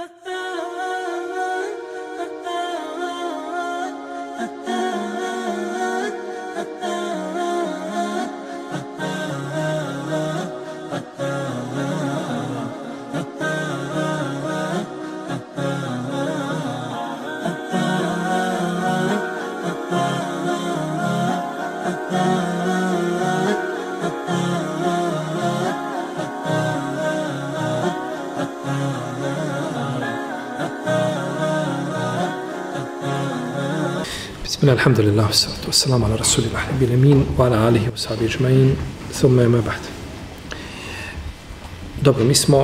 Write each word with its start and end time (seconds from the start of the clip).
Uh 0.00 0.06
-huh. 0.24 0.37
Bismillah, 34.58 34.78
alhamdulillah, 34.80 35.30
salatu 35.30 35.70
wassalamu 35.70 36.06
ala 36.06 36.16
rasulillah, 36.16 36.66
bil 36.80 36.92
amin, 36.92 37.24
wa 37.38 37.46
ala 37.46 37.70
alihi 37.70 37.94
wa 37.94 37.96
sahbihi 37.96 38.26
ajma'in, 38.26 38.74
thumma 39.14 39.44
ima 39.44 39.62
ba'd. 39.62 39.78
Dobro, 42.02 42.24
mi 42.24 42.34
smo 42.34 42.58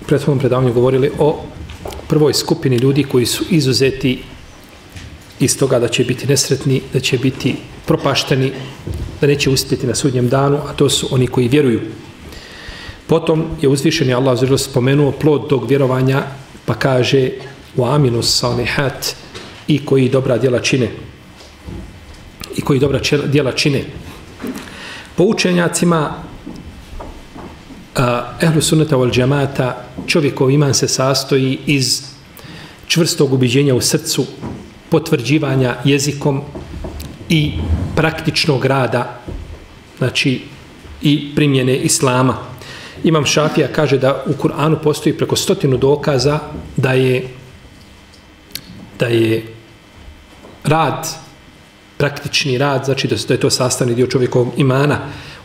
u 0.00 0.04
prethodnom 0.06 0.38
predavanju 0.38 0.72
govorili 0.72 1.10
o 1.18 1.44
prvoj 2.08 2.34
skupini 2.34 2.76
ljudi 2.76 3.04
koji 3.04 3.26
su 3.26 3.44
izuzeti 3.50 4.22
iz 5.40 5.58
toga 5.58 5.78
da 5.78 5.88
će 5.88 6.04
biti 6.04 6.26
nesretni, 6.26 6.82
da 6.92 7.00
će 7.00 7.18
biti 7.18 7.56
propašteni, 7.86 8.52
da 9.20 9.26
neće 9.26 9.50
uspjeti 9.50 9.86
na 9.86 9.94
sudnjem 9.94 10.28
danu, 10.28 10.60
a 10.68 10.72
to 10.72 10.90
su 10.90 11.08
oni 11.10 11.26
koji 11.26 11.48
vjeruju. 11.48 11.80
Potom 13.06 13.46
je 13.60 13.68
uzvišeni 13.68 14.14
Allah 14.14 14.38
spomenuo 14.58 15.12
plod 15.12 15.48
tog 15.48 15.68
vjerovanja, 15.68 16.22
pa 16.66 16.74
kaže 16.74 17.30
u 17.78 17.84
aminu 17.84 18.22
salihat 18.22 19.14
i 19.68 19.84
koji 19.84 20.08
dobra 20.08 20.38
djela 20.38 20.60
čine. 20.60 20.90
I 22.56 22.60
koji 22.60 22.80
dobra 22.80 23.00
djela 23.26 23.52
čine. 23.52 23.84
Po 25.16 25.24
učenjacima 25.24 26.14
uh, 27.98 28.04
ehlu 28.40 28.60
sunnata 28.62 28.96
wal 28.96 29.12
džamata 29.12 29.84
čovjekov 30.06 30.50
iman 30.50 30.74
se 30.74 30.88
sastoji 30.88 31.58
iz 31.66 32.02
čvrstog 32.86 33.32
ubiđenja 33.32 33.74
u 33.74 33.80
srcu 33.80 34.26
potvrđivanja 34.90 35.76
jezikom 35.84 36.42
i 37.28 37.52
praktičnog 37.96 38.64
rada 38.64 39.20
znači 39.98 40.40
i 41.02 41.34
primjene 41.34 41.76
islama. 41.76 42.36
Imam 43.04 43.24
Šafija 43.24 43.68
kaže 43.72 43.98
da 43.98 44.24
u 44.26 44.32
Kur'anu 44.42 44.76
postoji 44.82 45.16
preko 45.16 45.36
stotinu 45.36 45.76
dokaza 45.76 46.38
da 46.76 46.92
je 46.92 47.37
da 48.98 49.06
je 49.06 49.46
rad, 50.64 51.08
praktični 51.96 52.58
rad, 52.58 52.84
znači 52.84 53.08
da 53.08 53.34
je 53.34 53.40
to 53.40 53.50
sastavni 53.50 53.94
dio 53.94 54.06
čovjekovog 54.06 54.52
imana. 54.56 54.98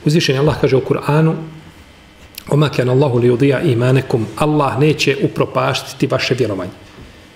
Uzvišen 0.05 0.39
Allah 0.39 0.55
kaže 0.61 0.75
u 0.75 0.81
Kur'anu 0.81 1.35
Oma 2.49 2.69
kan 2.69 2.89
Allahu 2.89 3.17
li 3.17 3.31
udija 3.31 3.61
imanekum 3.61 4.27
Allah 4.35 4.79
neće 4.79 5.17
upropaštiti 5.23 6.07
vaše 6.07 6.35
vjerovanje. 6.35 6.71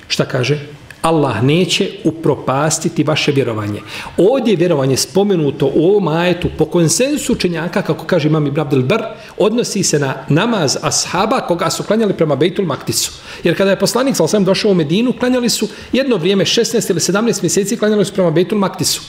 Šta 0.07 0.25
kaže? 0.25 0.59
Allah 1.07 1.43
neće 1.43 1.89
upropastiti 2.03 3.03
vaše 3.03 3.31
vjerovanje. 3.31 3.81
Ovdje 4.17 4.51
je 4.51 4.57
vjerovanje 4.57 4.97
spomenuto 4.97 5.71
u 5.75 5.89
ovom 5.89 6.07
ajetu 6.07 6.49
po 6.57 6.65
konsensu 6.65 7.33
učenjaka, 7.33 7.81
kako 7.81 8.05
kaže 8.05 8.27
imam 8.27 8.47
Ibn 8.47 8.59
Abdel 8.59 8.83
Bar, 8.83 9.03
odnosi 9.37 9.83
se 9.83 9.99
na 9.99 10.13
namaz 10.29 10.77
ashaba 10.81 11.39
koga 11.41 11.69
su 11.69 11.83
klanjali 11.83 12.13
prema 12.13 12.35
Bejtul 12.35 12.65
Maktisu. 12.65 13.11
Jer 13.43 13.57
kada 13.57 13.71
je 13.71 13.79
poslanik 13.79 14.15
sa 14.15 14.23
osam 14.23 14.43
došao 14.43 14.71
u 14.71 14.73
Medinu, 14.73 15.13
klanjali 15.19 15.49
su 15.49 15.67
jedno 15.93 16.17
vrijeme, 16.17 16.45
16 16.45 16.91
ili 16.91 16.99
17 16.99 17.41
mjeseci, 17.41 17.77
klanjali 17.77 18.05
su 18.05 18.13
prema 18.13 18.31
Bejtul 18.31 18.57
Maktisu. 18.57 19.01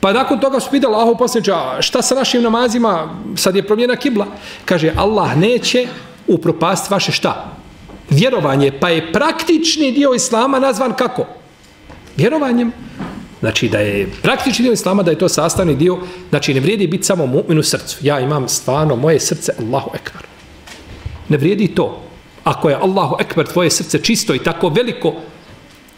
Pa 0.00 0.12
nakon 0.12 0.40
toga 0.40 0.60
su 0.60 0.70
pitali 0.70 0.94
Allahu 0.94 1.18
posljednja, 1.18 1.82
šta 1.82 2.02
sa 2.02 2.14
našim 2.14 2.42
namazima, 2.42 3.08
sad 3.36 3.56
je 3.56 3.66
promjena 3.66 3.96
kibla. 3.96 4.26
Kaže, 4.64 4.92
Allah 4.96 5.36
neće 5.36 5.86
upropast 6.26 6.90
vaše 6.90 7.12
šta? 7.12 7.53
Vjerovanje, 8.10 8.72
pa 8.80 8.88
je 8.88 9.12
praktični 9.12 9.92
dio 9.92 10.14
islama 10.14 10.58
nazvan 10.58 10.92
kako? 10.92 11.26
Vjerovanjem. 12.16 12.72
Znači 13.40 13.68
da 13.68 13.78
je 13.78 14.08
praktični 14.22 14.62
dio 14.62 14.72
islama, 14.72 15.02
da 15.02 15.10
je 15.10 15.18
to 15.18 15.28
sastavni 15.28 15.74
dio, 15.74 15.98
znači 16.30 16.54
ne 16.54 16.60
vrijedi 16.60 16.86
biti 16.86 17.04
samo 17.04 17.26
mu'min 17.26 17.58
u 17.58 17.62
srcu. 17.62 17.98
Ja 18.00 18.20
imam 18.20 18.48
stvarno 18.48 18.96
moje 18.96 19.20
srce, 19.20 19.52
Allahu 19.58 19.90
ekber. 19.94 20.22
Ne 21.28 21.36
vrijedi 21.36 21.68
to. 21.68 22.02
Ako 22.44 22.68
je 22.68 22.76
Allahu 22.76 23.16
ekber 23.20 23.46
tvoje 23.46 23.70
srce 23.70 23.98
čisto 23.98 24.34
i 24.34 24.38
tako 24.38 24.68
veliko, 24.68 25.14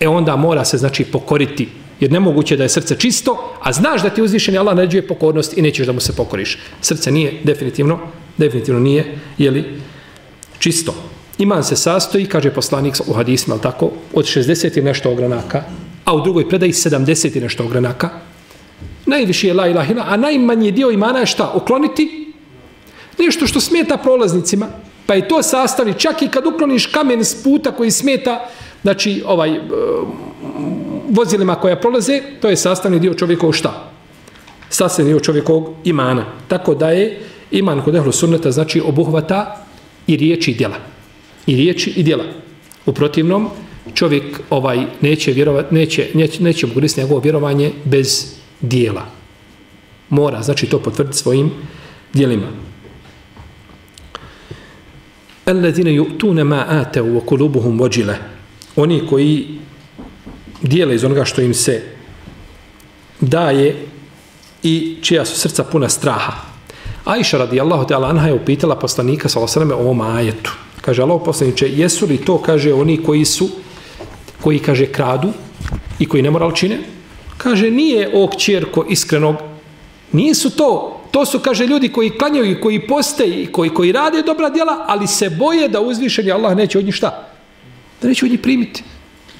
e 0.00 0.08
onda 0.08 0.36
mora 0.36 0.64
se 0.64 0.78
znači 0.78 1.04
pokoriti. 1.04 1.68
Jer 2.00 2.12
nemoguće 2.12 2.56
da 2.56 2.62
je 2.62 2.68
srce 2.68 2.96
čisto, 2.98 3.54
a 3.62 3.72
znaš 3.72 4.02
da 4.02 4.10
ti 4.10 4.22
uzvišeni 4.22 4.58
Allah 4.58 4.76
naređuje 4.76 5.08
pokornost 5.08 5.58
i 5.58 5.62
nećeš 5.62 5.86
da 5.86 5.92
mu 5.92 6.00
se 6.00 6.16
pokoriš. 6.16 6.58
Srce 6.80 7.10
nije 7.10 7.40
definitivno, 7.44 7.98
definitivno 8.36 8.80
nije, 8.80 9.18
jeli, 9.38 9.80
čisto. 10.58 10.94
Iman 11.38 11.64
se 11.64 11.76
sastoji, 11.76 12.26
kaže 12.26 12.50
poslanik 12.50 12.94
u 13.06 13.12
hadisma, 13.12 13.54
ali 13.54 13.62
tako, 13.62 13.90
od 14.14 14.24
60 14.24 14.78
i 14.78 14.82
nešto 14.82 15.10
ogranaka, 15.10 15.62
a 16.04 16.14
u 16.14 16.20
drugoj 16.20 16.48
predaji 16.48 16.72
70 16.72 17.36
i 17.36 17.40
nešto 17.40 17.64
ogranaka. 17.64 18.10
Najviše 19.06 19.48
je 19.48 19.54
la 19.54 19.68
ilaha 19.68 19.92
ila, 19.92 20.04
a 20.08 20.16
najmanji 20.16 20.72
dio 20.72 20.90
imana 20.90 21.18
je 21.18 21.26
šta? 21.26 21.52
Ukloniti 21.54 22.32
nešto 23.18 23.46
što 23.46 23.60
smeta 23.60 23.96
prolaznicima. 23.96 24.66
Pa 25.06 25.14
je 25.14 25.28
to 25.28 25.42
sastavi, 25.42 25.94
čak 25.94 26.22
i 26.22 26.28
kad 26.28 26.46
ukloniš 26.46 26.86
kamen 26.86 27.24
s 27.24 27.42
puta 27.42 27.72
koji 27.72 27.90
smeta, 27.90 28.48
znači, 28.82 29.22
ovaj, 29.26 29.50
e, 29.54 29.60
vozilima 31.10 31.54
koja 31.54 31.76
prolaze, 31.76 32.22
to 32.40 32.48
je 32.48 32.56
sastavni 32.56 33.00
dio 33.00 33.14
čovjekov 33.14 33.52
šta? 33.52 33.90
Sastavni 34.68 35.10
dio 35.10 35.20
čovjekovog 35.20 35.74
imana. 35.84 36.24
Tako 36.48 36.74
da 36.74 36.90
je 36.90 37.20
iman 37.50 37.82
kod 37.82 37.94
ehlu 37.94 38.12
sunneta, 38.12 38.50
znači, 38.50 38.80
obuhvata 38.80 39.64
i 40.06 40.16
riječi 40.16 40.50
i 40.50 40.54
djela 40.54 40.95
i 41.46 41.56
riječi 41.56 41.90
i 41.90 42.02
djela. 42.02 42.24
U 42.86 42.92
protivnom, 42.92 43.48
čovjek 43.94 44.40
ovaj 44.50 44.86
neće 45.00 45.32
vjerovati, 45.32 45.74
neće, 45.74 46.08
neće, 46.14 46.42
neće 46.42 46.66
mogu 46.66 46.80
njegovo 46.96 47.20
vjerovanje 47.20 47.72
bez 47.84 48.34
dijela. 48.60 49.06
Mora, 50.08 50.42
znači, 50.42 50.66
to 50.66 50.78
potvrditi 50.78 51.18
svojim 51.18 51.50
dijelima. 52.12 52.46
Alladine 55.44 55.90
yu'tuna 55.90 56.44
ma 56.44 56.64
atau 56.68 57.06
wa 57.06 57.20
qulubuhum 57.20 57.78
wajila. 57.78 58.14
Oni 58.76 59.06
koji 59.06 59.46
dijele 60.62 60.94
iz 60.94 61.04
onoga 61.04 61.24
što 61.24 61.40
im 61.40 61.54
se 61.54 61.82
daje 63.20 63.76
i 64.62 64.96
čija 65.02 65.24
su 65.24 65.40
srca 65.40 65.64
puna 65.64 65.88
straha. 65.88 66.32
Aisha 67.04 67.38
radijallahu 67.38 67.86
ta'ala 67.86 68.10
anha 68.10 68.26
je 68.26 68.34
upitala 68.34 68.78
poslanika 68.78 69.28
sallallahu 69.28 69.58
alejhi 69.58 69.70
ve 69.70 69.74
sellem 69.74 69.86
o 69.86 69.90
ovom 69.90 70.16
ajetu. 70.16 70.52
Kaže 70.86 71.02
Allah 71.02 71.18
poslaniče, 71.24 71.66
jesu 71.68 72.06
li 72.06 72.16
to, 72.16 72.38
kaže, 72.38 72.72
oni 72.72 73.02
koji 73.02 73.24
su, 73.24 73.48
koji, 74.42 74.58
kaže, 74.58 74.86
kradu 74.86 75.32
i 75.98 76.06
koji 76.06 76.22
nemoral 76.22 76.52
čine? 76.52 76.78
Kaže, 77.36 77.70
nije 77.70 78.10
o 78.14 78.28
kćerko 78.30 78.84
iskrenog. 78.88 79.36
Nisu 80.12 80.50
to. 80.50 81.00
To 81.10 81.24
su, 81.26 81.38
kaže, 81.38 81.66
ljudi 81.66 81.88
koji 81.88 82.10
klanjaju 82.10 82.50
i 82.50 82.60
koji 82.60 82.86
poste 82.86 83.26
i 83.26 83.46
koji, 83.46 83.70
koji 83.70 83.92
rade 83.92 84.22
dobra 84.22 84.50
djela, 84.50 84.84
ali 84.86 85.06
se 85.06 85.30
boje 85.30 85.68
da 85.68 85.80
uzvišeni 85.80 86.30
Allah 86.30 86.56
neće 86.56 86.78
od 86.78 86.84
njih 86.84 86.94
šta? 86.94 87.28
Da 88.02 88.08
neće 88.08 88.26
od 88.26 88.30
njih 88.30 88.40
primiti. 88.40 88.82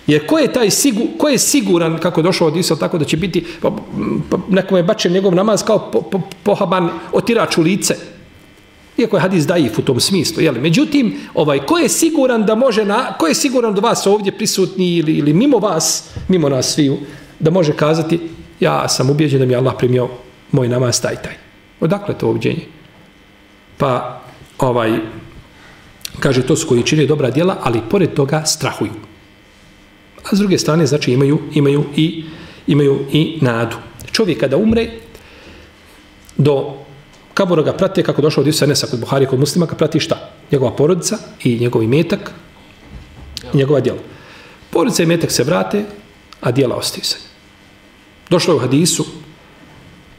Jer 0.07 0.27
ko 0.27 0.39
je 0.39 0.53
taj 0.53 0.71
sigu, 0.71 1.07
ko 1.19 1.29
je 1.29 1.39
siguran 1.39 1.99
kako 1.99 2.23
došao 2.23 2.49
od 2.49 2.57
Isa, 2.57 2.77
tako 2.77 2.99
da 2.99 3.05
će 3.05 3.17
biti 3.17 3.45
pa, 3.63 3.71
pa, 3.71 3.77
pa, 4.31 4.39
nekome 4.49 4.83
bačen 4.83 5.13
njegov 5.13 5.35
namaz 5.35 5.63
kao 5.63 5.91
po, 5.91 6.03
po, 6.03 6.21
pohaban 6.43 6.91
otirač 7.13 7.59
u 7.59 7.63
lice. 7.63 8.16
Iako 8.99 9.17
je 9.17 9.21
hadis 9.21 9.47
daif 9.47 9.79
u 9.79 9.83
tom 9.83 10.01
smislu. 10.01 10.43
Jeli? 10.43 10.61
Međutim, 10.61 11.19
ovaj, 11.35 11.59
ko 11.59 11.79
je 11.79 11.89
siguran 11.89 12.47
da 12.47 12.55
može, 12.55 12.85
na, 12.85 13.13
ko 13.19 13.27
je 13.27 13.35
siguran 13.35 13.75
do 13.75 13.81
vas 13.81 14.07
ovdje 14.07 14.33
prisutni 14.33 14.97
ili, 14.97 15.13
ili 15.13 15.33
mimo 15.33 15.59
vas, 15.59 16.11
mimo 16.29 16.49
nas 16.49 16.75
sviju, 16.75 16.97
da 17.39 17.51
može 17.51 17.73
kazati, 17.73 18.21
ja 18.61 18.89
sam 18.89 19.11
ubijeđen 19.11 19.39
da 19.39 19.47
mi 19.47 19.55
Allah 19.55 19.75
primio 19.79 20.09
moj 20.53 20.69
namaz 20.69 21.01
taj 21.01 21.17
taj. 21.23 21.35
Odakle 21.81 22.19
to 22.19 22.31
ubijeđenje? 22.31 22.67
Pa, 23.77 24.23
ovaj, 24.59 24.99
kaže, 26.21 26.43
to 26.43 26.57
su 26.57 26.69
koji 26.69 26.83
čini 26.83 27.07
dobra 27.07 27.31
djela, 27.31 27.59
ali 27.63 27.81
pored 27.91 28.15
toga 28.15 28.45
strahuju. 28.45 28.93
A 30.25 30.37
s 30.37 30.39
druge 30.39 30.59
strane, 30.59 30.87
znači, 30.87 31.13
imaju, 31.13 31.39
imaju, 31.55 31.85
i, 31.97 32.25
imaju 32.67 32.99
i 33.13 33.39
nadu. 33.41 33.77
Čovjek 34.13 34.41
kada 34.41 34.57
umre, 34.57 34.91
do 36.37 36.86
Kabura 37.37 37.63
ga 37.63 37.73
prate 37.73 38.03
kako 38.03 38.23
došao 38.23 38.41
od 38.41 38.49
Isusa 38.49 38.67
Nesa 38.67 38.87
kod 38.87 39.01
Buhari 39.01 39.27
kod 39.27 39.39
muslima, 39.39 39.67
ga 39.67 39.75
prati 39.75 40.01
šta? 40.01 40.31
Njegova 40.53 40.73
porodica 40.77 41.19
i 41.45 41.59
njegov 41.59 41.83
imetak 41.83 42.31
i 43.53 43.57
njegova 43.57 43.81
djela. 43.81 43.99
Porodica 44.71 45.03
i 45.03 45.05
imetak 45.05 45.31
se 45.31 45.45
vrate, 45.45 45.85
a 46.41 46.53
djela 46.53 46.77
ostaju 46.77 47.05
se. 47.05 47.17
Došlo 48.31 48.55
je 48.55 48.57
u 48.57 48.61
hadisu 48.61 49.05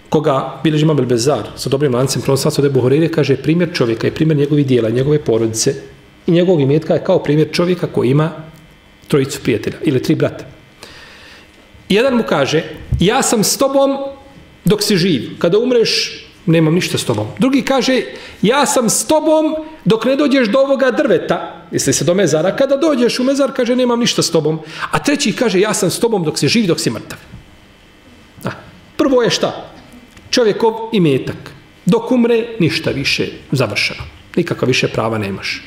koga 0.10 0.60
bilježi 0.64 0.84
Imam 0.84 0.98
Bezar 0.98 1.50
sa 1.56 1.70
dobrim 1.70 1.96
lancem 1.96 2.22
prenosaca 2.22 2.62
od 2.62 2.66
Ebu 2.66 2.82
Horeire, 2.82 3.10
kaže 3.12 3.38
primjer 3.38 3.74
čovjeka 3.74 4.08
i 4.08 4.12
primjer 4.12 4.38
njegovih 4.38 4.68
dijela, 4.68 4.90
njegove 4.90 5.20
porodice 5.24 5.74
i 6.28 6.32
njegovog 6.32 6.62
imetka 6.62 6.94
je 6.94 7.04
kao 7.04 7.24
primjer 7.24 7.50
čovjeka 7.52 7.88
koji 7.88 8.10
ima 8.10 8.32
trojicu 9.08 9.40
prijatelja 9.44 9.78
ili 9.84 10.04
tri 10.04 10.16
brata. 10.16 10.46
Jedan 11.90 12.16
mu 12.16 12.24
kaže, 12.30 12.64
ja 13.00 13.22
sam 13.22 13.44
s 13.44 13.58
tobom 13.58 13.98
dok 14.66 14.84
si 14.84 14.98
živ. 14.98 15.40
Kada 15.40 15.58
umreš, 15.58 16.27
nemam 16.48 16.74
ništa 16.74 16.98
s 16.98 17.06
tobom. 17.06 17.28
Drugi 17.40 17.62
kaže, 17.62 18.02
ja 18.42 18.66
sam 18.66 18.90
s 18.90 19.08
tobom 19.08 19.56
dok 19.86 20.06
ne 20.06 20.16
dođeš 20.16 20.48
do 20.48 20.60
ovoga 20.60 20.92
drveta, 20.92 21.68
misli 21.72 21.94
se 21.94 22.06
do 22.06 22.14
mezara, 22.14 22.56
kada 22.56 22.78
dođeš 22.78 23.20
u 23.20 23.24
mezar, 23.24 23.52
kaže, 23.56 23.76
nemam 23.76 24.00
ništa 24.00 24.22
s 24.24 24.32
tobom. 24.32 24.60
A 24.92 25.00
treći 25.00 25.36
kaže, 25.36 25.60
ja 25.60 25.74
sam 25.74 25.92
s 25.92 26.00
tobom 26.00 26.24
dok 26.24 26.40
si 26.40 26.48
živ, 26.48 26.68
dok 26.68 26.80
si 26.80 26.90
mrtav. 26.90 27.20
A, 28.46 28.50
prvo 28.98 29.22
je 29.24 29.30
šta? 29.30 29.72
Čovjekov 30.30 30.90
imetak. 30.94 31.52
Dok 31.86 32.12
umre, 32.12 32.56
ništa 32.60 32.92
više 32.92 33.28
završeno. 33.52 34.04
Nikakva 34.36 34.68
više 34.68 34.88
prava 34.88 35.18
nemaš. 35.18 35.64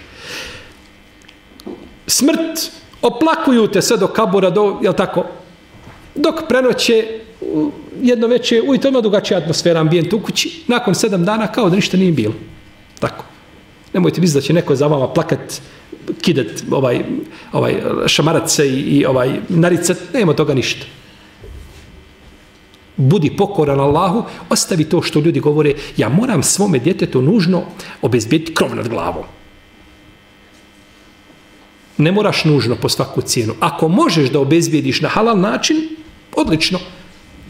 Smrt, 2.07 2.73
oplakuju 3.03 3.69
te 3.69 3.83
sve 3.83 3.97
do 3.97 4.07
kabura, 4.07 4.51
do, 4.51 4.79
jel 4.83 4.93
tako? 4.93 5.25
Dok 6.15 6.49
prenoće, 6.49 7.21
jedno 8.03 8.27
veće, 8.27 8.63
ujutro 8.67 8.89
ima 8.89 9.01
drugačija 9.01 9.39
atmosfera, 9.39 9.81
ambijent 9.81 10.13
u 10.13 10.21
kući, 10.21 10.63
nakon 10.67 10.95
sedam 10.95 11.25
dana 11.25 11.47
kao 11.47 11.71
da 11.71 11.77
ništa 11.77 11.97
nije 11.97 12.13
bilo. 12.13 12.35
Tako. 13.01 13.25
Nemojte 13.93 14.21
misliti 14.21 14.39
da 14.39 14.47
će 14.47 14.53
neko 14.53 14.77
za 14.77 14.87
vama 14.87 15.09
plakat, 15.09 15.61
kidat, 16.21 16.47
ovaj, 16.71 17.01
ovaj, 17.53 17.75
šamarat 18.07 18.51
se 18.51 18.69
i, 18.69 18.81
i 18.81 19.05
ovaj, 19.07 19.41
naricat, 19.49 19.99
nema 20.15 20.33
toga 20.33 20.55
ništa. 20.55 20.87
Budi 22.97 23.31
pokoran 23.37 23.81
Allahu, 23.81 24.25
ostavi 24.49 24.85
to 24.85 25.03
što 25.03 25.21
ljudi 25.21 25.41
govore, 25.41 25.75
ja 25.97 26.09
moram 26.09 26.43
svome 26.43 26.79
djetetu 26.79 27.23
nužno 27.23 27.63
obezbijeti 28.03 28.55
krov 28.55 28.77
nad 28.77 28.89
glavom. 28.89 29.25
Ne 31.99 32.13
moraš 32.13 32.45
nužno 32.45 32.77
po 32.77 32.89
svaku 32.89 33.23
cijenu. 33.23 33.55
Ako 33.61 33.89
možeš 33.89 34.31
da 34.31 34.41
obezbijediš 34.41 35.01
na 35.01 35.09
halal 35.09 35.41
način, 35.41 35.77
odlično 36.37 36.79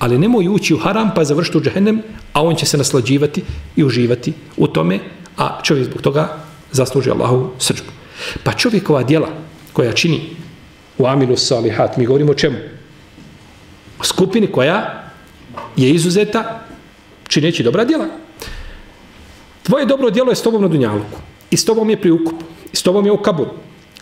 ali 0.00 0.18
nemoj 0.18 0.48
ući 0.48 0.74
u 0.74 0.78
haram 0.78 1.10
pa 1.14 1.24
završiti 1.24 1.58
u 1.58 1.60
džehennem, 1.60 2.02
a 2.32 2.42
on 2.42 2.56
će 2.56 2.66
se 2.66 2.78
naslađivati 2.78 3.42
i 3.76 3.84
uživati 3.84 4.32
u 4.56 4.66
tome, 4.66 4.98
a 5.36 5.62
čovjek 5.62 5.86
zbog 5.86 6.02
toga 6.02 6.36
zasluži 6.72 7.10
Allahu 7.10 7.50
srđbu. 7.58 7.90
Pa 8.44 8.52
čovjekova 8.52 9.02
djela 9.02 9.28
koja 9.72 9.92
čini 9.92 10.36
u 10.98 11.06
amilu 11.06 11.36
salihat, 11.36 11.96
mi 11.96 12.06
govorimo 12.06 12.32
o 12.32 12.34
čemu? 12.34 12.56
O 14.00 14.04
skupini 14.04 14.46
koja 14.46 15.04
je 15.76 15.90
izuzeta 15.90 16.66
čineći 17.28 17.62
dobra 17.62 17.84
djela. 17.84 18.06
Tvoje 19.62 19.86
dobro 19.86 20.10
djelo 20.10 20.30
je 20.30 20.36
s 20.36 20.42
tobom 20.42 20.62
na 20.62 20.68
dunjaluku 20.68 21.18
i 21.50 21.56
s 21.56 21.64
tobom 21.64 21.90
je 21.90 22.00
pri 22.00 22.10
ukupu 22.10 22.44
i 22.72 22.76
s 22.76 22.82
tobom 22.82 23.06
je 23.06 23.12
u 23.12 23.22
kaburu 23.22 23.50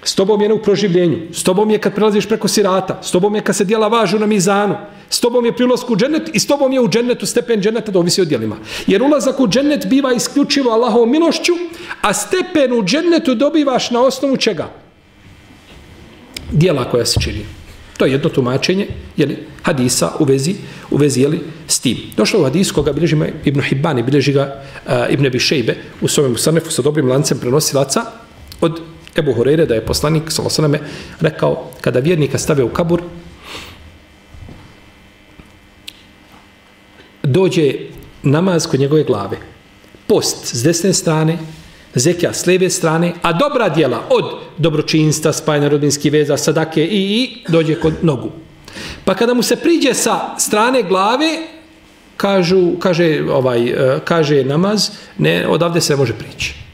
S 0.08 0.14
tobom 0.14 0.40
je 0.40 0.52
u 0.52 0.62
proživljenju. 0.62 1.18
S 1.32 1.42
tobom 1.44 1.70
je 1.70 1.78
kad 1.78 1.94
prelaziš 1.94 2.26
preko 2.26 2.48
sirata. 2.48 3.00
S 3.02 3.10
tobom 3.10 3.34
je 3.34 3.40
kad 3.44 3.56
se 3.56 3.64
dijela 3.64 3.88
važu 3.88 4.18
na 4.18 4.26
mizanu. 4.26 4.76
S 5.10 5.20
tobom 5.20 5.44
je 5.46 5.52
prilasku 5.52 5.92
u 5.92 5.96
džennet 5.96 6.30
i 6.32 6.40
s 6.40 6.46
tobom 6.46 6.72
je 6.72 6.80
u 6.80 6.88
džennetu 6.88 7.26
stepen 7.26 7.60
dženneta 7.60 7.92
da 7.92 7.98
ovisi 7.98 8.22
o 8.22 8.24
dijelima. 8.24 8.56
Jer 8.86 9.02
ulazak 9.02 9.40
u 9.40 9.48
džennet 9.48 9.86
biva 9.86 10.12
isključivo 10.12 10.70
Allahovom 10.72 11.10
milošću, 11.10 11.52
a 12.00 12.14
stepen 12.14 12.72
u 12.72 12.82
džennetu 12.84 13.34
dobivaš 13.34 13.90
na 13.90 14.00
osnovu 14.00 14.36
čega? 14.36 14.70
Dijela 16.52 16.90
koja 16.90 17.06
se 17.06 17.20
čini. 17.20 17.44
To 17.96 18.06
je 18.06 18.12
jedno 18.12 18.28
tumačenje 18.28 18.86
jeli, 19.16 19.36
hadisa 19.62 20.12
u 20.18 20.24
vezi, 20.24 20.54
u 20.90 20.96
vezi 20.96 21.20
jeli, 21.20 21.40
s 21.66 21.80
tim. 21.80 21.98
Došlo 22.16 22.40
u 22.40 22.44
hadis 22.44 22.72
koga 22.72 22.92
bilježi 22.92 23.16
Ibn 23.44 23.60
Hibban 23.60 23.98
i 23.98 24.02
bilježi 24.02 24.32
ga 24.32 24.62
uh, 24.86 24.92
Ibn 25.10 25.28
Bišejbe 25.28 25.76
u 26.00 26.08
svojom 26.08 26.36
sanefu 26.36 26.70
sa 26.70 26.82
dobrim 26.82 27.08
lancem 27.08 27.38
prenosilaca 27.38 28.04
od 28.60 28.80
Ebu 29.18 29.34
Hureyre 29.34 29.66
da 29.66 29.74
je 29.74 29.86
poslanik 29.86 30.30
Salosaname 30.30 30.80
rekao 31.20 31.70
kada 31.80 31.98
vjernika 31.98 32.38
stave 32.38 32.62
u 32.62 32.68
kabur 32.68 33.02
dođe 37.22 37.74
namaz 38.22 38.66
kod 38.66 38.80
njegove 38.80 39.04
glave. 39.04 39.38
Post 40.06 40.56
s 40.56 40.62
desne 40.62 40.92
strane 40.92 41.38
zekija 41.94 42.32
s 42.34 42.46
lijeve 42.46 42.70
strane 42.70 43.12
a 43.22 43.32
dobra 43.32 43.68
dijela 43.68 44.02
od 44.10 44.24
dobročinstva 44.58 45.32
spajna 45.32 45.68
rodinskih 45.68 46.12
veza, 46.12 46.36
sadake 46.36 46.84
i, 46.84 47.00
i 47.00 47.44
dođe 47.48 47.74
kod 47.74 47.94
nogu. 48.02 48.30
Pa 49.04 49.14
kada 49.14 49.34
mu 49.34 49.42
se 49.42 49.56
priđe 49.56 49.94
sa 49.94 50.38
strane 50.38 50.82
glave 50.82 51.38
kažu, 52.16 52.72
kaže, 52.78 53.24
ovaj, 53.30 53.68
eh, 53.68 54.00
kaže 54.04 54.44
namaz 54.44 54.90
ne, 55.18 55.46
odavde 55.48 55.80
se 55.80 55.96
može 55.96 56.12
prići. 56.12 56.67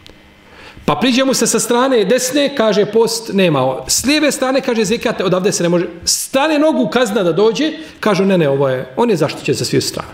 Pa 0.84 0.94
priđe 0.94 1.25
mu 1.25 1.34
se 1.34 1.46
sa 1.46 1.58
strane 1.58 2.04
desne, 2.04 2.56
kaže 2.56 2.86
post, 2.86 3.31
nema. 3.32 3.76
S 3.88 4.04
lijeve 4.04 4.32
strane, 4.32 4.60
kaže 4.60 4.84
zekate, 4.84 5.25
odavde 5.25 5.52
se 5.52 5.62
ne 5.62 5.69
može. 5.69 5.88
Stane 6.04 6.58
nogu 6.58 6.88
kazna 6.88 7.22
da 7.22 7.32
dođe, 7.32 7.72
kažu 8.00 8.25
ne, 8.25 8.38
ne, 8.38 8.48
ovo 8.48 8.69
je, 8.69 8.92
on 8.96 9.10
je 9.10 9.16
zaštićen 9.16 9.54
za 9.54 9.64
sviju 9.64 9.82
stranu. 9.82 10.10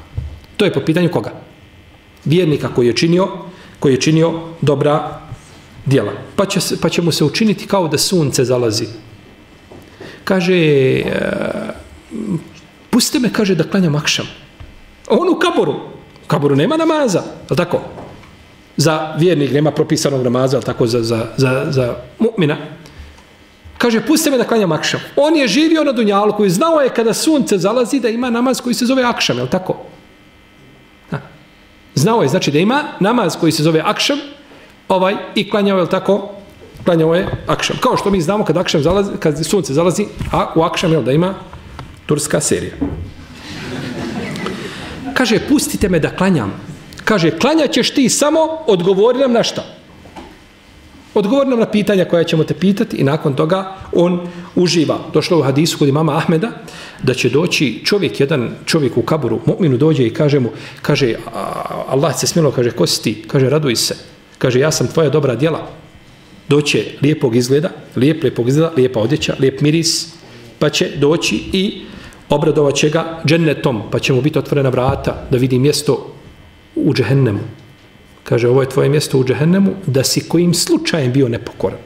To 0.57 0.65
je 0.65 0.73
po 0.73 0.81
pitanju 0.81 1.11
koga? 1.11 1.33
Vjernika 2.25 2.69
koji 2.75 2.87
je 2.87 2.97
činio, 2.97 3.29
koji 3.79 3.93
je 3.93 4.01
činio 4.01 4.33
dobra 4.61 5.21
djela. 5.87 6.13
Pa 6.37 6.47
će, 6.47 6.61
pa 6.83 6.89
će 6.89 7.03
mu 7.03 7.13
se 7.13 7.25
učiniti 7.25 7.67
kao 7.67 7.89
da 7.89 7.99
sunce 7.99 8.45
zalazi. 8.45 8.87
Kaže, 10.25 10.55
e, 10.55 11.05
puste 12.91 13.19
me, 13.19 13.33
kaže, 13.33 13.55
da 13.55 13.65
klanjam 13.65 13.95
akšam. 13.95 14.27
On 15.09 15.29
u 15.29 15.39
kaboru. 15.39 15.73
U 16.25 16.27
kaboru 16.27 16.57
nema 16.57 16.77
namaza, 16.77 17.23
je 17.51 17.57
tako? 17.57 17.81
Za 18.81 19.15
vjernik, 19.19 19.53
nema 19.53 19.71
propisanog 19.71 20.23
namaza, 20.23 20.57
ali 20.57 20.65
tako 20.65 20.87
za, 20.87 21.03
za, 21.03 21.27
za, 21.37 21.67
za 21.71 21.95
mu'mina. 22.19 22.57
Kaže, 23.79 24.01
pusti 24.07 24.31
me 24.31 24.39
da 24.39 24.45
klanjam 24.45 24.73
akšam. 24.73 25.01
On 25.17 25.37
je 25.37 25.49
živio 25.49 25.85
na 25.85 25.93
Dunjalu 25.93 26.45
i 26.45 26.51
znao 26.51 26.81
je 26.81 26.89
kada 26.89 27.15
sunce 27.15 27.59
zalazi 27.59 28.01
da 28.01 28.09
ima 28.09 28.31
namaz 28.31 28.61
koji 28.61 28.75
se 28.75 28.87
zove 28.87 29.03
akšam, 29.03 29.37
je 29.37 29.43
li 29.43 29.51
tako? 29.51 29.77
Ha. 31.11 31.19
Znao 31.95 32.23
je, 32.23 32.29
znači 32.29 32.51
da 32.51 32.59
ima 32.59 32.83
namaz 33.01 33.37
koji 33.41 33.53
se 33.53 33.63
zove 33.63 33.83
akšam, 33.85 34.19
ovaj, 34.89 35.17
i 35.35 35.51
klanjao 35.51 35.79
je, 35.79 35.89
tako? 35.89 36.31
Klanjao 36.85 37.15
je 37.15 37.29
akšam. 37.47 37.77
Kao 37.81 37.97
što 37.97 38.11
mi 38.11 38.21
znamo 38.21 38.45
kad, 38.45 38.57
akšam 38.57 38.83
zalazi, 38.83 39.11
kad 39.21 39.47
sunce 39.47 39.75
zalazi, 39.75 40.07
a 40.33 40.53
u 40.55 40.63
akšam 40.63 40.93
je 40.93 41.03
da 41.03 41.13
ima 41.13 41.35
turska 42.07 42.41
serija. 42.41 42.73
Kaže, 45.15 45.39
pustite 45.49 45.89
me 45.89 45.99
da 45.99 46.17
klanjam 46.17 46.70
kaže, 47.05 47.31
klanjaćeš 47.39 47.91
ti 47.91 48.09
samo, 48.09 48.39
odgovori 48.67 49.19
nam 49.19 49.33
na 49.33 49.43
šta? 49.43 49.65
Odgovori 51.15 51.51
nam 51.51 51.59
na 51.59 51.71
pitanja 51.71 52.05
koja 52.05 52.25
ćemo 52.25 52.45
te 52.45 52.55
pitati 52.55 52.97
i 52.97 53.05
nakon 53.05 53.35
toga 53.35 53.77
on 53.93 54.29
uživa. 54.55 54.99
Došlo 55.13 55.39
u 55.39 55.43
hadisu 55.43 55.79
kod 55.79 55.89
imama 55.89 56.17
Ahmeda 56.17 56.51
da 57.03 57.15
će 57.15 57.29
doći 57.29 57.83
čovjek, 57.85 58.21
jedan 58.21 58.51
čovjek 58.67 58.97
u 58.97 59.03
kaburu, 59.03 59.41
mu'minu 59.47 59.77
dođe 59.77 60.07
i 60.07 60.15
kaže 60.15 60.39
mu, 60.39 60.51
kaže, 60.83 61.15
Allah 61.89 62.19
se 62.19 62.27
smilo, 62.27 62.51
kaže, 62.51 62.71
ko 62.71 62.87
si 62.87 63.03
ti? 63.03 63.25
Kaže, 63.27 63.51
raduj 63.51 63.77
se. 63.77 63.97
Kaže, 64.39 64.61
ja 64.61 64.71
sam 64.71 64.87
tvoja 64.87 65.11
dobra 65.11 65.35
djela. 65.35 65.69
Doće 66.49 66.85
lijepog 67.03 67.37
izgleda, 67.37 67.71
lijep, 67.97 68.23
lijepog 68.23 68.49
izgleda, 68.49 68.73
lijepa 68.77 69.01
odjeća, 69.01 69.37
lijep 69.39 69.61
miris, 69.61 70.09
pa 70.59 70.71
će 70.71 70.91
doći 70.97 71.37
i 71.53 71.83
obradovat 72.29 72.75
će 72.75 72.91
ga 72.91 73.23
džennetom, 73.27 73.83
pa 73.91 73.99
će 73.99 74.13
mu 74.13 74.21
biti 74.21 74.39
otvorena 74.39 74.69
vrata 74.69 75.27
da 75.31 75.39
vidi 75.39 75.59
mjesto 75.59 76.15
u 76.75 76.95
džehennemu. 76.95 77.41
Kaže, 78.25 78.49
ovo 78.49 78.61
je 78.61 78.69
tvoje 78.69 78.89
mjesto 78.89 79.19
u 79.19 79.25
džehennemu, 79.25 79.73
da 79.87 80.05
si 80.05 80.29
kojim 80.29 80.55
slučajem 80.55 81.13
bio 81.13 81.29
nepokoran. 81.29 81.79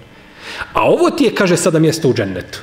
A 0.73 0.83
ovo 0.83 1.11
ti 1.11 1.25
je, 1.25 1.35
kaže, 1.35 1.57
sada 1.57 1.79
mjesto 1.79 2.09
u 2.09 2.15
džennetu. 2.15 2.61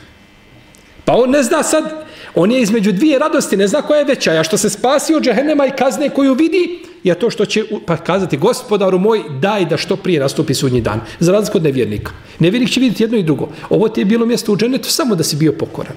Pa 1.05 1.13
on 1.13 1.29
ne 1.29 1.43
zna 1.43 1.63
sad, 1.63 2.05
on 2.35 2.51
je 2.51 2.61
između 2.61 2.91
dvije 2.91 3.19
radosti, 3.19 3.57
ne 3.57 3.67
zna 3.67 3.81
koja 3.81 3.99
je 3.99 4.05
veća. 4.05 4.33
Ja 4.33 4.43
što 4.43 4.57
se 4.57 4.69
spasi 4.69 5.15
od 5.15 5.23
džehennema 5.23 5.65
i 5.65 5.75
kazne 5.77 6.09
koju 6.09 6.33
vidi, 6.33 6.79
je 7.03 7.15
to 7.15 7.29
što 7.29 7.45
će 7.45 7.63
pa 7.85 7.97
kazati, 7.97 8.37
gospodaru 8.37 8.99
moj, 8.99 9.23
daj 9.39 9.65
da 9.65 9.77
što 9.77 9.95
prije 9.95 10.19
nastupi 10.19 10.53
sudnji 10.53 10.81
dan. 10.81 11.01
Za 11.19 11.31
razliku 11.31 11.57
od 11.57 11.63
nevjernika. 11.63 12.11
Nevjernik 12.39 12.69
će 12.69 12.79
vidjeti 12.79 13.03
jedno 13.03 13.17
i 13.17 13.23
drugo. 13.23 13.49
Ovo 13.69 13.89
ti 13.89 14.01
je 14.01 14.05
bilo 14.05 14.25
mjesto 14.25 14.53
u 14.53 14.57
džennetu 14.57 14.89
samo 14.89 15.15
da 15.15 15.23
si 15.23 15.35
bio 15.35 15.51
pokoran. 15.51 15.95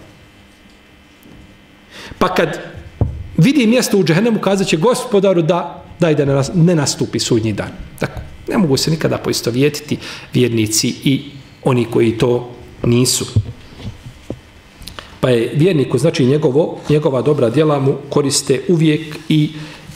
Pa 2.19 2.35
kad 2.35 2.59
vidi 3.37 3.66
mjesto 3.66 3.99
u 3.99 4.04
džehennemu, 4.04 4.40
kazat 4.40 4.66
će 4.66 4.76
gospodaru 4.76 5.43
da 5.43 5.83
daj 6.00 6.14
da 6.14 6.42
ne 6.54 6.74
nastupi 6.74 7.18
sudnji 7.18 7.52
dan. 7.52 7.70
Tako, 7.98 8.20
ne 8.48 8.58
mogu 8.58 8.76
se 8.76 8.90
nikada 8.90 9.18
poistovjetiti 9.18 9.98
vjernici 10.34 10.88
i 11.04 11.22
oni 11.64 11.84
koji 11.84 12.18
to 12.18 12.50
nisu. 12.82 13.26
Pa 15.20 15.30
je 15.30 15.52
vjerniku, 15.54 15.98
znači 15.98 16.24
njegovo, 16.24 16.78
njegova 16.88 17.22
dobra 17.22 17.50
djela 17.50 17.80
mu 17.80 17.96
koriste 18.10 18.60
uvijek 18.68 19.16
i, 19.28 19.50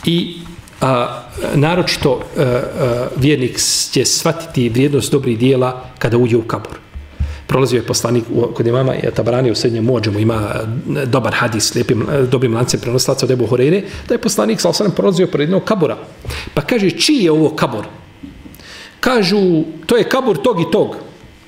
i 0.04 0.36
a, 0.80 1.22
naročito 1.54 2.20
a, 2.36 2.42
a, 2.42 3.08
vjernik 3.16 3.60
će 3.90 4.04
shvatiti 4.04 4.68
vrijednost 4.68 5.12
dobrih 5.12 5.38
dijela 5.38 5.84
kada 5.98 6.16
uđe 6.18 6.36
u 6.36 6.42
kabor 6.42 6.87
prolazio 7.48 7.76
je 7.76 7.86
poslanik 7.86 8.24
kod 8.54 8.66
imama 8.66 8.92
je 8.92 9.10
Tabarani 9.10 9.50
u 9.50 9.54
srednjem 9.54 9.84
mođemu, 9.84 10.18
ima 10.18 10.54
e, 10.96 11.06
dobar 11.06 11.34
hadis, 11.34 11.74
lijepim, 11.74 12.02
e, 12.02 12.22
dobrim 12.22 12.54
lancem 12.54 12.80
prenoslaca 12.80 13.26
od 13.26 13.30
Ebu 13.30 13.46
Horeire, 13.46 13.82
da 14.08 14.14
je 14.14 14.20
poslanik 14.20 14.60
sa 14.60 14.68
osanem 14.68 14.92
prolazio 14.92 15.26
pored 15.26 15.48
jednog 15.48 15.64
kabura. 15.64 15.96
Pa 16.54 16.62
kaže, 16.62 16.90
čiji 16.90 17.24
je 17.24 17.32
ovo 17.32 17.50
kabur? 17.56 17.86
Kažu, 19.00 19.64
to 19.86 19.96
je 19.96 20.08
kabur 20.08 20.42
tog 20.42 20.60
i 20.60 20.70
tog. 20.72 20.96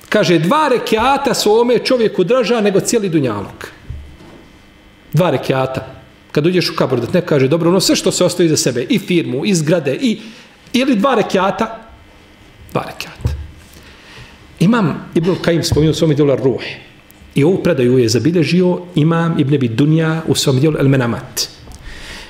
Kaže, 0.09 0.39
dva 0.39 0.67
rekiata 0.67 1.33
su 1.33 1.53
ome 1.59 1.79
čovjeku 1.79 2.23
draža 2.23 2.61
nego 2.61 2.79
cijeli 2.79 3.09
dunjalog. 3.09 3.69
Dva 5.13 5.29
rekiata. 5.29 5.85
Kad 6.31 6.45
uđeš 6.47 6.69
u 6.69 6.75
kabur, 6.75 6.99
da 6.99 7.07
te 7.07 7.21
ne 7.21 7.25
kaže, 7.25 7.47
dobro, 7.47 7.69
ono 7.69 7.79
sve 7.79 7.95
što 7.95 8.11
se 8.11 8.25
ostavi 8.25 8.49
za 8.49 8.57
sebe, 8.57 8.85
i 8.89 8.99
firmu, 8.99 9.45
i 9.45 9.53
zgrade, 9.55 9.95
i, 9.95 10.19
ili 10.73 10.95
dva 10.95 11.15
rekiata, 11.15 11.91
dva 12.71 12.83
rekiata. 12.87 13.10
Imam 14.61 15.09
Ibn 15.15 15.35
Kajim 15.41 15.63
spomenuo 15.63 15.93
svom 15.93 16.15
dijelu 16.15 16.35
Ruh. 16.35 16.61
I 17.35 17.43
ovu 17.43 17.63
predaju 17.63 17.97
je 17.97 18.09
zabilježio 18.09 18.81
Imam 18.95 19.39
Ibn 19.39 19.55
Abi 19.55 19.67
Dunja 19.67 20.21
u 20.27 20.35
svom 20.35 20.59
dijelu 20.59 20.77
El 20.79 20.87
Menamat. 20.87 21.49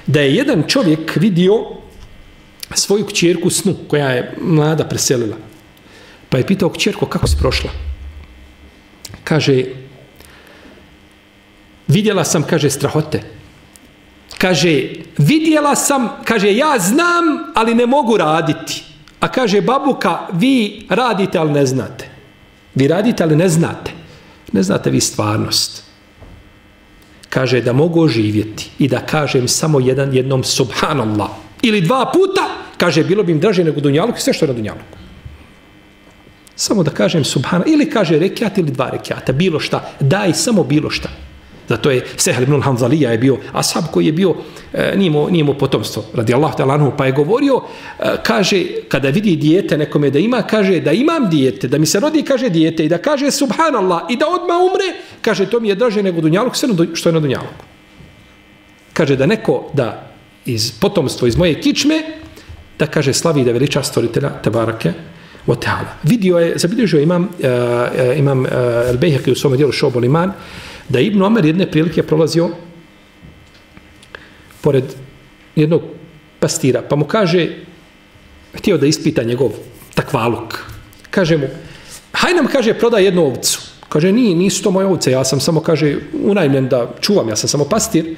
Da 0.07 0.21
je 0.21 0.35
jedan 0.35 0.63
čovjek 0.67 1.15
vidio 1.15 1.53
svoju 2.73 3.05
kćerku 3.05 3.49
snu, 3.49 3.75
koja 3.87 4.07
je 4.09 4.35
mlada 4.41 4.83
preselila. 4.83 5.37
Pa 6.29 6.37
je 6.37 6.47
pitao 6.47 6.69
kćerko 6.69 7.05
kako 7.05 7.27
si 7.27 7.37
prošla. 7.39 7.69
Kaže, 9.23 9.63
vidjela 11.87 12.23
sam, 12.23 12.43
kaže, 12.43 12.69
strahote. 12.69 13.21
Kaže, 14.37 14.89
vidjela 15.17 15.75
sam, 15.75 16.09
kaže, 16.25 16.55
ja 16.55 16.79
znam, 16.79 17.51
ali 17.55 17.75
ne 17.75 17.85
mogu 17.85 18.17
raditi. 18.17 18.83
A 19.19 19.27
kaže, 19.27 19.61
babuka, 19.61 20.27
vi 20.33 20.85
radite, 20.89 21.37
ali 21.37 21.51
ne 21.51 21.65
znate. 21.65 22.10
Vi 22.75 22.87
radite, 22.87 23.23
ali 23.23 23.35
ne 23.35 23.49
znate. 23.49 23.91
Ne 24.51 24.63
znate 24.63 24.89
vi 24.89 25.01
stvarnost. 25.01 25.83
Kaže 27.29 27.61
da 27.61 27.73
mogu 27.73 28.07
živjeti 28.07 28.69
i 28.79 28.87
da 28.87 28.99
kažem 28.99 29.47
samo 29.47 29.79
jedan 29.79 30.13
jednom 30.13 30.43
subhanallah. 30.43 31.29
Ili 31.61 31.81
dva 31.81 32.11
puta, 32.13 32.41
kaže, 32.77 33.03
bilo 33.03 33.23
bi 33.23 33.31
im 33.31 33.39
draže 33.39 33.63
nego 33.63 33.81
dunjaluk 33.81 34.17
i 34.17 34.21
sve 34.21 34.33
što 34.33 34.45
je 34.45 34.47
na 34.47 34.53
dunjaluku. 34.53 34.97
Samo 36.55 36.83
da 36.83 36.91
kažem 36.91 37.23
subhanallah. 37.23 37.73
Ili 37.73 37.89
kaže 37.89 38.19
rekiat 38.19 38.57
ili 38.57 38.71
dva 38.71 38.89
rekiata. 38.89 39.33
Bilo 39.33 39.59
šta. 39.59 39.91
Daj 39.99 40.33
samo 40.33 40.63
bilo 40.63 40.89
šta. 40.89 41.09
Zato 41.71 41.91
je 41.91 42.03
Sehel 42.17 42.43
ibn 42.43 42.61
Hanzalija 42.61 43.11
je 43.11 43.17
bio 43.17 43.37
ashab 43.53 43.83
koji 43.91 44.05
je 44.05 44.11
bio, 44.11 44.35
e, 44.73 44.93
nije, 44.97 45.11
mu, 45.11 45.29
nije 45.29 45.43
mu 45.43 45.53
potomstvo, 45.53 46.03
radi 46.13 46.33
Allah 46.33 46.55
talanhu, 46.55 46.91
pa 46.97 47.05
je 47.05 47.15
govorio, 47.15 47.61
e, 47.63 48.15
kaže, 48.23 48.65
kada 48.89 49.09
vidi 49.09 49.35
dijete 49.35 49.77
nekome 49.77 50.09
da 50.11 50.19
ima, 50.19 50.41
kaže 50.43 50.79
da 50.79 50.91
imam 50.91 51.29
dijete, 51.29 51.67
da 51.67 51.77
mi 51.77 51.85
se 51.85 51.99
rodi, 51.99 52.23
kaže 52.27 52.49
dijete, 52.49 52.85
i 52.85 52.89
da 52.89 52.97
kaže 52.97 53.31
subhanallah, 53.31 54.01
i 54.09 54.17
da 54.19 54.27
odma 54.27 54.59
umre, 54.59 54.89
kaže, 55.21 55.47
to 55.47 55.59
mi 55.59 55.69
je 55.69 55.75
draže 55.75 56.03
nego 56.03 56.21
Dunjaluk, 56.21 56.55
sve 56.55 56.69
što 56.93 57.09
je 57.09 57.13
na 57.13 57.19
Dunjaluku. 57.19 57.63
Kaže 58.93 59.15
da 59.15 59.25
neko, 59.25 59.71
da 59.73 60.11
iz 60.45 60.71
potomstva, 60.79 61.27
iz 61.27 61.37
moje 61.37 61.61
kičme, 61.61 62.01
da 62.79 62.87
kaže 62.87 63.13
slavi 63.13 63.45
da 63.47 63.55
veliča 63.55 63.83
stvoritelja 63.83 64.29
Tebarake, 64.43 64.93
o 65.47 65.55
teala. 65.55 65.95
Vidio 66.03 66.37
je, 66.37 66.57
zabilježio 66.57 66.99
imam, 67.01 67.23
uh, 67.23 68.17
imam 68.17 68.39
uh, 68.39 68.51
El 68.89 68.97
Bejheki 68.97 69.31
u 69.31 69.35
svome 69.35 69.57
dijelu 69.57 69.71
Šobol 69.71 70.05
Iman, 70.05 70.33
da 70.89 70.99
je 70.99 71.05
Ibn 71.05 71.21
Omer 71.21 71.45
jedne 71.45 71.71
prilike 71.71 72.03
prolazio 72.03 72.49
pored 74.61 74.83
jednog 75.55 75.81
pastira, 76.39 76.81
pa 76.81 76.95
mu 76.95 77.05
kaže, 77.05 77.49
htio 78.53 78.77
da 78.77 78.85
ispita 78.85 79.23
njegov 79.23 79.51
takvaluk. 79.95 80.57
Kaže 81.09 81.37
mu, 81.37 81.47
haj 82.13 82.33
nam, 82.33 82.47
kaže, 82.47 82.73
prodaj 82.73 83.03
jednu 83.03 83.25
ovcu. 83.25 83.61
Kaže, 83.89 84.11
nije, 84.11 84.35
nisu 84.35 84.63
to 84.63 84.71
moje 84.71 84.87
ovce, 84.87 85.11
ja 85.11 85.23
sam 85.23 85.39
samo, 85.39 85.59
kaže, 85.59 85.97
unajmljen 86.23 86.69
da 86.69 86.93
čuvam, 87.01 87.29
ja 87.29 87.35
sam 87.35 87.49
samo 87.49 87.65
pastir. 87.65 88.15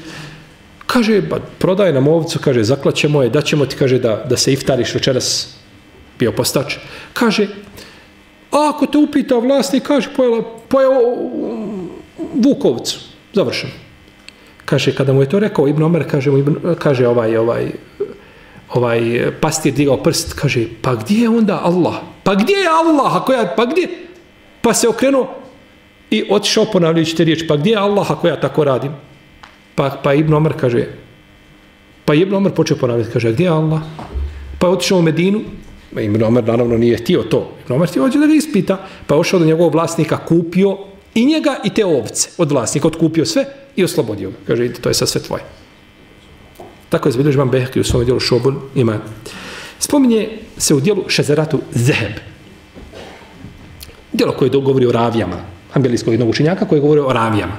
Kaže, 0.86 1.22
ba, 1.22 1.39
prodaj 1.60 1.93
nam 1.93 2.08
ovcu, 2.08 2.39
kaže, 2.39 2.63
zaklaćemo 2.63 3.24
je, 3.24 3.29
daćemo 3.29 3.65
ti, 3.65 3.75
kaže, 3.75 4.00
da, 4.00 4.24
da 4.29 4.38
se 4.38 4.53
iftariš 4.53 4.93
večeras 4.93 5.55
bio 6.20 6.32
postač. 6.32 6.77
Kaže, 7.13 7.48
a 8.51 8.70
ako 8.70 8.86
te 8.86 8.98
upita 8.98 9.36
vlasnik, 9.36 9.84
kaže, 9.84 10.10
pojela, 10.15 10.43
pojela, 10.70 11.00
Vukovcu. 12.36 13.00
Završeno. 13.34 13.74
Kaže, 14.66 14.96
kada 14.96 15.13
mu 15.13 15.22
je 15.22 15.30
to 15.30 15.40
rekao 15.40 15.68
Ibn 15.68 15.84
Omer, 15.84 16.06
kaže, 16.12 16.32
mu 16.32 16.38
Ibn, 16.38 16.56
kaže 16.80 17.08
ovaj, 17.08 17.38
ovaj, 17.38 17.72
ovaj 18.74 19.32
pastir 19.42 19.74
digao 19.74 19.98
prst, 19.98 20.34
kaže, 20.34 20.66
pa 20.82 20.96
gdje 20.96 21.22
je 21.22 21.30
onda 21.30 21.60
Allah? 21.63 21.96
Pa 22.24 22.36
gdje 22.36 22.54
je 22.54 22.68
Allah? 22.68 23.16
Ako 23.16 23.34
ja, 23.34 23.54
pa 23.58 23.66
gdje? 23.66 23.88
Pa 24.62 24.74
se 24.74 24.88
okrenuo 24.88 25.36
i 26.10 26.24
otišao 26.30 26.66
ponavljajući 26.66 27.16
te 27.16 27.24
riječi, 27.24 27.48
pa 27.48 27.56
gdje 27.56 27.72
je 27.72 27.78
Allah 27.78 28.12
ako 28.12 28.28
ja 28.28 28.40
tako 28.40 28.63
radim? 28.63 28.92
Pa, 29.75 29.90
pa 30.04 30.13
Ibn 30.13 30.34
Omer 30.34 30.54
kaže, 30.60 30.88
pa 32.06 32.13
Ibn 32.13 32.36
Omer 32.36 32.54
počeo 32.54 32.78
ponavljati, 32.78 33.12
kaže, 33.12 33.32
gdje 33.32 33.44
je 33.44 33.50
Allah? 33.50 33.82
Pa 34.60 34.68
je 34.68 34.74
otišao 34.74 34.98
u 34.98 35.02
Medinu, 35.02 35.42
Ibn 36.02 36.24
Omer 36.24 36.44
naravno 36.44 36.78
nije 36.78 36.98
htio 36.98 37.24
to. 37.24 37.52
Ibn 37.63 37.74
Omer 37.74 37.90
htio 37.90 38.08
da 38.08 38.28
ga 38.28 38.34
ispita, 38.34 38.78
pa 39.08 39.16
je 39.16 39.20
ošao 39.20 39.40
do 39.40 39.46
njegovog 39.46 39.74
vlasnika, 39.74 40.18
kupio 40.18 40.78
I 41.15 41.25
njega 41.25 41.60
i 41.63 41.70
te 41.70 41.86
ovce 41.86 42.29
od 42.38 42.51
vlasnika 42.51 42.88
odkupio 42.88 43.25
sve 43.25 43.46
i 43.75 43.84
oslobodio 43.84 44.29
ga. 44.29 44.38
Kaže, 44.48 44.74
to 44.74 44.89
je 44.89 44.93
sad 44.93 45.10
sve 45.10 45.22
tvoje. 45.22 45.43
Tako 46.89 47.08
je 47.10 47.13
zbilježi 47.13 47.38
vam 47.38 47.50
Behki 47.50 47.79
u 47.79 47.84
svom 47.84 48.05
dijelu 48.05 48.20
Šobul 48.20 48.53
ima. 48.75 49.00
Spominje 49.79 50.29
se 50.58 50.74
u 50.74 50.79
dijelu 50.79 51.03
Šezeratu 51.08 51.62
Zeheb. 51.72 52.13
Dijelo 54.12 54.34
koje 54.34 54.50
govori 54.50 54.86
o 54.86 54.91
ravijama. 54.91 55.38
Ambelijskog 55.74 56.13
jednog 56.13 56.29
učenjaka 56.29 56.67
koje 56.67 56.82
govori 56.82 57.01
o 57.01 57.13
ravijama. 57.13 57.58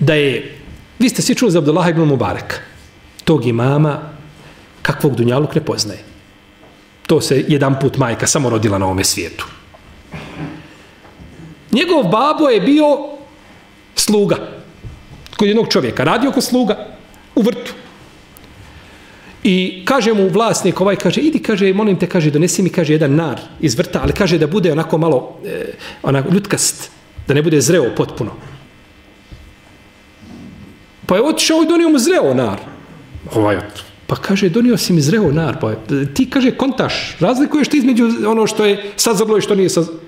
Da 0.00 0.14
je, 0.14 0.58
vi 0.98 1.08
ste 1.08 1.22
svi 1.22 1.34
čuli 1.34 1.50
za 1.50 1.58
Abdullah 1.58 1.90
ibn 1.90 2.00
Mubarak. 2.00 2.62
Tog 3.24 3.46
imama 3.46 4.10
kakvog 4.82 5.16
dunjaluk 5.16 5.54
ne 5.54 5.64
poznaje. 5.64 5.98
To 7.06 7.20
se 7.20 7.44
jedan 7.48 7.78
put 7.80 7.96
majka 7.96 8.26
samo 8.26 8.50
rodila 8.50 8.78
na 8.78 8.84
ovome 8.86 9.04
svijetu. 9.04 9.46
Njegov 11.74 12.02
babo 12.02 12.48
je 12.48 12.60
bio 12.60 12.86
sluga 13.94 14.36
kod 15.36 15.48
jednog 15.48 15.68
čovjeka. 15.68 16.04
Radio 16.04 16.32
kod 16.32 16.44
sluga 16.44 16.86
u 17.34 17.42
vrtu. 17.42 17.72
I 19.44 19.82
kaže 19.84 20.14
mu 20.14 20.28
vlasnik 20.28 20.80
ovaj, 20.80 20.96
kaže, 20.96 21.20
idi, 21.20 21.38
kaže, 21.38 21.72
molim 21.74 21.98
te, 21.98 22.06
kaže, 22.06 22.30
donesi 22.30 22.62
mi, 22.62 22.70
kaže, 22.70 22.94
jedan 22.94 23.14
nar 23.14 23.40
iz 23.60 23.74
vrta, 23.78 24.00
ali 24.02 24.12
kaže 24.12 24.38
da 24.38 24.46
bude 24.46 24.72
onako 24.72 24.98
malo, 24.98 25.40
eh, 25.44 25.74
onako, 26.02 26.30
ljutkast, 26.32 26.90
da 27.28 27.34
ne 27.34 27.42
bude 27.42 27.60
zreo 27.60 27.90
potpuno. 27.96 28.30
Pa 31.06 31.16
je 31.16 31.22
otišao 31.22 31.62
i 31.62 31.68
donio 31.68 31.88
mu 31.88 31.98
zreo 31.98 32.34
nar. 32.34 32.60
Ovaj, 33.34 33.58
pa 34.06 34.16
kaže, 34.16 34.48
donio 34.48 34.76
si 34.76 34.92
mi 34.92 35.00
zreo 35.00 35.32
nar. 35.32 35.60
Pa 35.60 35.74
ti, 36.14 36.30
kaže, 36.30 36.54
kontaš, 36.56 37.16
razlikuješ 37.20 37.68
ti 37.68 37.76
između 37.76 38.08
ono 38.26 38.46
što 38.46 38.64
je 38.64 38.92
sazrlo 38.96 39.38
i 39.38 39.40
što 39.40 39.54
nije 39.54 39.68
sazrlo. 39.68 40.03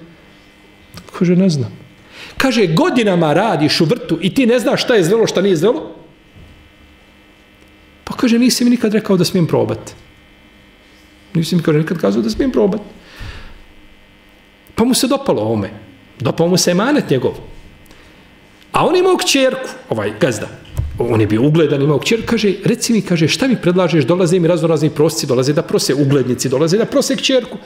Kaže, 1.18 1.36
ne 1.36 1.48
znam. 1.48 1.72
Kaže, 2.36 2.66
godinama 2.66 3.32
radiš 3.32 3.80
u 3.80 3.84
vrtu 3.84 4.18
i 4.20 4.34
ti 4.34 4.46
ne 4.46 4.58
znaš 4.58 4.84
šta 4.84 4.94
je 4.94 5.04
zrelo, 5.04 5.26
šta 5.26 5.42
nije 5.42 5.56
zrelo? 5.56 5.94
Pa 8.04 8.16
kaže, 8.16 8.38
nisi 8.38 8.64
mi 8.64 8.70
nikad 8.70 8.94
rekao 8.94 9.16
da 9.16 9.24
smijem 9.24 9.46
probati. 9.46 9.92
Nisi 11.34 11.56
mi 11.56 11.62
kaže, 11.62 11.78
nikad 11.78 11.98
kazao 11.98 12.22
da 12.22 12.30
smijem 12.30 12.52
probati. 12.52 12.84
Pa 14.74 14.84
mu 14.84 14.94
se 14.94 15.08
dopalo 15.08 15.42
ovome. 15.42 15.70
Dopao 16.20 16.48
mu 16.48 16.56
se 16.56 16.70
emanet 16.70 17.10
njegov. 17.10 17.32
A 18.72 18.86
on 18.86 18.96
imao 18.96 19.16
kćerku, 19.16 19.68
ovaj 19.88 20.12
gazda, 20.20 20.48
on 20.98 21.20
je 21.20 21.26
bio 21.26 21.42
ugledan, 21.42 21.82
imao 21.82 21.98
kćer, 21.98 22.22
kaže, 22.26 22.54
reci 22.64 22.92
mi, 22.92 23.02
kaže, 23.02 23.28
šta 23.28 23.48
mi 23.48 23.56
predlažeš, 23.56 24.04
dolaze 24.04 24.38
mi 24.38 24.48
raznorazni 24.48 24.90
prosci, 24.90 25.26
dolaze 25.26 25.52
da 25.52 25.62
prose 25.62 25.94
uglednici, 25.94 26.48
dolaze 26.48 26.78
da 26.78 26.84
prose 26.84 27.16
kćerku. 27.16 27.58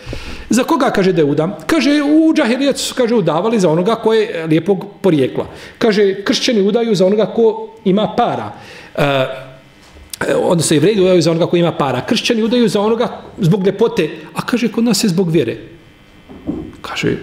Za 0.50 0.64
koga, 0.64 0.90
kaže, 0.90 1.12
da 1.12 1.20
je 1.20 1.24
udam? 1.24 1.54
Kaže, 1.66 1.90
u 2.02 2.34
džahilijetu 2.34 2.78
su, 2.78 2.94
kaže, 2.94 3.14
udavali 3.14 3.60
za 3.60 3.70
onoga 3.70 3.94
ko 3.94 4.12
je 4.12 4.46
lijepog 4.46 4.86
porijekla. 5.00 5.46
Kaže, 5.78 6.24
kršćani 6.24 6.62
udaju 6.62 6.94
za 6.94 7.06
onoga 7.06 7.26
ko 7.26 7.68
ima 7.84 8.14
para. 8.16 8.52
E, 8.96 9.26
odnosno, 10.34 10.74
jevredi 10.74 11.00
udaju 11.00 11.22
za 11.22 11.30
onoga 11.30 11.46
ko 11.46 11.56
ima 11.56 11.72
para. 11.72 12.06
Kršćani 12.06 12.42
udaju 12.42 12.68
za 12.68 12.80
onoga 12.80 13.22
zbog 13.38 13.66
ljepote, 13.66 14.10
a 14.34 14.46
kaže, 14.46 14.68
kod 14.68 14.84
nas 14.84 15.04
je 15.04 15.08
zbog 15.08 15.30
vjere. 15.30 15.56
Kaže, 16.82 17.16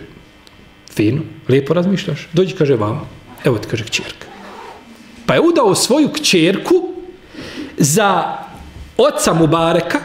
fino, 0.96 1.22
lijepo 1.50 1.74
razmišljaš. 1.74 2.28
Dođi, 2.34 2.56
kaže, 2.56 2.76
vam. 2.76 3.10
Evo 3.46 3.58
ti, 3.58 3.68
kaže, 3.68 3.84
kćerka. 3.84 4.37
Pa 5.28 5.34
je 5.34 5.42
udao 5.42 5.76
svoju 5.76 6.10
kćerku 6.10 6.76
za 7.78 8.38
oca 8.98 9.34
Mubareka, 9.34 10.00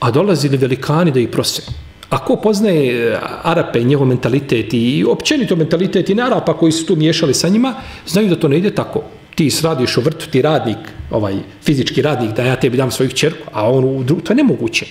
a 0.00 0.10
dolazili 0.10 0.56
velikani 0.56 1.10
da 1.10 1.20
ih 1.20 1.28
prose. 1.28 1.62
A 2.10 2.18
ko 2.18 2.36
poznaje 2.36 3.12
eh, 3.12 3.18
Arape 3.42 3.80
i 3.80 3.84
njegov 3.84 4.06
mentalitet 4.06 4.68
i 4.72 5.04
općenito 5.08 5.56
mentalitet 5.56 6.10
i 6.10 6.20
Arapa 6.20 6.56
koji 6.56 6.72
su 6.72 6.86
tu 6.86 6.96
miješali 6.96 7.34
sa 7.34 7.48
njima, 7.48 7.74
znaju 8.06 8.28
da 8.28 8.36
to 8.36 8.48
ne 8.48 8.58
ide 8.58 8.74
tako. 8.74 9.02
Ti 9.34 9.50
sradiš 9.50 9.96
u 9.96 10.00
vrtu, 10.00 10.28
ti 10.30 10.42
radnik, 10.42 10.78
ovaj 11.10 11.36
fizički 11.62 12.02
radnik, 12.02 12.36
da 12.36 12.42
ja 12.42 12.56
tebi 12.56 12.76
dam 12.76 12.90
svoju 12.90 13.10
kćerku, 13.10 13.48
a 13.52 13.70
on 13.70 13.84
u 13.84 14.02
drugu, 14.04 14.22
to 14.22 14.32
je 14.32 14.36
nemoguće. 14.36 14.86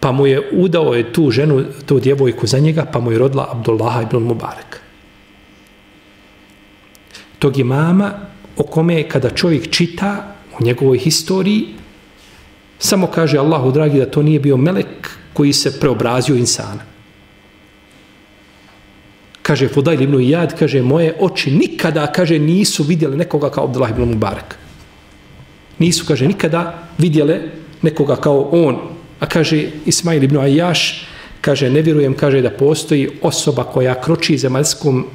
pa 0.00 0.12
mu 0.12 0.26
je 0.26 0.50
udao 0.52 0.94
je 0.94 1.12
tu 1.12 1.30
ženu, 1.30 1.64
tu 1.86 2.00
djevojku 2.00 2.46
za 2.46 2.58
njega, 2.58 2.84
pa 2.92 3.00
mu 3.00 3.12
je 3.12 3.18
rodila 3.18 3.48
Abdullaha 3.52 4.02
ibn 4.02 4.22
Mubarak. 4.22 4.85
Tog 7.46 7.58
imama 7.58 8.12
o 8.56 8.62
kome 8.62 9.08
kada 9.08 9.30
čovjek 9.30 9.70
čita 9.70 10.34
u 10.58 10.64
njegovoj 10.64 10.98
historiji, 10.98 11.66
samo 12.78 13.06
kaže 13.06 13.38
Allahu 13.38 13.70
dragi 13.72 13.98
da 13.98 14.10
to 14.10 14.22
nije 14.22 14.40
bio 14.40 14.56
melek 14.56 15.10
koji 15.32 15.52
se 15.52 15.80
preobrazio 15.80 16.34
insana. 16.34 16.82
Kaže 19.42 19.68
Fudajl 19.68 20.02
ibn 20.02 20.18
Iyad, 20.18 20.58
kaže, 20.58 20.82
moje 20.82 21.14
oči 21.20 21.50
nikada, 21.50 22.06
kaže, 22.06 22.38
nisu 22.38 22.82
vidjeli 22.82 23.16
nekoga 23.16 23.50
kao 23.50 23.64
Abdullah 23.64 23.90
ibn 23.90 24.02
Mubarak. 24.02 24.58
Nisu, 25.78 26.04
kaže, 26.06 26.26
nikada 26.26 26.88
vidjeli 26.98 27.36
nekoga 27.82 28.16
kao 28.16 28.48
on. 28.52 28.76
A 29.20 29.26
kaže 29.26 29.70
Ismail 29.86 30.22
ibn 30.22 30.36
Ayyash, 30.36 31.06
kaže, 31.40 31.70
ne 31.70 31.82
vjerujem, 31.82 32.14
kaže, 32.14 32.42
da 32.42 32.50
postoji 32.50 33.08
osoba 33.22 33.64
koja 33.64 33.94
kroči 34.00 34.38
zemaljskom 34.38 35.06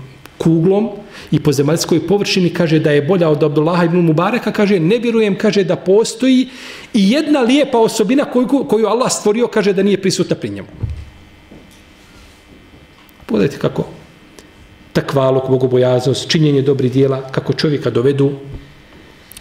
kuglom 0.43 0.89
i 1.31 1.39
po 1.39 1.51
zemaljskoj 1.51 2.07
površini 2.07 2.49
kaže 2.49 2.79
da 2.79 2.91
je 2.91 3.01
bolja 3.01 3.29
od 3.29 3.43
Abdullaha 3.43 3.85
ibn 3.85 4.01
Mubareka, 4.01 4.51
kaže 4.51 4.79
ne 4.79 4.97
vjerujem, 4.97 5.37
kaže 5.37 5.63
da 5.63 5.75
postoji 5.75 6.49
i 6.93 7.11
jedna 7.11 7.41
lijepa 7.41 7.77
osobina 7.77 8.25
koju, 8.25 8.65
koju 8.69 8.87
Allah 8.87 9.11
stvorio, 9.11 9.47
kaže 9.47 9.73
da 9.73 9.83
nije 9.83 10.01
prisutna 10.01 10.35
pri 10.35 10.49
njemu. 10.49 10.67
Pogledajte 13.25 13.57
kako 13.57 13.85
takvalog, 14.93 15.43
bogobojaznost, 15.49 16.29
činjenje 16.29 16.61
dobri 16.61 16.89
dijela, 16.89 17.21
kako 17.31 17.53
čovjeka 17.53 17.89
dovedu 17.89 18.31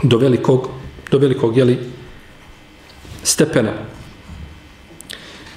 do 0.02 0.18
velikog, 0.18 0.68
do 1.10 1.18
velikog 1.18 1.56
jeli, 1.56 1.78
stepena. 3.22 3.72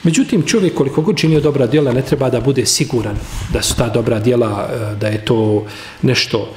Međutim, 0.03 0.43
čovjek 0.43 0.73
koliko 0.73 1.01
god 1.01 1.17
činio 1.17 1.39
dobra 1.39 1.67
djela, 1.67 1.93
ne 1.93 2.01
treba 2.01 2.29
da 2.29 2.41
bude 2.41 2.65
siguran 2.65 3.15
da 3.53 3.61
su 3.61 3.75
ta 3.75 3.89
dobra 3.89 4.19
djela, 4.19 4.69
e, 4.69 4.95
da 4.95 5.07
je 5.07 5.25
to 5.25 5.65
nešto 6.01 6.53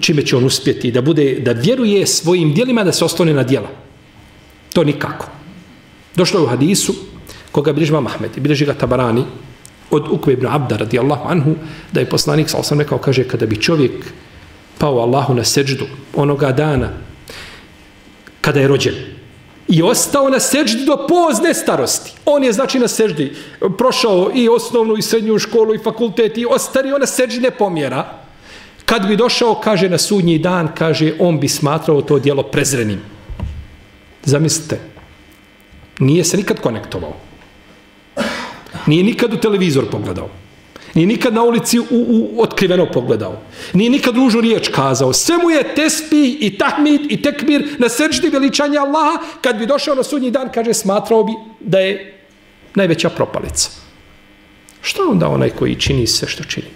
čime 0.00 0.26
će 0.26 0.36
on 0.36 0.44
uspjeti, 0.44 0.90
da 0.90 1.02
bude, 1.02 1.40
da 1.40 1.52
vjeruje 1.52 2.06
svojim 2.06 2.54
djelima 2.54 2.84
da 2.84 2.92
se 2.92 3.04
ostane 3.04 3.34
na 3.34 3.42
djela. 3.42 3.68
To 4.72 4.84
nikako. 4.84 5.26
Došlo 6.16 6.40
je 6.40 6.44
u 6.44 6.48
hadisu, 6.48 6.94
koga 7.52 7.72
bilježi 7.72 7.92
vam 7.92 8.06
Ahmed, 8.06 8.30
bilježi 8.36 8.64
ga 8.64 8.74
Tabarani, 8.74 9.24
od 9.90 10.06
Ukve 10.10 10.32
ibn 10.32 10.46
Abda 10.46 10.76
radijallahu 10.76 11.28
anhu, 11.28 11.54
da 11.92 12.00
je 12.00 12.08
poslanik, 12.08 12.50
sa 12.50 12.58
osam 12.58 12.80
rekao, 12.80 12.98
kaže, 12.98 13.24
kada 13.24 13.46
bi 13.46 13.62
čovjek 13.62 13.92
pao 14.78 14.98
Allahu 14.98 15.34
na 15.34 15.44
seđdu 15.44 15.86
onoga 16.14 16.52
dana, 16.52 16.88
kada 18.40 18.60
je 18.60 18.68
rođen, 18.68 18.94
i 19.70 19.82
ostao 19.82 20.28
na 20.28 20.40
seždi 20.40 20.84
do 20.84 21.06
pozne 21.08 21.54
starosti. 21.54 22.12
On 22.24 22.44
je 22.44 22.52
znači 22.52 22.78
na 22.78 22.88
seždi 22.88 23.32
prošao 23.78 24.30
i 24.34 24.48
osnovnu 24.48 24.96
i 24.96 25.02
srednju 25.02 25.38
školu 25.38 25.74
i 25.74 25.78
fakultet 25.78 26.38
i 26.38 26.46
ostario 26.46 26.98
na 26.98 27.06
seždi 27.06 27.40
ne 27.40 27.50
pomjera. 27.50 28.18
Kad 28.84 29.06
bi 29.06 29.16
došao, 29.16 29.54
kaže 29.54 29.88
na 29.88 29.98
sudnji 29.98 30.38
dan, 30.38 30.68
kaže 30.74 31.12
on 31.18 31.40
bi 31.40 31.48
smatrao 31.48 32.02
to 32.02 32.18
dijelo 32.18 32.42
prezrenim. 32.42 33.00
Zamislite, 34.24 34.80
nije 35.98 36.24
se 36.24 36.36
nikad 36.36 36.60
konektovao. 36.60 37.14
Nije 38.86 39.04
nikad 39.04 39.34
u 39.34 39.36
televizor 39.36 39.90
pogledao. 39.90 40.28
Nije 40.94 41.06
nikad 41.06 41.34
na 41.34 41.42
ulici 41.42 41.78
u, 41.78 41.84
u, 41.90 42.42
otkriveno 42.42 42.86
pogledao. 42.92 43.38
Nije 43.72 43.90
nikad 43.90 44.16
ružu 44.16 44.40
riječ 44.40 44.68
kazao. 44.68 45.12
Sve 45.12 45.36
mu 45.36 45.50
je 45.50 45.74
tespi 45.74 46.36
i 46.40 46.58
tahmid 46.58 47.00
i 47.12 47.22
tekbir 47.22 47.76
na 47.78 47.88
srđdi 47.88 48.28
veličanja 48.28 48.80
Allaha. 48.80 49.18
Kad 49.40 49.58
bi 49.58 49.66
došao 49.66 49.94
na 49.94 50.02
sudnji 50.02 50.30
dan, 50.30 50.48
kaže, 50.54 50.74
smatrao 50.74 51.24
bi 51.24 51.32
da 51.60 51.78
je 51.78 52.18
najveća 52.74 53.10
propalica. 53.10 53.70
Šta 54.82 55.02
onda 55.10 55.28
onaj 55.28 55.50
koji 55.50 55.74
čini 55.74 56.06
sve 56.06 56.28
što 56.28 56.44
čini? 56.44 56.66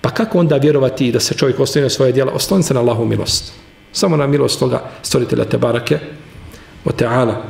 Pa 0.00 0.10
kako 0.10 0.38
onda 0.38 0.56
vjerovati 0.56 1.12
da 1.12 1.20
se 1.20 1.34
čovjek 1.34 1.60
ostaje 1.60 1.82
na 1.82 1.90
svoje 1.90 2.12
djela? 2.12 2.32
Osloni 2.32 2.62
se 2.62 2.74
na 2.74 2.80
Allahu 2.80 3.04
milost. 3.04 3.52
Samo 3.92 4.16
na 4.16 4.26
milost 4.26 4.58
toga 4.58 4.90
stvoritelja 5.02 5.44
Tebarake 5.44 5.98
o 6.84 6.92
teala. 6.92 7.44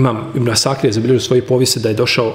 Imam 0.00 0.32
Ibn 0.34 0.48
Asakir 0.50 0.88
je 0.88 0.92
zabilježio 0.92 1.20
svoje 1.20 1.42
povise 1.46 1.80
da 1.80 1.88
je 1.88 1.94
došao 1.94 2.34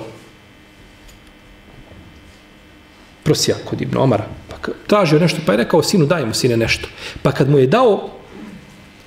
prosijak 3.24 3.66
kod 3.66 3.82
Ibn 3.82 3.98
Omara. 3.98 4.28
Pa 4.50 4.72
tražio 4.88 5.20
nešto, 5.20 5.42
pa 5.46 5.54
je 5.54 5.64
rekao 5.66 5.84
sinu 5.84 6.06
daj 6.06 6.26
mu 6.26 6.34
sine 6.34 6.58
nešto. 6.58 6.88
Pa 7.22 7.32
kad 7.32 7.50
mu 7.50 7.58
je 7.58 7.68
dao, 7.68 8.10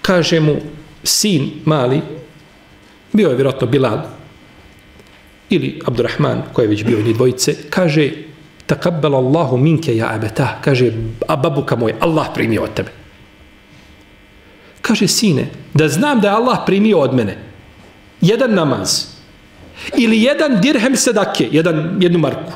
kaže 0.02 0.40
mu 0.40 0.56
sin 1.04 1.50
mali, 1.64 2.00
bio 3.12 3.28
je 3.28 3.36
vjerojatno 3.36 3.66
Bilal, 3.66 4.00
ili 5.50 5.80
Abdurrahman, 5.86 6.42
koji 6.52 6.64
je 6.64 6.68
već 6.68 6.84
bio 6.84 7.00
njih 7.00 7.14
dvojice, 7.14 7.54
kaže, 7.70 8.10
takabbal 8.66 9.14
Allahu 9.14 9.56
minke 9.56 9.96
ja 9.96 10.10
abeta, 10.14 10.58
kaže, 10.64 10.92
a 11.28 11.36
babuka 11.36 11.76
moj, 11.76 11.94
Allah 12.00 12.26
primio 12.34 12.62
od 12.62 12.74
tebe. 12.74 12.90
Kaže, 14.82 15.08
sine, 15.08 15.46
da 15.74 15.88
znam 15.88 16.20
da 16.20 16.28
je 16.28 16.34
Allah 16.34 16.58
primio 16.66 16.98
od 16.98 17.14
mene, 17.14 17.47
jedan 18.20 18.54
namaz 18.54 19.06
ili 19.96 20.22
jedan 20.22 20.60
dirhem 20.60 20.96
sedake, 20.96 21.48
jedan, 21.52 21.96
jednu 22.00 22.18
marku. 22.18 22.52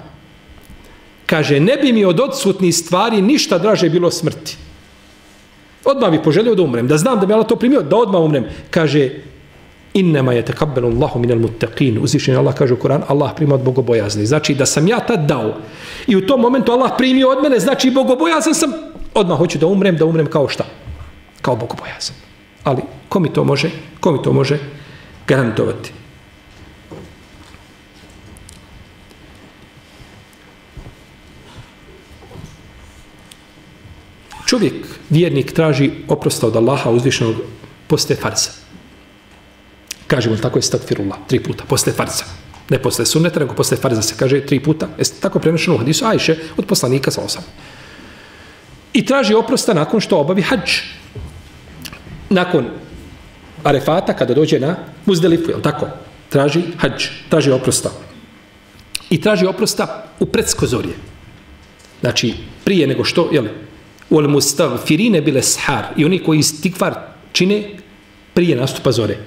Kaže, 1.26 1.60
ne 1.60 1.76
bi 1.76 1.92
mi 1.92 2.04
od 2.04 2.20
odsutnih 2.20 2.74
stvari 2.74 3.22
ništa 3.22 3.58
draže 3.58 3.90
bilo 3.90 4.10
smrti. 4.10 4.56
Odmah 5.84 6.10
bi 6.10 6.22
poželio 6.22 6.54
da 6.54 6.62
umrem, 6.62 6.88
da 6.88 6.98
znam 6.98 7.20
da 7.20 7.26
bi 7.26 7.32
Allah 7.32 7.46
to 7.46 7.56
primio, 7.56 7.82
da 7.82 7.96
odmah 7.96 8.20
umrem. 8.20 8.44
Kaže, 8.70 9.10
innama 9.94 10.32
je 10.32 10.44
tekabbelu 10.44 10.88
Allahu 10.88 11.18
minel 11.18 11.38
muttaqin. 11.38 11.98
Uzvišen 12.00 12.36
Allah 12.36 12.54
kaže 12.54 12.74
u 12.74 12.76
Koran, 12.76 13.02
Allah 13.08 13.32
prima 13.36 13.54
od 13.54 13.64
bogobojazni. 13.64 14.26
Znači, 14.26 14.54
da 14.54 14.66
sam 14.66 14.88
ja 14.88 15.00
tad 15.00 15.26
dao 15.26 15.54
i 16.06 16.16
u 16.16 16.26
tom 16.26 16.40
momentu 16.40 16.72
Allah 16.72 16.92
primio 16.98 17.30
od 17.30 17.42
mene, 17.42 17.60
znači 17.60 17.90
bogobojazan 17.90 18.54
sam, 18.54 18.72
odmah 19.14 19.38
hoću 19.38 19.58
da 19.58 19.66
umrem, 19.66 19.96
da 19.96 20.04
umrem 20.04 20.26
kao 20.26 20.48
šta? 20.48 20.64
Kao 21.42 21.56
bogobojazan. 21.56 22.16
Ali, 22.64 22.82
ko 23.08 23.20
mi 23.20 23.32
to 23.32 23.44
može? 23.44 23.70
Ko 24.00 24.12
mi 24.12 24.22
to 24.22 24.32
može? 24.32 24.58
Garantovati. 25.26 25.92
Čovjek, 34.46 34.74
vjernik, 35.10 35.52
traži 35.52 35.90
oprosta 36.08 36.46
od 36.46 36.56
Allaha 36.56 36.90
uzvišenog 36.90 37.36
posle 37.86 38.16
farza. 38.16 38.50
Kažemo 40.06 40.36
tako 40.36 40.58
je 40.58 40.62
stakfirullah, 40.62 41.18
tri 41.26 41.40
puta, 41.40 41.64
posle 41.64 41.92
farza. 41.92 42.24
Ne 42.68 42.78
posle 42.78 43.06
sunneta, 43.06 43.40
nego 43.40 43.54
posle 43.54 43.76
farza 43.76 44.02
se 44.02 44.14
kaže 44.18 44.40
tri 44.46 44.60
puta. 44.60 44.88
Jeste 44.98 45.20
tako 45.20 45.38
prenošeno 45.38 45.76
u 45.76 45.78
hadisu 45.78 46.04
Ajše 46.04 46.36
od 46.56 46.66
poslanika 46.66 47.10
sa 47.10 47.24
osam. 47.24 47.44
I 48.92 49.06
traži 49.06 49.34
oprosta 49.34 49.74
nakon 49.74 50.00
što 50.00 50.20
obavi 50.20 50.42
hađ. 50.42 50.80
Nakon 52.30 52.68
Arefata 53.64 54.12
kada 54.12 54.34
dođe 54.34 54.60
na 54.60 54.76
Muzdelifu, 55.06 55.50
je 55.50 55.62
tako? 55.62 55.86
Traži 56.28 56.62
hađ, 56.78 57.06
traži 57.28 57.50
oprosta. 57.50 57.90
I 59.10 59.20
traži 59.20 59.46
oprosta 59.46 60.04
u 60.20 60.26
predskozorje. 60.26 60.94
Znači, 62.00 62.34
prije 62.64 62.86
nego 62.86 63.04
što, 63.04 63.28
jel, 63.32 63.46
u 64.10 64.18
al 64.18 64.28
mustav 64.28 64.80
bile 65.24 65.42
shar 65.42 65.84
i 65.96 66.04
oni 66.04 66.18
koji 66.18 66.42
stikvar 66.42 66.94
čine 67.32 67.62
prije 68.34 68.56
nastupa 68.56 68.92
zore. 68.92 69.18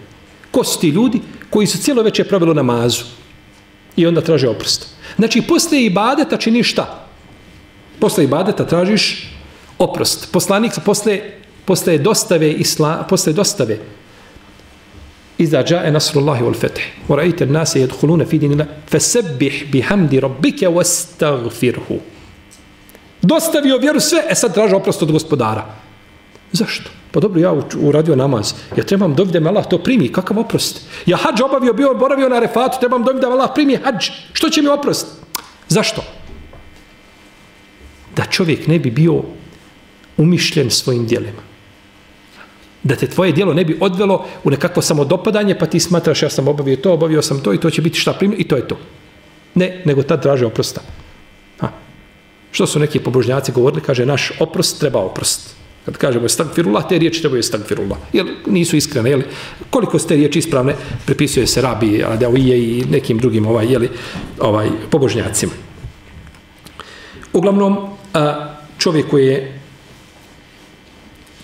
Ko 0.51 0.63
su 0.63 0.79
ti 0.79 0.89
ljudi 0.89 1.21
koji 1.49 1.67
su 1.67 1.77
cijelo 1.77 2.03
večer 2.03 2.27
provelo 2.27 2.53
namazu 2.53 3.03
i 3.95 4.07
onda 4.07 4.21
traže 4.21 4.49
oprost. 4.49 4.87
Znači, 5.15 5.41
posle 5.41 5.83
ibadeta 5.83 6.37
čini 6.37 6.63
šta? 6.63 7.07
Posle 7.99 8.23
ibadeta 8.23 8.65
tražiš 8.65 9.31
oprost. 9.77 10.31
Poslanik 10.31 10.71
posle, 10.85 11.19
posle 11.65 11.97
dostave, 11.97 12.51
isla, 12.51 13.05
posle 13.09 13.33
dostave 13.33 13.79
Iza 15.37 15.63
jae 15.67 15.91
nasrullahi 15.91 16.43
wal 16.43 16.53
fetih. 16.53 16.83
wa 17.09 17.17
ra'aita 17.17 17.43
an-nase 17.43 17.79
yadkhuluna 17.79 18.25
fi 18.25 18.39
dinillah 18.39 18.67
fasabbih 18.87 19.71
bihamdi 19.71 20.19
rabbika 20.19 20.69
wastaghfirhu. 20.69 21.99
Dostavio 23.21 23.77
vjeru 23.77 23.99
sve, 23.99 24.23
e 24.29 24.35
sad 24.35 24.53
traži 24.53 24.75
oprost 24.75 25.01
od 25.03 25.11
gospodara. 25.11 25.65
Zašto? 26.51 26.89
Pa 27.11 27.19
dobro, 27.19 27.39
ja 27.39 27.53
uradio 27.81 28.15
namaz. 28.15 28.53
Ja 28.77 28.83
trebam 28.83 29.15
dobiti 29.15 29.33
da 29.33 29.39
me 29.39 29.49
Allah 29.49 29.67
to 29.69 29.77
primi. 29.77 30.11
Kakav 30.11 30.39
oprost? 30.39 30.81
Ja 31.05 31.17
hađ 31.17 31.41
obavio, 31.41 31.73
bio 31.73 31.93
boravio 31.93 32.29
na 32.29 32.39
refatu, 32.39 32.79
trebam 32.79 33.03
dobiti 33.03 33.21
da 33.21 33.27
me 33.29 33.33
Allah 33.33 33.51
primi 33.55 33.75
hađ. 33.75 34.09
Što 34.33 34.49
će 34.49 34.61
mi 34.61 34.67
oprost? 34.67 35.07
Zašto? 35.67 36.03
Da 38.15 38.23
čovjek 38.23 38.67
ne 38.67 38.79
bi 38.79 38.91
bio 38.91 39.23
umišljen 40.17 40.71
svojim 40.71 41.05
dijelima 41.07 41.54
da 42.85 42.95
te 42.95 43.07
tvoje 43.07 43.31
dijelo 43.31 43.53
ne 43.53 43.65
bi 43.65 43.77
odvelo 43.81 44.25
u 44.43 44.49
nekakvo 44.49 44.81
samodopadanje, 44.81 45.57
pa 45.59 45.65
ti 45.65 45.79
smatraš 45.79 46.23
ja 46.23 46.29
sam 46.29 46.47
obavio 46.47 46.75
to, 46.75 46.93
obavio 46.93 47.21
sam 47.21 47.39
to 47.41 47.53
i 47.53 47.59
to 47.59 47.69
će 47.69 47.81
biti 47.81 47.99
šta 47.99 48.13
primjer 48.13 48.41
i 48.41 48.43
to 48.43 48.55
je 48.55 48.67
to. 48.67 48.77
Ne, 49.55 49.81
nego 49.85 50.03
tad 50.03 50.21
traže 50.21 50.45
oprosta. 50.45 50.81
Ha. 51.59 51.69
Što 52.51 52.67
su 52.67 52.79
neki 52.79 52.99
pobožnjaci 52.99 53.51
govorili, 53.51 53.81
kaže 53.81 54.05
naš 54.05 54.31
oprost 54.39 54.79
treba 54.79 54.99
oprost. 54.99 55.55
Kad 55.85 55.97
kažemo 55.97 56.29
stagfirullah, 56.29 56.85
te 56.89 56.99
riječi 56.99 57.21
trebaju 57.21 57.43
stagfirullah. 57.43 57.97
Jer 58.13 58.25
nisu 58.45 58.75
iskrene, 58.75 59.09
jel? 59.09 59.21
Koliko 59.69 59.99
ste 59.99 60.15
riječi 60.15 60.39
ispravne, 60.39 60.75
prepisuje 61.05 61.47
se 61.47 61.61
rabi, 61.61 62.03
adavije 62.03 62.59
i 62.63 62.85
nekim 62.89 63.17
drugim 63.17 63.47
ovaj, 63.47 63.71
jeli, 63.71 63.89
ovaj, 64.39 64.69
pobožnjacima. 64.89 65.51
Uglavnom, 67.33 67.77
čovjek 68.77 69.09
koji 69.09 69.25
je 69.25 69.59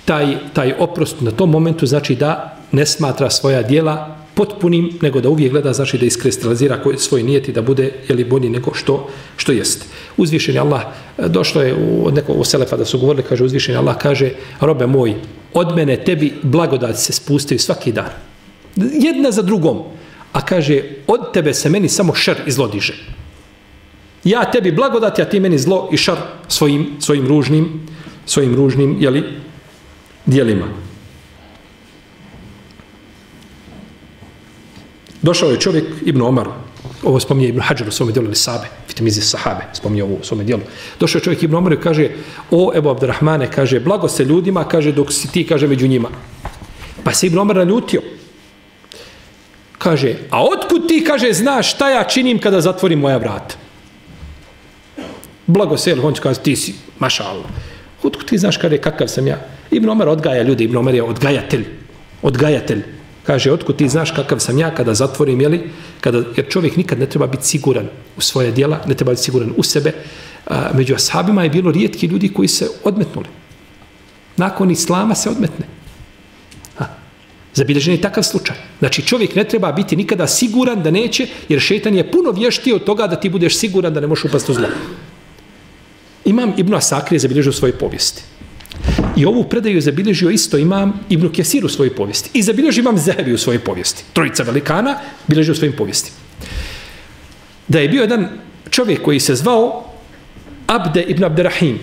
taj, 0.05 0.37
taj 0.53 0.73
oprost 0.79 1.21
na 1.21 1.31
tom 1.31 1.49
momentu 1.49 1.85
znači 1.85 2.15
da 2.15 2.57
ne 2.71 2.85
smatra 2.85 3.29
svoja 3.29 3.61
dijela 3.61 4.21
potpunim, 4.33 4.89
nego 5.01 5.21
da 5.21 5.29
uvijek 5.29 5.51
gleda, 5.51 5.73
znači 5.73 5.97
da 5.97 6.05
iskristalizira 6.05 6.79
svoj 6.97 7.23
nijet 7.23 7.47
i 7.47 7.51
da 7.51 7.61
bude 7.61 7.91
jeli, 8.07 8.23
bolji 8.23 8.49
nego 8.49 8.73
što, 8.73 9.09
što 9.37 9.51
jest. 9.51 9.85
Uzvišeni 10.17 10.59
Allah, 10.59 10.81
došlo 11.17 11.61
je 11.61 11.73
u, 11.73 12.07
od 12.07 12.13
nekog 12.13 12.39
u 12.39 12.43
Selefa 12.43 12.77
da 12.77 12.85
su 12.85 12.99
govorili, 12.99 13.23
kaže 13.29 13.43
uzvišeni 13.43 13.77
Allah, 13.77 13.97
kaže, 13.97 14.31
robe 14.61 14.87
moj, 14.87 15.15
od 15.53 15.75
mene 15.75 15.97
tebi 15.97 16.33
blagodat 16.41 16.97
se 16.97 17.13
spustaju 17.13 17.59
svaki 17.59 17.91
dan. 17.91 18.09
Jedna 18.75 19.31
za 19.31 19.41
drugom. 19.41 19.83
A 20.33 20.41
kaže, 20.45 20.81
od 21.07 21.33
tebe 21.33 21.53
se 21.53 21.69
meni 21.69 21.89
samo 21.89 22.15
šer 22.15 22.37
izlodiže. 22.47 22.93
Ja 24.23 24.45
tebi 24.51 24.71
blagodat, 24.71 25.19
a 25.19 25.25
ti 25.25 25.39
meni 25.39 25.57
zlo 25.57 25.89
i 25.91 25.97
šar 25.97 26.17
svojim, 26.47 26.95
svojim 26.99 27.27
ružnim, 27.27 27.87
svojim 28.25 28.55
ružnim, 28.55 28.97
jeli, 28.99 29.23
dijelima. 30.31 30.67
Došao 35.21 35.51
je 35.51 35.59
čovjek 35.59 35.85
Ibn 36.05 36.21
Omar, 36.21 36.47
ovo 37.03 37.19
spominje 37.19 37.47
Ibn 37.47 37.61
Hajar 37.61 37.87
u 37.87 37.91
svome 37.91 38.11
dijelu 38.11 38.27
ili 38.27 38.35
Sabe, 38.35 38.67
vitamize 38.87 39.21
sahabe, 39.21 39.67
spominje 39.73 40.03
ovo 40.03 40.15
u 40.15 40.23
svome 40.23 40.43
dijelu. 40.43 40.61
Došao 40.99 41.19
je 41.19 41.23
čovjek 41.23 41.43
Ibn 41.43 41.55
Omar 41.55 41.73
i 41.73 41.81
kaže, 41.81 42.09
o 42.51 42.71
Ebu 42.75 42.89
Abdurrahmane, 42.89 43.51
kaže, 43.51 43.79
blago 43.79 44.07
se 44.07 44.25
ljudima, 44.25 44.63
kaže, 44.63 44.91
dok 44.91 45.13
si 45.13 45.31
ti, 45.31 45.45
kaže, 45.47 45.67
među 45.67 45.87
njima. 45.87 46.09
Pa 47.03 47.13
se 47.13 47.27
Ibn 47.27 47.39
Omar 47.39 47.55
naljutio. 47.55 48.01
Kaže, 49.77 50.15
a 50.29 50.43
otkud 50.43 50.87
ti, 50.87 51.03
kaže, 51.07 51.33
znaš 51.33 51.73
šta 51.73 51.89
ja 51.89 52.03
činim 52.03 52.39
kada 52.39 52.61
zatvorim 52.61 52.99
moja 52.99 53.17
vrata? 53.17 53.55
Blago 55.47 55.77
se, 55.77 55.95
on 56.03 56.13
će 56.13 56.21
kaže, 56.21 56.39
ti 56.39 56.55
si, 56.55 56.73
maša 56.99 57.23
Allah. 57.23 57.45
Otkud 58.03 58.25
ti 58.25 58.37
znaš 58.37 58.57
kada 58.57 58.75
je 58.75 58.81
kakav 58.81 59.07
sam 59.07 59.27
ja? 59.27 59.37
Ibn 59.71 59.89
Omer 59.89 60.09
odgaja 60.09 60.43
ljudi, 60.43 60.63
Ibn 60.63 60.77
Omer 60.77 60.95
je 60.95 61.03
odgajatelj. 61.03 61.65
Odgajatelj. 62.21 62.83
Kaže, 63.23 63.51
otkud 63.51 63.77
ti 63.77 63.89
znaš 63.89 64.11
kakav 64.11 64.39
sam 64.39 64.57
ja 64.57 64.75
kada 64.75 64.93
zatvorim, 64.93 65.41
jeli? 65.41 65.69
Kada, 66.01 66.23
jer 66.35 66.49
čovjek 66.49 66.77
nikad 66.77 66.99
ne 66.99 67.05
treba 67.05 67.27
biti 67.27 67.47
siguran 67.47 67.87
u 68.17 68.21
svoje 68.21 68.51
dijela, 68.51 68.79
ne 68.87 68.95
treba 68.95 69.11
biti 69.11 69.23
siguran 69.23 69.53
u 69.57 69.63
sebe. 69.63 69.93
A, 70.47 70.69
među 70.73 70.95
ashabima 70.95 71.43
je 71.43 71.49
bilo 71.49 71.71
rijetki 71.71 72.07
ljudi 72.07 72.33
koji 72.33 72.47
se 72.47 72.67
odmetnuli. 72.83 73.27
Nakon 74.37 74.71
islama 74.71 75.15
se 75.15 75.29
odmetne. 75.29 75.65
Ha. 76.77 76.87
Zabilježen 77.53 77.93
je 77.93 78.01
takav 78.01 78.23
slučaj. 78.23 78.55
Znači, 78.79 79.01
čovjek 79.01 79.35
ne 79.35 79.43
treba 79.43 79.71
biti 79.71 79.95
nikada 79.95 80.27
siguran 80.27 80.83
da 80.83 80.91
neće, 80.91 81.27
jer 81.49 81.59
šetan 81.59 81.95
je 81.95 82.11
puno 82.11 82.31
vještio 82.31 82.75
od 82.75 82.83
toga 82.83 83.07
da 83.07 83.15
ti 83.15 83.29
budeš 83.29 83.57
siguran 83.57 83.93
da 83.93 83.99
ne 83.99 84.07
možeš 84.07 84.25
upasti 84.25 84.51
u 84.51 84.55
zlo. 84.55 84.67
Imam 86.25 86.53
Ibn 86.57 86.75
Asakir 86.75 87.13
je 87.13 87.19
zabilježio 87.19 87.51
svoje 87.51 87.73
povijesti. 87.73 88.23
I 89.15 89.25
ovu 89.25 89.43
predaju 89.43 89.75
je 89.75 89.81
zabilježio 89.81 90.29
isto 90.29 90.57
imam 90.57 90.93
Ibn 91.09 91.31
Kesir 91.31 91.65
u 91.65 91.69
svojoj 91.69 91.95
povijesti. 91.95 92.29
I 92.33 92.43
zabilježio 92.43 92.81
imam 92.81 92.97
Zehebi 92.97 93.33
u 93.33 93.37
svojoj 93.37 93.59
povijesti. 93.59 94.03
Trojica 94.13 94.43
velikana 94.43 94.97
bilježi 95.27 95.51
u 95.51 95.55
svojim 95.55 95.75
povijesti. 95.75 96.11
Da 97.67 97.79
je 97.79 97.89
bio 97.89 98.01
jedan 98.01 98.29
čovjek 98.69 99.01
koji 99.01 99.19
se 99.19 99.35
zvao 99.35 99.91
Abde 100.67 101.01
ibn 101.01 101.23
Abderrahim. 101.23 101.79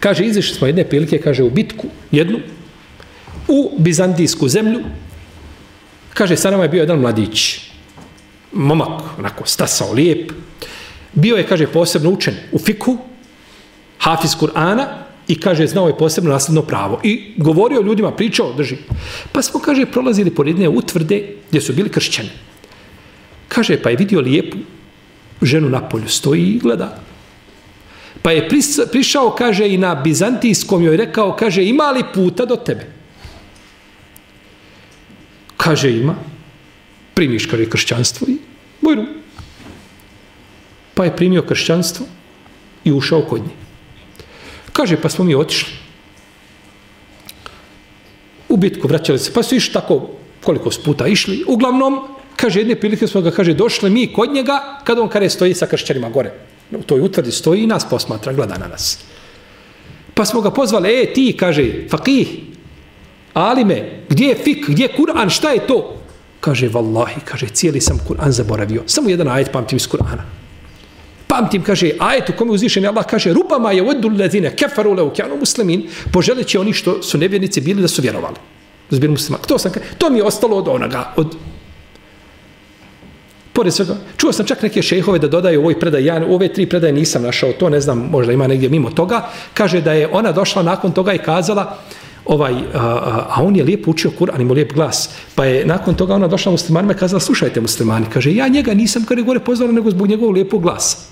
Kaže, 0.00 0.24
izišli 0.26 0.56
smo 0.56 0.66
jedne 0.66 0.84
prilike, 0.84 1.18
kaže, 1.18 1.42
u 1.42 1.50
bitku, 1.50 1.86
jednu, 2.10 2.40
u 3.48 3.78
Bizantijsku 3.78 4.48
zemlju. 4.48 4.80
Kaže, 6.14 6.36
sa 6.36 6.50
nama 6.50 6.62
je 6.62 6.68
bio 6.68 6.80
jedan 6.80 6.98
mladić. 6.98 7.60
Momak, 8.52 9.18
onako, 9.18 9.46
stasao, 9.46 9.92
lijep. 9.92 10.32
Bio 11.12 11.36
je, 11.36 11.46
kaže, 11.46 11.66
posebno 11.66 12.10
učen 12.10 12.34
u 12.52 12.58
fiku, 12.58 12.98
hafiz 13.98 14.30
Kur'ana, 14.40 15.02
i 15.28 15.40
kaže 15.40 15.66
znao 15.66 15.88
je 15.88 15.98
posebno 15.98 16.30
nasledno 16.30 16.62
pravo. 16.62 17.00
I 17.02 17.34
govorio 17.36 17.80
ljudima 17.80 18.10
pričao 18.10 18.52
drži. 18.52 18.76
Pa 19.32 19.42
smo 19.42 19.60
kaže 19.60 19.86
prolazili 19.86 20.30
pored 20.30 20.54
jedne 20.54 20.68
utvrde 20.68 21.36
gdje 21.48 21.60
su 21.60 21.72
bili 21.72 21.88
kršćani. 21.88 22.30
Kaže 23.48 23.82
pa 23.82 23.90
je 23.90 23.96
vidio 23.96 24.20
lijepu 24.20 24.56
ženu 25.42 25.68
na 25.68 25.88
polju 25.88 26.08
stoji 26.08 26.42
i 26.42 26.58
gleda. 26.58 27.00
Pa 28.22 28.32
je 28.32 28.48
prišao 28.92 29.30
kaže 29.30 29.68
i 29.68 29.78
na 29.78 29.94
bizantijskom 29.94 30.82
joj 30.82 30.96
rekao 30.96 31.36
kaže 31.36 31.64
ima 31.64 31.90
li 31.90 32.04
puta 32.14 32.44
do 32.44 32.56
tebe? 32.56 32.86
Kaže 35.56 35.90
ima. 35.90 36.14
Primiš 37.14 37.46
kaže 37.46 37.70
kršćanstvo 37.70 38.28
i 38.28 38.36
bojno 38.80 39.06
pa 40.94 41.04
je 41.04 41.16
primio 41.16 41.42
kršćanstvo 41.42 42.06
i 42.84 42.92
ušao 42.92 43.22
kod 43.22 43.40
nje. 43.40 43.54
Kaže, 44.72 44.96
pa 44.96 45.08
smo 45.08 45.24
mi 45.24 45.34
otišli. 45.34 45.72
U 48.48 48.56
bitku 48.56 48.88
vraćali 48.88 49.18
se, 49.18 49.32
pa 49.32 49.42
su 49.42 49.54
išli 49.54 49.72
tako 49.72 50.10
koliko 50.44 50.70
puta 50.84 51.06
išli. 51.06 51.44
Uglavnom, 51.48 52.00
kaže, 52.36 52.60
jedne 52.60 52.74
prilike 52.74 53.06
smo 53.06 53.20
ga, 53.20 53.30
kaže, 53.30 53.54
došli 53.54 53.90
mi 53.90 54.12
kod 54.12 54.32
njega, 54.32 54.80
kad 54.84 54.98
on 54.98 55.08
kare 55.08 55.30
stoji 55.30 55.54
sa 55.54 55.66
kršćanima 55.66 56.10
gore. 56.10 56.32
U 56.70 56.82
toj 56.82 57.00
utvrdi 57.00 57.32
stoji 57.32 57.62
i 57.62 57.66
nas 57.66 57.88
posmatra, 57.90 58.32
gleda 58.32 58.58
na 58.58 58.68
nas. 58.68 58.98
Pa 60.14 60.24
smo 60.24 60.40
ga 60.40 60.50
pozvali, 60.50 60.88
e, 60.88 61.12
ti, 61.12 61.36
kaže, 61.38 61.88
fakih, 61.90 62.28
alime, 63.34 64.04
gdje 64.08 64.26
je 64.26 64.34
fik, 64.34 64.68
gdje 64.68 64.82
je 64.84 64.94
Kur'an, 64.96 65.30
šta 65.30 65.50
je 65.50 65.66
to? 65.66 65.96
Kaže, 66.40 66.68
vallahi, 66.68 67.20
kaže, 67.24 67.46
cijeli 67.46 67.80
sam 67.80 68.00
Kur'an 68.08 68.30
zaboravio. 68.30 68.82
Samo 68.86 69.08
jedan 69.08 69.28
ajet 69.28 69.52
pamtim 69.52 69.76
iz 69.76 69.88
Kur'ana 69.88 70.41
pamtim, 71.32 71.62
kaže, 71.64 71.94
ajet 71.98 72.28
u 72.28 72.36
kome 72.36 72.52
uzvišen 72.52 72.86
Allah 72.86 73.06
kaže, 73.08 73.32
rubama 73.32 73.72
je 73.72 73.82
uedu 73.82 74.08
ledine, 74.08 74.52
kefaru 74.56 74.92
leu 74.92 75.10
kjanu 75.10 75.38
muslimin, 75.40 75.86
poželeći 76.12 76.58
oni 76.58 76.72
što 76.72 77.02
su 77.02 77.18
nevjernici 77.18 77.60
bili 77.60 77.82
da 77.82 77.88
su 77.88 78.02
vjerovali. 78.02 78.36
Da 78.90 79.08
muslima. 79.08 79.38
To, 79.48 79.58
sam, 79.58 79.72
to 79.98 80.10
mi 80.10 80.18
je 80.18 80.24
ostalo 80.24 80.56
od 80.56 80.68
onoga, 80.68 81.12
od 81.16 81.36
Pored 83.52 83.74
svega, 83.74 83.96
čuo 84.16 84.32
sam 84.32 84.46
čak 84.46 84.62
neke 84.62 84.82
šehove 84.82 85.18
da 85.20 85.28
dodaju 85.28 85.60
ovoj 85.60 85.76
predaj, 85.80 86.04
ja 86.04 86.22
ove 86.28 86.48
tri 86.48 86.64
predaje 86.66 86.92
nisam 86.92 87.22
našao, 87.22 87.52
to 87.52 87.68
ne 87.68 87.80
znam, 87.80 87.98
možda 88.10 88.32
ima 88.32 88.46
negdje 88.46 88.68
mimo 88.68 88.90
toga, 88.90 89.26
kaže 89.54 89.80
da 89.80 89.92
je 89.92 90.08
ona 90.08 90.32
došla 90.32 90.62
nakon 90.62 90.92
toga 90.92 91.12
i 91.12 91.18
kazala, 91.18 91.76
ovaj, 92.24 92.52
a, 92.52 92.78
a, 92.80 93.26
a 93.28 93.42
on 93.44 93.56
je 93.56 93.64
lijepo 93.64 93.90
učio 93.90 94.10
Kur'an, 94.18 94.40
ima 94.40 94.54
lijep 94.54 94.72
glas, 94.72 95.10
pa 95.34 95.44
je 95.44 95.66
nakon 95.66 95.94
toga 95.94 96.14
ona 96.14 96.28
došla 96.28 96.52
muslimanima 96.52 96.92
i 96.92 96.96
kazala, 96.96 97.20
slušajte 97.20 97.60
muslimani, 97.60 98.06
kaže, 98.12 98.34
ja 98.34 98.48
njega 98.48 98.74
nisam 98.74 99.04
kada 99.04 99.22
gore 99.22 99.40
pozvala 99.40 99.72
nego 99.72 99.90
zbog 99.90 100.08
njegovog 100.08 100.34
lijepog 100.34 100.62
glasa 100.62 101.11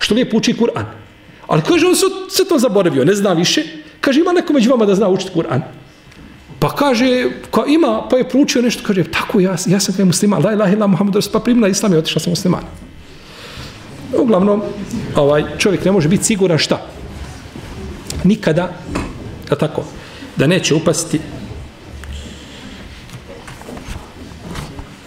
što 0.00 0.14
lijepo 0.14 0.36
uči 0.36 0.54
Kur'an. 0.54 0.84
Ali 1.46 1.62
kaže, 1.62 1.86
on 1.86 1.94
se 2.30 2.44
to 2.48 2.58
zaboravio, 2.58 3.04
ne 3.04 3.14
zna 3.14 3.32
više. 3.32 3.62
Kaže, 4.00 4.20
ima 4.20 4.32
neko 4.32 4.52
među 4.52 4.70
vama 4.70 4.86
da 4.86 4.94
zna 4.94 5.08
učiti 5.08 5.30
Kur'an. 5.34 5.60
Pa 6.58 6.68
kaže, 6.76 7.30
ka 7.50 7.64
ima, 7.68 8.08
pa 8.10 8.16
je 8.16 8.28
proučio 8.28 8.62
nešto, 8.62 8.82
kaže, 8.86 9.04
tako, 9.04 9.40
ja, 9.40 9.56
ja 9.66 9.80
sam 9.80 9.94
kaj 9.94 10.04
musliman, 10.04 10.44
la 10.44 10.52
ilaha 10.52 10.72
illa 10.72 10.86
Muhammed, 10.86 11.14
pa 11.32 11.40
primila 11.40 11.68
islam 11.68 11.92
i 11.92 11.96
otišla 11.96 12.20
sam 12.20 12.32
musliman. 12.32 12.64
Uglavnom, 14.18 14.62
ovaj, 15.16 15.44
čovjek 15.58 15.84
ne 15.84 15.92
može 15.92 16.08
biti 16.08 16.24
siguran 16.24 16.58
šta? 16.58 16.86
Nikada, 18.24 18.72
da 19.48 19.56
tako, 19.56 19.84
da 20.36 20.46
neće 20.46 20.74
upasti 20.74 21.20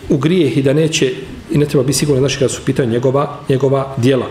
u 0.09 0.17
grijeh 0.17 0.57
i 0.57 0.61
da 0.61 0.73
neće, 0.73 1.13
i 1.51 1.57
ne 1.57 1.65
treba 1.65 1.83
biti 1.83 1.99
siguran, 1.99 2.21
znači 2.21 2.37
kada 2.39 2.49
su 2.49 2.61
pitanje 2.65 2.91
njegova, 2.91 3.39
njegova 3.49 3.95
dijela. 3.97 4.27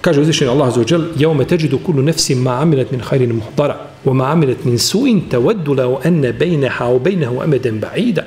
Kaže 0.00 0.20
uzvišeni 0.20 0.50
Allah 0.50 0.74
za 0.74 0.80
ođel, 0.80 1.00
jal: 1.16 1.34
"Yawma 1.34 1.78
kulu 1.84 2.02
nefsi 2.02 2.34
ma 2.34 2.60
amilet 2.62 2.90
min 2.90 3.00
khairin 3.00 3.32
muhdara 3.32 3.76
wa 4.04 4.12
ma 4.12 4.32
amilet 4.32 4.64
min 4.64 4.78
su'in 4.78 5.20
tawaddu 5.30 5.74
law 5.74 5.98
anna 6.04 6.32
bejneha 6.32 6.86
o 6.86 6.98
bainahu 6.98 7.40
amadan 7.40 7.80
ba'ida." 7.80 8.22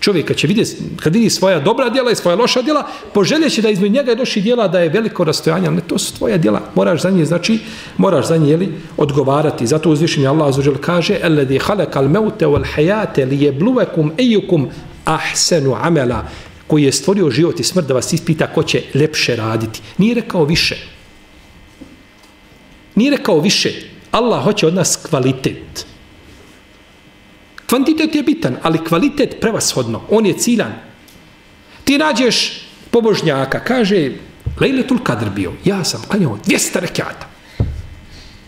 Čovjek 0.00 0.26
kad 0.26 0.36
će 0.36 0.46
vidjeti, 0.46 0.76
kad 1.02 1.14
vidi 1.14 1.30
svoja 1.30 1.60
dobra 1.60 1.88
djela 1.90 2.10
i 2.10 2.14
svoja 2.14 2.36
loša 2.36 2.62
djela, 2.62 2.86
poželjeće 3.14 3.62
da 3.62 3.70
između 3.70 3.92
njega 3.92 4.14
doši 4.14 4.40
djela 4.40 4.68
da 4.68 4.80
je 4.80 4.88
veliko 4.88 5.24
rastojanje, 5.24 5.66
ali 5.66 5.76
ne, 5.76 5.82
to 5.86 5.98
su 5.98 6.14
tvoja 6.14 6.36
djela. 6.36 6.60
Moraš 6.74 7.02
za 7.02 7.10
nje, 7.10 7.24
znači, 7.24 7.58
moraš 7.96 8.28
za 8.28 8.36
nje 8.36 8.50
jeli, 8.50 8.68
odgovarati. 8.96 9.66
Zato 9.66 9.90
uzvišenje 9.90 10.26
Allah 10.26 10.48
azuđel 10.48 10.74
kaže 10.80 11.18
Eledi 11.22 11.58
khalaqal 11.58 12.08
mauta 12.08 12.46
wal 12.46 12.64
hayata 12.76 13.26
liyabluwakum 13.26 14.10
ayyukum 14.18 14.66
ahsanu 15.04 15.76
amala 15.82 16.24
koji 16.66 16.82
je 16.82 16.92
stvorio 16.92 17.30
život 17.30 17.60
i 17.60 17.64
smrt 17.64 17.86
da 17.86 17.94
vas 17.94 18.12
ispita 18.12 18.46
ko 18.46 18.62
će 18.62 18.82
lepše 18.94 19.36
raditi. 19.36 19.80
Nije 19.98 20.14
rekao 20.14 20.44
više. 20.44 20.95
Nije 22.96 23.10
rekao 23.10 23.40
više. 23.40 23.72
Allah 24.10 24.44
hoće 24.44 24.66
od 24.66 24.74
nas 24.74 24.96
kvalitet. 24.96 25.86
Kvantitet 27.68 28.14
je 28.14 28.22
bitan, 28.22 28.56
ali 28.62 28.84
kvalitet 28.84 29.36
prevashodno. 29.40 30.02
On 30.10 30.26
je 30.26 30.38
ciljan. 30.38 30.72
Ti 31.84 31.98
nađeš 31.98 32.66
pobožnjaka, 32.90 33.60
kaže, 33.60 34.10
Lejletul 34.60 34.98
Kadr 35.02 35.30
bio, 35.30 35.52
ja 35.64 35.84
sam 35.84 36.02
klanjao 36.08 36.38
200 36.46 36.80
rekiata. 36.80 37.26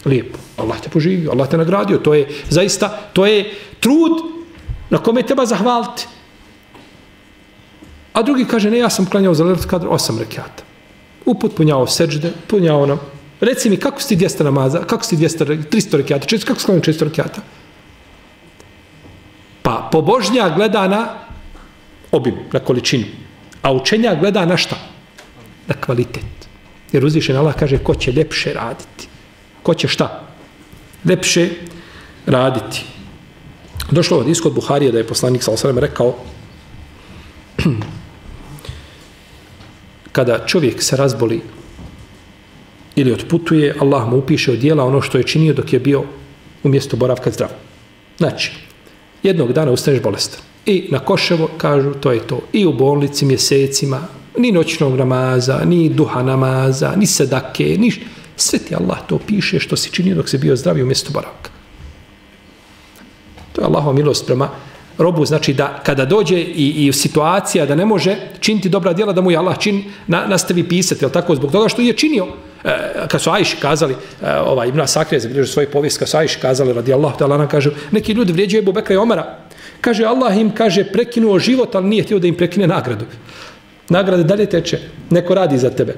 Lijepo. 0.04 0.38
Allah 0.56 0.80
te 0.80 0.88
poživio, 0.88 1.30
Allah 1.30 1.48
te 1.48 1.56
nagradio. 1.56 1.98
To 1.98 2.14
je 2.14 2.28
zaista, 2.50 2.88
to 3.12 3.26
je 3.26 3.54
trud 3.80 4.12
na 4.90 4.98
kome 4.98 5.22
treba 5.22 5.46
zahvaliti. 5.46 6.06
A 8.12 8.22
drugi 8.22 8.44
kaže, 8.44 8.70
ne, 8.70 8.78
ja 8.78 8.90
sam 8.90 9.06
klanjao 9.06 9.34
za 9.34 9.44
Lejlatul 9.44 9.70
Kadr 9.70 9.86
8 9.86 10.18
rekiata. 10.18 10.62
Upotpunjao 11.24 11.86
seđde, 11.86 12.32
punjao 12.46 12.86
nam. 12.86 12.98
Reci 13.40 13.70
mi, 13.70 13.76
kako 13.76 14.00
si 14.02 14.16
200 14.16 14.44
namaza, 14.44 14.84
kako 14.84 15.04
si 15.04 15.16
200, 15.16 15.70
300 15.70 15.96
rekiata, 15.96 16.26
čest, 16.26 16.44
kako 16.44 16.60
si 16.60 16.66
400 16.66 17.04
rekiata? 17.04 17.40
Pa 19.62 19.88
pobožnja 19.92 20.48
gleda 20.56 20.88
na 20.88 21.14
obim, 22.12 22.34
na 22.52 22.60
količinu. 22.60 23.04
A 23.62 23.72
učenja 23.72 24.14
gleda 24.14 24.46
na 24.46 24.56
šta? 24.56 24.76
Na 25.66 25.74
kvalitet. 25.74 26.48
Jer 26.92 27.04
uzvišen 27.04 27.36
Allah 27.36 27.54
kaže, 27.54 27.78
ko 27.78 27.94
će 27.94 28.12
ljepše 28.12 28.52
raditi? 28.52 29.08
Ko 29.62 29.74
će 29.74 29.88
šta? 29.88 30.24
Lepše 31.04 31.50
raditi. 32.26 32.84
Došlo 33.90 34.18
od 34.18 34.28
iskod 34.28 34.54
Buharije 34.54 34.92
da 34.92 34.98
je 34.98 35.06
poslanik 35.06 35.42
sa 35.42 35.52
rekao 35.76 36.14
kada 40.12 40.46
čovjek 40.46 40.82
se 40.82 40.96
razboli 40.96 41.40
ili 42.98 43.12
otputuje, 43.12 43.74
Allah 43.80 44.08
mu 44.08 44.18
upiše 44.18 44.52
od 44.52 44.58
dijela 44.58 44.84
ono 44.84 45.00
što 45.00 45.18
je 45.18 45.24
činio 45.24 45.54
dok 45.54 45.72
je 45.72 45.78
bio 45.78 46.04
u 46.62 46.68
mjestu 46.68 46.96
boravka 46.96 47.30
zdrav. 47.30 47.50
Znači, 48.18 48.52
jednog 49.22 49.52
dana 49.52 49.72
ustaneš 49.72 50.02
bolestan. 50.02 50.40
I 50.66 50.88
na 50.90 50.98
Koševo 50.98 51.48
kažu 51.58 51.94
to 51.94 52.12
je 52.12 52.26
to. 52.26 52.40
I 52.52 52.66
u 52.66 52.72
bolnici 52.72 53.24
mjesecima, 53.24 54.00
ni 54.36 54.52
noćnog 54.52 54.96
namaza, 54.96 55.60
ni 55.64 55.88
duha 55.88 56.22
namaza, 56.22 56.92
ni 56.96 57.06
sedake, 57.06 57.76
ni 57.78 57.92
sve 58.36 58.58
ti 58.58 58.74
Allah 58.74 58.98
to 59.06 59.18
piše 59.18 59.60
što 59.60 59.76
si 59.76 59.92
činio 59.92 60.14
dok 60.14 60.28
se 60.28 60.38
bio 60.38 60.56
zdrav 60.56 60.76
u 60.76 60.86
mjestu 60.86 61.12
boravka. 61.12 61.50
To 63.52 63.60
je 63.60 63.66
Allahova 63.66 63.92
milost 63.92 64.26
prema 64.26 64.50
robu, 64.98 65.24
znači 65.24 65.54
da 65.54 65.80
kada 65.82 66.04
dođe 66.04 66.38
i, 66.40 66.86
i 66.86 66.92
situacija 66.92 67.66
da 67.66 67.74
ne 67.74 67.86
može 67.86 68.16
činiti 68.40 68.68
dobra 68.68 68.92
djela, 68.92 69.12
da 69.12 69.20
mu 69.20 69.30
je 69.30 69.36
Allah 69.36 69.58
čin, 69.58 69.84
na, 70.06 70.26
nastavi 70.26 70.68
pisati, 70.68 71.04
jel 71.04 71.10
tako, 71.10 71.34
zbog 71.34 71.52
toga 71.52 71.68
što 71.68 71.82
je 71.82 71.92
činio. 71.92 72.26
E, 72.64 72.70
kad 73.08 73.20
su 73.20 73.30
Ajši 73.30 73.56
kazali, 73.56 73.94
ovaj, 74.46 74.68
Ibn 74.68 74.80
Asakir 74.80 75.16
je 75.16 75.20
zabilježio 75.20 75.52
svoj 75.52 75.66
povijest, 75.66 75.98
kad 75.98 76.08
su 76.08 76.16
Ajši 76.16 76.40
kazali, 76.40 76.72
radi 76.72 76.92
Allah, 76.92 77.18
da 77.18 77.24
Allah 77.24 77.48
kaže, 77.50 77.70
neki 77.90 78.12
ljudi 78.12 78.32
vrijeđaju 78.32 78.62
Ebu 78.62 78.72
Bekra 78.72 78.94
i 78.94 78.98
Omara, 78.98 79.38
kaže, 79.80 80.04
Allah 80.04 80.38
im, 80.38 80.50
kaže, 80.54 80.84
prekinuo 80.84 81.38
život, 81.38 81.74
ali 81.74 81.86
nije 81.86 82.02
htio 82.02 82.18
da 82.18 82.26
im 82.26 82.34
prekine 82.34 82.66
nagradu. 82.66 83.04
Nagrade 83.88 84.24
dalje 84.24 84.46
teče, 84.46 84.78
neko 85.10 85.34
radi 85.34 85.58
za 85.58 85.70
tebe. 85.70 85.94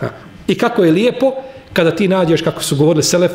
Ha. 0.00 0.08
I 0.46 0.54
kako 0.54 0.84
je 0.84 0.92
lijepo, 0.92 1.32
kada 1.72 1.96
ti 1.96 2.08
nađeš, 2.08 2.42
kako 2.42 2.62
su 2.62 2.76
govorili 2.76 3.02
Selef, 3.02 3.32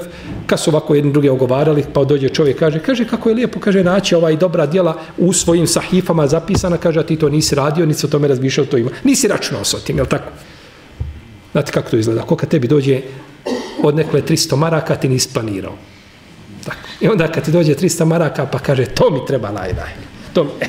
kad 0.47 0.59
su 0.59 0.69
ovako 0.69 0.95
jedni 0.95 1.11
druge 1.11 1.31
ogovarali, 1.31 1.85
pa 1.93 2.03
dođe 2.03 2.29
čovjek, 2.29 2.59
kaže, 2.59 2.79
kaže, 2.79 3.05
kako 3.07 3.29
je 3.29 3.35
lijepo, 3.35 3.59
kaže, 3.59 3.83
naći 3.83 4.15
ovaj 4.15 4.35
dobra 4.35 4.65
djela 4.65 4.97
u 5.17 5.33
svojim 5.33 5.67
sahifama 5.67 6.27
zapisana, 6.27 6.77
kaže, 6.77 6.99
a 6.99 7.03
ti 7.03 7.15
to 7.15 7.29
nisi 7.29 7.55
radio, 7.55 7.85
nisi 7.85 8.05
o 8.05 8.09
tome 8.09 8.27
razmišljao, 8.27 8.65
to 8.65 8.77
ima. 8.77 8.91
Nisi 9.03 9.27
računao 9.27 9.63
s 9.63 9.83
tim, 9.83 9.97
jel 9.97 10.05
tako? 10.05 10.31
Znate 11.55 11.71
kako 11.71 11.89
to 11.89 11.97
izgleda? 11.97 12.21
Ko 12.21 12.35
kad 12.35 12.49
tebi 12.49 12.67
dođe 12.67 13.01
od 13.83 13.95
nekle 13.95 14.21
300 14.21 14.55
maraka, 14.55 14.95
ti 14.95 15.09
nisi 15.09 15.29
planirao. 15.33 15.77
Tako. 16.65 16.87
I 17.01 17.07
onda 17.07 17.27
kad 17.31 17.45
ti 17.45 17.51
dođe 17.51 17.75
300 17.75 18.05
maraka, 18.05 18.45
pa 18.45 18.59
kaže, 18.59 18.85
to 18.85 19.09
mi 19.09 19.25
treba 19.27 19.51
najdaj. 19.51 19.89
To 20.33 20.43
mi, 20.43 20.49
eh, 20.59 20.67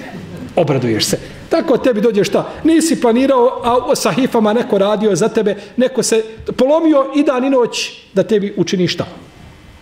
obraduješ 0.57 1.05
se. 1.05 1.19
Tako 1.49 1.79
tebi 1.79 2.01
dođe 2.01 2.25
šta? 2.25 2.53
Nisi 2.65 3.01
planirao, 3.01 3.63
a 3.91 3.97
sa 3.97 4.13
hifama 4.13 4.53
neko 4.53 4.79
radio 4.79 5.17
za 5.17 5.29
tebe, 5.29 5.57
neko 5.77 6.03
se 6.03 6.23
polomio 6.57 7.11
i 7.17 7.23
dan 7.23 7.45
i 7.45 7.51
noć 7.51 7.93
da 8.15 8.23
tebi 8.23 8.55
učini 8.57 8.89
šta? 8.89 9.07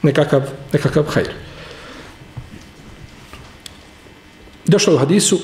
Nekakav, 0.03 0.43
nekakav 0.73 1.05
hajr. 1.05 1.33
Došlo 4.67 4.95
u 4.95 4.99
hadisu 4.99 5.39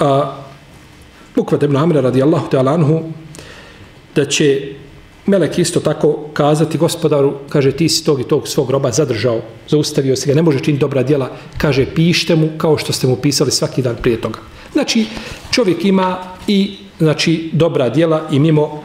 a, 0.00 0.36
Bukvat 1.36 1.62
ibn 1.62 1.76
Amra 1.76 2.00
radijallahu 2.00 2.50
ta'ala 2.50 2.74
anhu 2.74 3.02
da 4.14 4.24
će 4.24 4.72
Melek 5.26 5.58
isto 5.58 5.80
tako 5.80 6.18
kazati 6.32 6.78
gospodaru, 6.78 7.34
kaže 7.48 7.72
ti 7.72 7.88
si 7.88 8.04
tog 8.04 8.20
i 8.20 8.24
tog 8.24 8.48
svog 8.48 8.66
groba 8.66 8.90
zadržao, 8.90 9.40
zaustavio 9.68 10.16
se 10.16 10.26
ga, 10.26 10.34
ne 10.34 10.42
može 10.42 10.60
činiti 10.60 10.80
dobra 10.80 11.02
djela, 11.02 11.30
kaže 11.58 11.86
pište 11.94 12.36
mu 12.36 12.48
kao 12.58 12.78
što 12.78 12.92
ste 12.92 13.06
mu 13.06 13.16
pisali 13.16 13.50
svaki 13.50 13.82
dan 13.82 13.96
prije 14.02 14.20
toga. 14.20 14.38
Znači 14.72 15.06
čovjek 15.50 15.84
ima 15.84 16.18
i 16.46 16.76
znači 16.98 17.50
dobra 17.52 17.88
djela 17.88 18.28
i 18.32 18.38
mimo, 18.38 18.82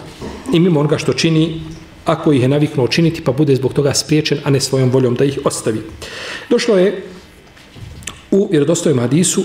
i 0.54 0.60
mimo 0.60 0.80
onoga 0.80 0.98
što 0.98 1.14
čini, 1.14 1.62
ako 2.06 2.32
ih 2.32 2.42
je 2.42 2.48
naviknuo 2.48 2.88
činiti 2.88 3.22
pa 3.22 3.32
bude 3.32 3.56
zbog 3.56 3.74
toga 3.74 3.94
spriječen, 3.94 4.38
a 4.44 4.50
ne 4.50 4.60
svojom 4.60 4.90
voljom 4.90 5.16
da 5.16 5.26
ih 5.26 5.40
ostavi. 5.46 5.82
Došlo 6.50 6.78
je 6.78 7.04
u 8.32 8.48
vjerodostojem 8.52 9.00
hadisu 9.00 9.44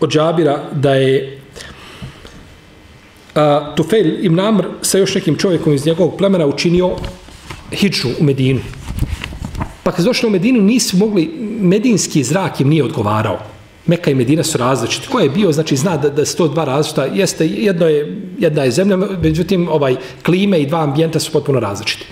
od 0.00 0.10
Džabira 0.10 0.70
da 0.72 0.94
je 0.94 1.40
uh, 3.38 3.74
Tufel 3.74 4.24
ibn 4.24 4.40
Amr 4.40 4.66
sa 4.82 4.98
još 4.98 5.14
nekim 5.14 5.36
čovjekom 5.36 5.74
iz 5.74 5.86
njegovog 5.86 6.16
plemena 6.18 6.46
učinio 6.46 6.90
hiču 7.72 8.08
u 8.20 8.24
Medinu. 8.24 8.60
Pa 9.82 9.92
kad 9.92 10.04
došli 10.04 10.26
u 10.26 10.30
Medinu 10.30 10.62
nisu 10.62 10.96
mogli, 10.96 11.30
medinski 11.60 12.24
zrak 12.24 12.60
im 12.60 12.68
nije 12.68 12.84
odgovarao. 12.84 13.38
Meka 13.86 14.10
i 14.10 14.14
Medina 14.14 14.42
su 14.44 14.58
različiti. 14.58 15.08
Ko 15.08 15.20
je 15.20 15.30
bio, 15.30 15.52
znači 15.52 15.76
zna 15.76 15.96
da, 15.96 16.10
da 16.10 16.24
su 16.24 16.36
to 16.36 16.48
dva 16.48 16.64
različita, 16.64 17.04
jeste, 17.04 17.46
jedno 17.46 17.86
je, 17.86 18.22
jedna 18.38 18.64
je 18.64 18.70
zemlja, 18.70 18.96
međutim 18.96 19.68
ovaj, 19.68 19.96
klime 20.24 20.60
i 20.60 20.66
dva 20.66 20.82
ambijenta 20.82 21.20
su 21.20 21.32
potpuno 21.32 21.60
različiti. 21.60 22.04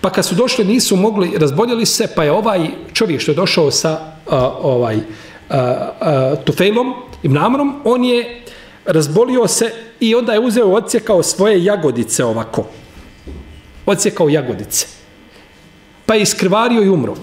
Pa 0.00 0.10
kad 0.10 0.24
su 0.26 0.34
došli 0.34 0.64
nisu 0.64 0.96
mogli, 0.96 1.32
razboljeli 1.38 1.86
se, 1.86 2.08
pa 2.16 2.24
je 2.24 2.32
ovaj 2.32 2.68
čovjek 2.92 3.20
što 3.20 3.32
je 3.32 3.36
došao 3.36 3.70
sa 3.70 3.98
uh, 4.26 4.32
ovaj, 4.62 4.96
uh, 4.96 5.02
uh, 5.50 6.44
Tufejlom, 6.44 6.94
Ibn 7.22 7.38
Amrom, 7.38 7.80
on 7.84 8.04
je 8.04 8.42
razbolio 8.86 9.48
se 9.48 9.72
i 10.00 10.14
onda 10.14 10.32
je 10.32 10.40
uzeo 10.40 10.66
odsjekao 10.66 11.22
svoje 11.22 11.64
jagodice 11.64 12.24
ovako. 12.24 12.66
Odsjekao 13.86 14.28
jagodice. 14.28 14.86
Pa 16.06 16.14
je 16.14 16.22
iskrvario 16.22 16.82
i 16.82 16.88
umro. 16.88 17.16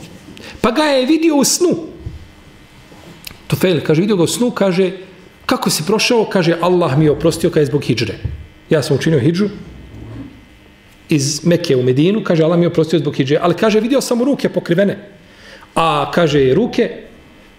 Pa 0.62 0.72
ga 0.72 0.84
je 0.84 1.06
vidio 1.06 1.36
u 1.36 1.44
snu. 1.44 1.70
Tufel, 3.48 3.80
kaže, 3.84 4.02
vidio 4.02 4.16
ga 4.16 4.24
u 4.24 4.28
snu, 4.28 4.52
kaže, 4.52 4.92
kako 5.46 5.70
si 5.70 5.84
prošao? 5.86 6.26
Kaže, 6.30 6.58
Allah 6.62 6.98
mi 6.98 7.06
je 7.06 7.12
oprostio 7.12 7.50
kada 7.50 7.60
je 7.60 7.66
zbog 7.66 7.84
hijđre. 7.84 8.16
Ja 8.70 8.84
sam 8.84 8.96
učinio 8.96 9.20
hijđu 9.20 9.50
iz 11.10 11.46
Mekke 11.46 11.76
u 11.76 11.84
Medinu, 11.84 12.24
kaže, 12.24 12.44
Allah 12.44 12.58
mi 12.60 12.66
je 12.66 12.68
oprostio 12.68 13.00
zbog 13.00 13.16
hijđre. 13.16 13.40
Ali 13.42 13.54
kaže, 13.54 13.80
vidio 13.80 14.02
sam 14.02 14.24
ruke 14.24 14.50
pokrivene. 14.50 14.98
A 15.76 16.12
kaže, 16.12 16.54
ruke, 16.54 16.90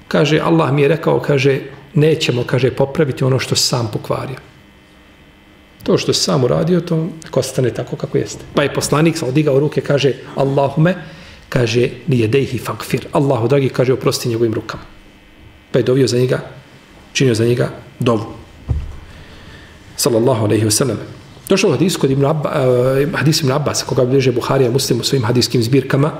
kaže, 0.08 0.40
Allah 0.40 0.72
mi 0.72 0.82
je 0.82 0.88
rekao, 0.88 1.20
kaže, 1.20 1.60
nećemo, 1.94 2.44
kaže, 2.44 2.70
popraviti 2.70 3.24
ono 3.24 3.38
što 3.38 3.56
sam 3.56 3.90
pokvario. 3.92 4.36
To 5.88 5.98
što 5.98 6.12
sam 6.12 6.44
uradio, 6.44 6.80
to 6.80 7.08
ostane 7.32 7.70
tako 7.70 7.96
kako 7.96 8.18
jeste. 8.18 8.44
Pa 8.54 8.62
je 8.62 8.74
poslanik 8.74 9.16
sa 9.16 9.26
odigao 9.26 9.58
ruke, 9.58 9.80
kaže, 9.80 10.12
Allahume, 10.36 10.94
kaže, 11.48 11.88
nije 12.06 12.28
dejhi 12.28 12.58
fagfir. 12.58 13.06
Allahu, 13.12 13.48
dragi, 13.48 13.68
kaže, 13.68 13.92
oprosti 13.92 14.28
njegovim 14.28 14.54
rukama. 14.54 14.82
Pa 15.72 15.78
je 15.78 15.82
dovio 15.82 16.06
za 16.06 16.18
njega, 16.18 16.40
činio 17.12 17.34
za 17.34 17.44
njega 17.44 17.70
dovu. 17.98 18.36
Sallallahu 19.96 20.44
alaihi 20.44 20.66
wa 20.66 20.70
sallam. 20.70 20.98
Došao 21.48 21.70
hadis 21.70 21.96
kod 21.96 22.10
Ibn, 22.10 22.24
Abba, 22.24 22.52
uh, 22.52 23.14
hadis 23.16 23.40
Ibn 23.40 23.52
Abbas, 23.52 23.82
koga 23.82 24.04
bliže 24.04 24.32
Buharija 24.32 24.70
muslim 24.70 25.00
u 25.00 25.04
svojim 25.04 25.24
hadiskim 25.24 25.62
zbirkama, 25.62 26.12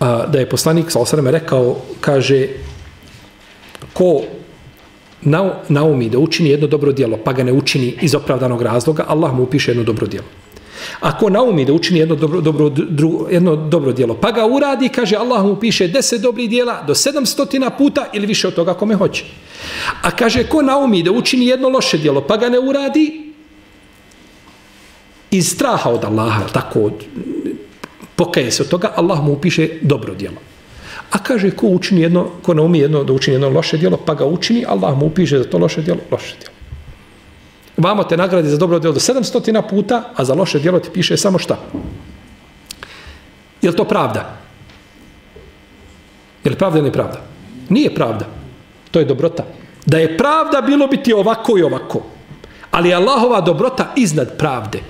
uh, 0.00 0.06
da 0.32 0.38
je 0.38 0.50
poslanik, 0.50 0.90
sallallahu 0.90 1.14
alaihi 1.14 1.26
wa 1.26 1.30
sallam, 1.30 1.42
rekao, 1.42 1.76
kaže, 2.00 2.48
ko 3.92 4.41
naumi 5.68 6.08
da 6.08 6.18
učini 6.18 6.50
jedno 6.50 6.66
dobro 6.66 6.92
djelo, 6.92 7.16
pa 7.24 7.32
ga 7.32 7.44
ne 7.44 7.52
učini 7.52 7.94
iz 8.02 8.14
opravdanog 8.14 8.62
razloga, 8.62 9.04
Allah 9.08 9.34
mu 9.34 9.42
upiše 9.42 9.70
jedno 9.70 9.84
dobro 9.84 10.06
djelo. 10.06 10.26
Ako 11.00 11.30
naumi 11.30 11.64
da 11.64 11.72
učini 11.72 12.00
jedno 12.00 12.14
dobro, 12.16 12.40
dobro, 12.40 12.68
dru, 12.68 13.26
jedno 13.30 13.56
dobro 13.56 13.92
djelo, 13.92 14.14
pa 14.14 14.30
ga 14.30 14.46
uradi, 14.46 14.88
kaže 14.88 15.16
Allah 15.16 15.44
mu 15.44 15.56
piše 15.56 15.88
deset 15.88 16.20
dobrih 16.20 16.50
djela 16.50 16.82
do 16.86 16.94
sedamstotina 16.94 17.70
puta 17.70 18.06
ili 18.12 18.26
više 18.26 18.48
od 18.48 18.54
toga 18.54 18.74
kome 18.74 18.94
hoće. 18.94 19.24
A 20.02 20.10
kaže 20.10 20.44
ko 20.44 20.62
naumi 20.62 21.02
da 21.02 21.12
učini 21.12 21.46
jedno 21.46 21.68
loše 21.68 21.98
djelo, 21.98 22.20
pa 22.20 22.36
ga 22.36 22.48
ne 22.48 22.58
uradi 22.58 23.32
iz 25.30 25.48
straha 25.48 25.90
od 25.90 26.04
Allaha, 26.04 26.44
tako 26.52 26.90
pokaje 28.16 28.50
se 28.50 28.62
od 28.62 28.68
toga, 28.68 28.92
Allah 28.96 29.24
mu 29.24 29.32
upiše 29.32 29.68
dobro 29.82 30.14
djelo. 30.14 30.51
A 31.12 31.18
kaže, 31.18 31.50
ko 31.50 31.66
učini 31.66 32.00
jedno, 32.00 32.26
ko 32.42 32.54
ne 32.54 32.62
umije 32.62 32.82
jedno 32.82 33.04
da 33.04 33.12
učini 33.12 33.34
jedno 33.34 33.48
loše 33.48 33.76
djelo, 33.78 33.96
pa 33.96 34.14
ga 34.14 34.24
učini, 34.24 34.64
Allah 34.68 34.96
mu 34.96 35.06
upiše 35.06 35.38
za 35.38 35.44
to 35.44 35.58
loše 35.58 35.82
djelo, 35.82 36.00
loše 36.10 36.36
djelo. 36.40 36.56
Vamo 37.76 38.04
te 38.04 38.16
nagradi 38.16 38.48
za 38.48 38.56
dobro 38.56 38.78
djelo 38.78 38.94
do 38.94 39.00
700 39.00 39.68
puta, 39.70 40.02
a 40.16 40.24
za 40.24 40.34
loše 40.34 40.58
djelo 40.58 40.80
ti 40.80 40.90
piše 40.92 41.16
samo 41.16 41.38
šta? 41.38 41.58
Je 43.62 43.70
li 43.70 43.76
to 43.76 43.84
pravda? 43.84 44.38
Je 46.44 46.50
li 46.50 46.56
pravda 46.56 46.78
ili 46.78 46.92
pravda? 46.92 47.20
Nije 47.68 47.94
pravda. 47.94 48.26
To 48.90 48.98
je 48.98 49.04
dobrota. 49.04 49.44
Da 49.86 49.98
je 49.98 50.16
pravda, 50.18 50.60
bilo 50.60 50.86
bi 50.86 50.96
ti 50.96 51.12
ovako 51.12 51.58
i 51.58 51.62
ovako. 51.62 52.02
Ali 52.70 52.94
Allahova 52.94 53.40
dobrota 53.40 53.92
iznad 53.96 54.38
pravde. 54.38 54.80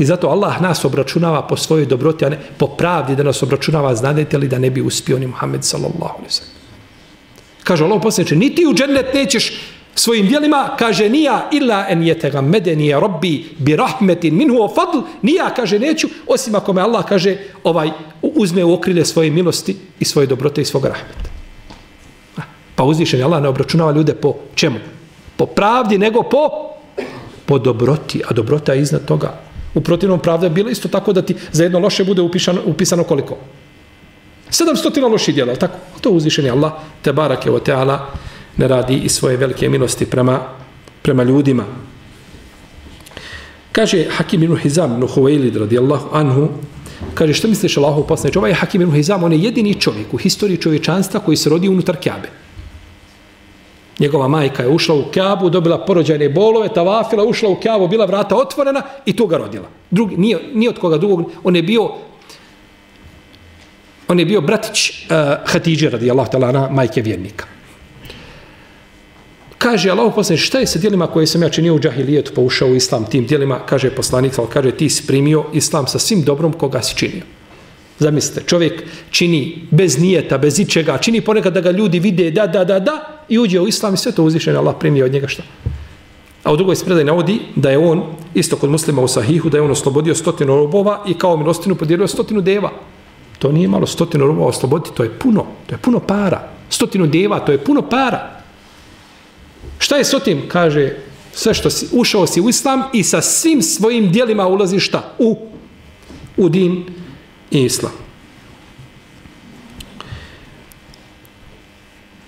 I 0.00 0.04
zato 0.04 0.28
Allah 0.28 0.60
nas 0.60 0.84
obračunava 0.84 1.42
po 1.46 1.56
svojoj 1.56 1.86
dobroti, 1.86 2.24
a 2.24 2.28
ne 2.28 2.38
po 2.58 2.66
pravdi 2.66 3.16
da 3.16 3.22
nas 3.22 3.42
obračunava, 3.42 3.94
znadete 3.94 4.38
li 4.38 4.48
da 4.48 4.58
ne 4.58 4.70
bi 4.70 4.80
uspio 4.80 5.18
ni 5.18 5.26
Muhammed 5.26 5.64
sallallahu 5.64 6.14
alaihi 6.18 6.32
sallam. 6.32 6.54
Kaže 7.64 7.84
Allah 7.84 8.00
posljedniče, 8.02 8.36
niti 8.36 8.66
u 8.66 8.74
džennet 8.74 9.14
nećeš 9.14 9.52
svojim 9.94 10.26
dijelima, 10.26 10.76
kaže 10.78 11.08
nija 11.08 11.48
illa 11.52 11.84
en 11.88 12.02
jetega 12.02 12.40
medenije 12.40 13.00
robbi 13.00 13.44
bi 13.58 13.76
rahmetin 13.76 14.34
minhu 14.34 14.62
o 14.62 14.68
fadl, 14.68 15.04
nija, 15.22 15.50
kaže, 15.56 15.78
neću, 15.78 16.08
osim 16.26 16.54
ako 16.54 16.72
me 16.72 16.82
Allah, 16.82 17.04
kaže, 17.04 17.36
ovaj, 17.64 17.90
uzme 18.22 18.64
u 18.64 18.72
okrilje 18.72 19.04
svoje 19.04 19.30
milosti 19.30 19.76
i 19.98 20.04
svoje 20.04 20.26
dobrote 20.26 20.62
i 20.62 20.64
svog 20.64 20.84
rahmeta. 20.84 21.30
Pa 22.74 22.84
uzvišen 22.84 23.24
Allah 23.24 23.42
ne 23.42 23.48
obračunava 23.48 23.92
ljude 23.92 24.14
po 24.14 24.34
čemu? 24.54 24.78
Po 25.36 25.46
pravdi, 25.46 25.98
nego 25.98 26.22
po, 26.22 26.48
po 27.46 27.58
dobroti, 27.58 28.22
a 28.28 28.32
dobrota 28.34 28.72
je 28.72 28.82
iznad 28.82 29.04
toga. 29.04 29.49
U 29.74 29.80
protivnom 29.80 30.20
pravda 30.20 30.46
je 30.46 30.50
bilo 30.50 30.70
isto 30.70 30.88
tako 30.88 31.12
da 31.12 31.22
ti 31.22 31.34
za 31.52 31.62
jedno 31.62 31.78
loše 31.78 32.04
bude 32.04 32.22
upisano, 32.22 32.60
upisano 32.66 33.04
koliko? 33.04 33.36
700 34.50 35.10
loših 35.10 35.34
djela, 35.34 35.54
tako? 35.56 35.78
To 36.00 36.10
uzvišen 36.10 36.44
je 36.44 36.50
Allah, 36.50 36.72
te 37.02 37.12
barake 37.12 37.50
o 37.50 37.58
teala, 37.58 38.06
ne 38.56 38.68
radi 38.68 38.96
i 38.96 39.08
svoje 39.08 39.36
velike 39.36 39.68
milosti 39.68 40.06
prema, 40.06 40.40
prema 41.02 41.22
ljudima. 41.22 41.64
Kaže 43.72 44.04
Hakim 44.10 44.42
ibn 44.42 44.56
Hizam 44.56 44.92
ibn 44.92 45.06
Huwailid 45.06 45.58
radijallahu 45.58 46.08
anhu, 46.12 46.48
kaže 47.14 47.34
što 47.34 47.48
misliš 47.48 47.76
Allahu 47.76 48.06
poslanič, 48.06 48.36
ovaj 48.36 48.54
Hakim 48.54 48.82
ibn 48.82 48.94
Hizam, 48.94 49.24
on 49.24 49.32
je 49.32 49.42
jedini 49.42 49.80
čovjek 49.80 50.14
u 50.14 50.16
historiji 50.16 50.56
čovječanstva 50.56 51.20
koji 51.20 51.36
se 51.36 51.50
rodi 51.50 51.68
unutar 51.68 51.96
Kjabe. 51.96 52.28
Njegova 54.00 54.28
majka 54.28 54.62
je 54.62 54.68
ušla 54.68 54.94
u 54.94 55.04
Kjabu, 55.12 55.50
dobila 55.50 55.84
porođajne 55.84 56.28
bolove, 56.28 56.68
tavafila, 56.68 57.24
ušla 57.24 57.48
u 57.48 57.56
Kjabu, 57.60 57.88
bila 57.88 58.06
vrata 58.06 58.36
otvorena 58.36 58.82
i 59.06 59.12
tu 59.16 59.26
ga 59.26 59.36
rodila. 59.36 59.68
Drugi, 59.90 60.16
nije, 60.16 60.38
nije 60.54 60.70
od 60.70 60.78
koga 60.78 60.98
drugog, 60.98 61.30
on 61.44 61.56
je 61.56 61.62
bio 61.62 61.90
on 64.10 64.18
je 64.18 64.24
bio 64.24 64.40
bratić 64.40 64.90
uh, 64.90 65.16
Hatidže 65.44 65.90
radijallahu 65.90 66.30
ta'ala 66.32 66.70
majke 66.70 67.02
vjernika. 67.02 67.46
Kaže 69.58 69.90
Allah 69.90 70.12
poslanik, 70.14 70.42
šta 70.42 70.58
je 70.58 70.66
sa 70.66 70.78
dijelima 70.78 71.06
koje 71.06 71.26
sam 71.26 71.42
ja 71.42 71.48
činio 71.48 71.74
u 71.74 71.80
džahilijetu 71.80 72.32
pa 72.34 72.40
ušao 72.40 72.68
u 72.68 72.74
islam 72.74 73.04
tim 73.04 73.26
dijelima? 73.26 73.58
Kaže 73.66 73.90
poslanik, 73.90 74.32
kaže 74.52 74.70
ti 74.70 74.88
si 74.90 75.06
primio 75.06 75.44
islam 75.52 75.86
sa 75.86 75.98
svim 75.98 76.22
dobrom 76.22 76.52
koga 76.52 76.82
si 76.82 76.96
činio. 76.96 77.22
Zamislite, 78.00 78.46
čovjek 78.46 78.82
čini 79.10 79.66
bez 79.70 79.98
nijeta, 79.98 80.38
bez 80.38 80.58
ičega, 80.58 80.98
čini 80.98 81.20
ponekad 81.20 81.52
da 81.52 81.60
ga 81.60 81.70
ljudi 81.70 81.98
vide 81.98 82.30
da, 82.30 82.46
da, 82.46 82.64
da, 82.64 82.78
da 82.78 83.24
i 83.28 83.38
uđe 83.38 83.60
u 83.60 83.68
islam 83.68 83.94
i 83.94 83.96
sve 83.96 84.12
to 84.12 84.24
uzvišeno 84.24 84.58
Allah 84.58 84.74
primi 84.80 85.02
od 85.02 85.12
njega 85.12 85.28
šta. 85.28 85.42
A 86.44 86.52
u 86.52 86.56
drugoj 86.56 86.76
spredaj 86.76 87.04
navodi 87.04 87.40
da 87.56 87.70
je 87.70 87.78
on, 87.78 88.02
isto 88.34 88.56
kod 88.56 88.70
muslima 88.70 89.02
u 89.02 89.08
sahihu, 89.08 89.50
da 89.50 89.58
je 89.58 89.62
on 89.62 89.70
oslobodio 89.70 90.14
stotinu 90.14 90.56
robova 90.56 91.04
i 91.08 91.14
kao 91.14 91.36
milostinu 91.36 91.74
podijelio 91.74 92.08
stotinu 92.08 92.40
deva. 92.40 92.70
To 93.38 93.52
nije 93.52 93.68
malo 93.68 93.86
stotinu 93.86 94.26
robova 94.26 94.46
osloboditi, 94.46 94.96
to 94.96 95.02
je 95.02 95.18
puno, 95.18 95.46
to 95.66 95.74
je 95.74 95.78
puno 95.78 96.00
para. 96.00 96.48
Stotinu 96.70 97.06
deva, 97.06 97.40
to 97.40 97.52
je 97.52 97.64
puno 97.64 97.82
para. 97.82 98.40
Šta 99.78 99.96
je 99.96 100.04
s 100.04 100.14
otim? 100.14 100.42
Kaže, 100.48 100.96
sve 101.32 101.54
što 101.54 101.70
si, 101.70 101.86
ušao 101.92 102.26
si 102.26 102.40
u 102.40 102.48
islam 102.48 102.82
i 102.92 103.02
sa 103.02 103.20
svim 103.20 103.62
svojim 103.62 104.12
dijelima 104.12 104.46
ulazi 104.46 104.78
šta? 104.78 105.14
U, 105.18 105.36
u 106.36 106.48
din 106.48 106.84
i 107.50 107.64
islam. 107.64 107.92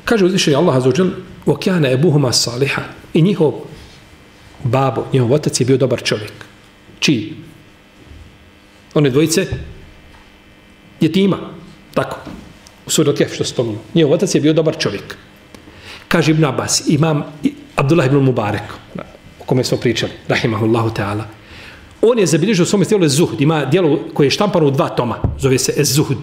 Kaže 0.05 0.25
uzvišenje 0.25 0.57
Allah 0.57 0.77
azuđel, 0.77 1.11
وَكَانَ 1.47 1.87
ebuhuma 1.93 2.33
صَالِحًا 2.33 2.83
I 3.15 3.23
njihov 3.23 3.53
babo, 4.65 5.07
njihov 5.13 5.33
otac 5.33 5.61
je 5.61 5.67
bio 5.67 5.77
dobar 5.77 6.03
čovjek. 6.03 6.33
Čiji? 6.99 7.35
One 8.95 9.11
dvojice 9.11 9.47
je 11.01 11.13
tima. 11.13 11.39
Tako. 11.95 12.19
U 12.87 12.91
suri 12.91 13.15
Kef 13.15 13.35
što 13.35 13.45
spominju. 13.45 13.79
Njihov 13.95 14.13
otac 14.13 14.35
je 14.35 14.41
bio 14.41 14.53
dobar 14.53 14.79
čovjek 14.79 15.17
kaže 16.13 16.37
Ibn 16.37 16.45
Abbas, 16.45 16.85
imam 16.93 17.25
Abdullah 17.77 18.07
ibn 18.07 18.21
Mubarek, 18.21 18.69
o 19.41 19.45
kome 19.49 19.65
smo 19.65 19.79
pričali, 19.81 20.13
rahimahullahu 20.29 20.93
ta'ala, 20.93 21.25
on 22.03 22.19
je 22.19 22.27
zabilježio 22.27 22.62
u 22.62 22.67
svom 22.67 22.85
stijelu 22.85 23.09
Zuhd, 23.09 23.41
ima 23.41 23.65
dijelo 23.65 23.99
koje 24.15 24.27
je 24.27 24.31
štampano 24.31 24.67
u 24.67 24.71
dva 24.71 24.88
toma, 24.88 25.17
zove 25.38 25.59
se 25.59 25.85
Zuhd. 25.85 26.19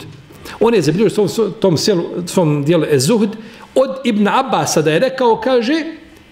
On 0.59 0.73
je 0.73 0.81
zabilježio 0.81 1.23
u 1.23 1.27
svom, 1.27 1.53
tom 1.59 1.77
sjelu, 1.77 2.03
svom 2.25 2.63
dijelu 2.63 2.85
Zuhd, 2.97 3.29
od 3.75 3.89
Ibn 4.03 4.27
Abbasa 4.27 4.81
da 4.81 4.91
je 4.91 4.99
rekao, 4.99 5.41
kaže, 5.43 5.83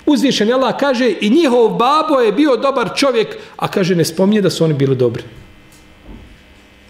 uzvišen 0.05 0.53
Allah 0.53 0.75
kaže, 0.79 1.13
i 1.21 1.29
njihov 1.29 1.69
babo 1.69 2.19
je 2.19 2.31
bio 2.31 2.55
dobar 2.55 2.89
čovjek, 2.95 3.37
a 3.55 3.67
kaže, 3.67 3.95
ne 3.95 4.05
spominje 4.05 4.41
da 4.41 4.49
su 4.49 4.63
oni 4.63 4.73
bili 4.73 4.95
dobri. 4.95 5.23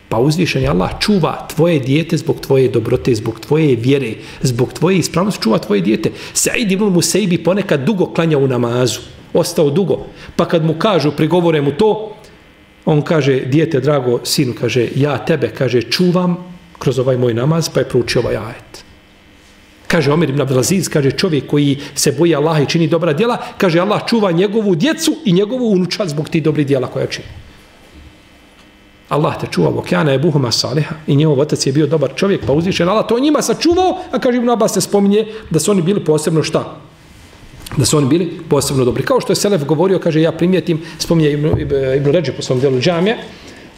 Pa 0.10 0.20
uzvišen 0.20 0.70
Allah 0.70 0.92
čuva 1.00 1.48
tvoje 1.56 1.80
dijete 1.80 2.18
zbog 2.18 2.40
tvoje 2.40 2.70
dobrote, 2.70 3.16
zbog 3.16 3.40
tvoje 3.40 3.76
vjere, 3.76 4.14
zbog 4.42 4.74
tvoje 4.74 4.98
ispravnosti 4.98 5.44
čuva 5.44 5.58
tvoje 5.58 5.82
dijete. 5.82 6.12
Said 6.34 6.72
ibn 6.72 6.86
Musejbi 6.86 7.44
ponekad 7.44 7.84
dugo 7.84 8.06
klanja 8.06 8.38
u 8.38 8.48
namazu, 8.48 9.00
ostao 9.34 9.70
dugo. 9.70 10.06
Pa 10.36 10.46
kad 10.46 10.66
mu 10.66 10.76
kažu, 10.80 11.12
prigovore 11.12 11.62
mu 11.62 11.72
to, 11.72 12.17
on 12.88 13.02
kaže, 13.02 13.40
dijete 13.40 13.80
drago, 13.80 14.20
sinu, 14.24 14.54
kaže, 14.56 14.88
ja 14.96 15.18
tebe, 15.18 15.50
kaže, 15.52 15.82
čuvam 15.82 16.38
kroz 16.80 17.00
ovaj 17.00 17.18
moj 17.18 17.34
namaz, 17.34 17.68
pa 17.70 17.80
je 17.84 17.90
proučio 17.90 18.22
ovaj 18.22 18.38
ajet. 18.38 18.84
Kaže 19.88 20.12
Omer 20.12 20.30
ibn 20.30 20.42
Abdelaziz, 20.42 20.88
kaže 20.90 21.12
čovjek 21.12 21.48
koji 21.48 21.78
se 21.96 22.12
boji 22.12 22.36
Allaha 22.36 22.62
i 22.62 22.66
čini 22.66 22.88
dobra 22.88 23.14
djela, 23.14 23.38
kaže 23.58 23.80
Allah 23.80 24.08
čuva 24.08 24.32
njegovu 24.32 24.76
djecu 24.76 25.16
i 25.26 25.34
njegovu 25.34 25.72
unučad 25.72 26.10
zbog 26.10 26.30
tih 26.30 26.44
dobrih 26.44 26.68
djela 26.68 26.88
koja 26.88 27.08
čini. 27.08 27.28
Allah 29.10 29.36
te 29.42 29.48
čuva 29.52 29.70
vokjana 29.70 30.12
je 30.12 30.20
buhuma 30.20 30.52
saliha 30.52 30.96
i 31.08 31.16
njegov 31.16 31.40
otac 31.40 31.66
je 31.66 31.74
bio 31.74 31.88
dobar 31.88 32.16
čovjek, 32.16 32.46
pa 32.48 32.54
uzvišen 32.54 32.90
Allah 32.90 33.06
to 33.08 33.20
njima 33.20 33.42
sačuvao, 33.42 34.00
a 34.12 34.20
kaže 34.20 34.38
Ibn 34.38 34.50
Abbas 34.50 34.74
se 34.74 34.82
spominje 34.82 35.28
da 35.50 35.60
su 35.60 35.72
oni 35.72 35.82
bili 35.82 36.06
posebno 36.06 36.44
šta? 36.44 36.87
Da 37.76 37.86
su 37.86 37.98
oni 37.98 38.08
bili 38.08 38.40
posebno 38.50 38.86
dobri. 38.86 39.04
Kao 39.04 39.22
što 39.22 39.32
je 39.32 39.36
Selef 39.36 39.66
govorio, 39.66 40.00
kaže 40.00 40.22
ja 40.22 40.32
primijetim, 40.32 40.82
spominje 41.00 41.32
Ibn, 41.32 41.62
Ibn 41.98 42.12
Ređe 42.12 42.32
po 42.32 42.42
svom 42.42 42.60
djelu 42.60 42.80
džamije, 42.80 43.18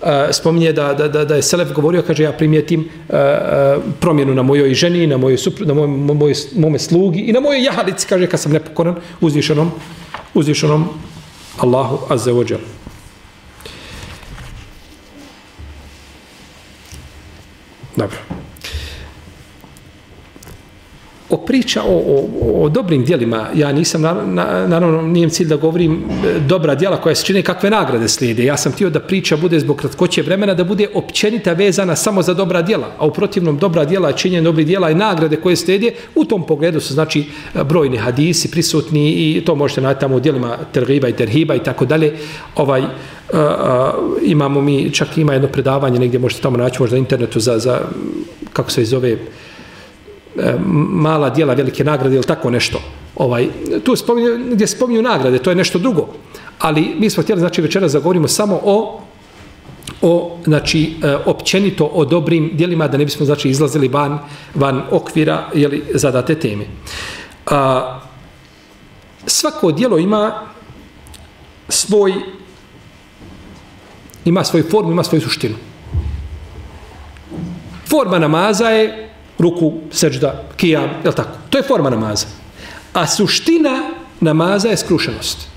e, 0.03 0.27
spominje 0.31 0.73
da, 0.73 0.93
da, 0.93 1.07
da, 1.07 1.25
da 1.25 1.35
je 1.35 1.41
Selef 1.41 1.73
govorio, 1.73 2.03
kaže, 2.07 2.23
ja 2.23 2.31
primijetim 2.31 2.81
e, 3.09 3.17
e, 3.17 3.77
promjenu 3.99 4.33
na 4.33 4.41
mojoj 4.41 4.73
ženi, 4.73 5.07
na 5.07 5.17
mojoj 5.17 5.37
supru, 5.37 5.65
na 5.65 5.73
moj, 5.73 5.87
moj, 5.87 6.33
mome 6.55 6.79
slugi 6.79 7.19
i 7.19 7.33
na 7.33 7.39
mojoj 7.39 7.63
jahalici, 7.63 8.07
kaže, 8.07 8.27
kad 8.27 8.39
sam 8.39 8.51
nepokoran 8.51 8.95
uzvišenom, 9.21 9.71
uzvišenom 10.33 10.89
Allahu 11.57 11.99
azza 12.09 12.31
wa 12.31 12.51
jalla. 12.51 12.79
Dobro. 17.95 18.38
O 21.29 21.37
priča 21.37 21.81
o, 21.83 21.95
o, 21.95 22.63
o 22.63 22.69
dobrim 22.69 23.05
dijelima, 23.05 23.47
ja 23.55 23.71
nisam, 23.71 24.01
na, 24.01 24.13
na, 24.13 24.67
naravno, 24.67 25.01
nijem 25.01 25.29
cilj 25.29 25.47
da 25.47 25.55
govorim 25.55 25.93
e, 25.93 26.39
dobra 26.39 26.75
dijela 26.75 27.01
koja 27.01 27.15
se 27.15 27.25
čine, 27.25 27.41
kakve 27.41 27.69
nagrade 27.69 28.07
slijede. 28.07 28.43
Ja 28.43 28.57
sam 28.57 28.71
htio 28.71 28.89
da 28.89 28.99
priča 28.99 29.37
bude 29.37 29.59
zbog 29.59 29.77
kratkoće 29.77 30.21
vremena, 30.21 30.53
da 30.53 30.63
bude 30.63 30.87
općenita 30.93 31.53
vezana 31.53 31.95
samo 31.95 32.21
za 32.21 32.33
dobra 32.33 32.61
dijela, 32.61 32.87
a 32.97 33.05
u 33.05 33.13
protivnom 33.13 33.57
dobra 33.57 33.85
dijela, 33.85 34.11
činjenje 34.11 34.43
dobrih 34.43 34.67
dijela 34.67 34.91
i 34.91 34.95
nagrade 34.95 35.35
koje 35.35 35.55
slijede, 35.55 35.91
u 36.15 36.25
tom 36.25 36.45
pogledu 36.47 36.79
su, 36.79 36.93
znači, 36.93 37.25
brojni 37.63 37.97
hadisi 37.97 38.51
prisutni 38.51 39.11
i 39.11 39.43
to 39.45 39.55
možete 39.55 39.81
naći 39.81 39.99
tamo 39.99 40.15
u 40.15 40.19
dijelima 40.19 40.57
terhiba 40.71 41.07
i 41.07 41.13
terhiba 41.13 41.55
i 41.55 41.63
tako 41.63 41.85
dalje. 41.85 42.13
Ovaj, 42.55 42.81
uh, 42.81 42.89
imamo 44.23 44.61
mi, 44.61 44.91
čak 44.91 45.17
ima 45.17 45.33
jedno 45.33 45.47
predavanje, 45.47 45.99
negdje 45.99 46.19
možete 46.19 46.41
tamo 46.41 46.57
naći 46.57 46.81
možda 46.81 46.95
na 46.95 46.99
internetu 46.99 47.39
za, 47.39 47.59
za 47.59 47.81
kako 48.53 48.71
se 48.71 48.85
zove, 48.85 49.17
E, 50.37 50.53
mala 50.91 51.29
dijela 51.29 51.53
velike 51.53 51.83
nagrade 51.83 52.15
ili 52.15 52.23
tako 52.23 52.49
nešto. 52.49 52.81
Ovaj, 53.15 53.47
tu 53.83 53.95
spominju, 53.95 54.39
gdje 54.51 54.67
spominju 54.67 55.01
nagrade, 55.01 55.39
to 55.39 55.49
je 55.49 55.55
nešto 55.55 55.79
drugo. 55.79 56.07
Ali 56.59 56.95
mi 56.99 57.09
smo 57.09 57.23
htjeli, 57.23 57.39
znači, 57.39 57.61
večera 57.61 57.87
zagovorimo 57.87 58.27
samo 58.27 58.59
o 58.63 59.01
o 60.01 60.37
znači 60.45 60.93
e, 61.03 61.15
općenito 61.25 61.85
o 61.85 62.05
dobrim 62.05 62.51
djelima 62.53 62.87
da 62.87 62.97
ne 62.97 63.05
bismo 63.05 63.25
znači 63.25 63.49
izlazili 63.49 63.87
van 63.87 64.19
van 64.55 64.81
okvira 64.91 65.49
je 65.53 65.67
li 65.67 65.83
zadate 65.93 66.35
teme. 66.35 66.65
A, 67.45 67.99
svako 69.25 69.71
djelo 69.71 69.97
ima 69.97 70.47
svoj 71.69 72.13
ima 74.25 74.43
svoju 74.43 74.63
formu, 74.71 74.91
ima 74.91 75.03
svoju 75.03 75.21
suštinu. 75.21 75.55
Forma 77.85 78.19
namaza 78.19 78.69
je 78.69 79.08
ruku, 79.39 79.73
seđda, 79.91 80.43
kijam, 80.57 80.89
je 81.05 81.11
tako? 81.15 81.37
To 81.49 81.57
je 81.57 81.63
forma 81.63 81.89
namaza. 81.89 82.27
A 82.93 83.07
suština 83.07 83.81
namaza 84.19 84.69
je 84.69 84.77
skrušenost. 84.77 85.47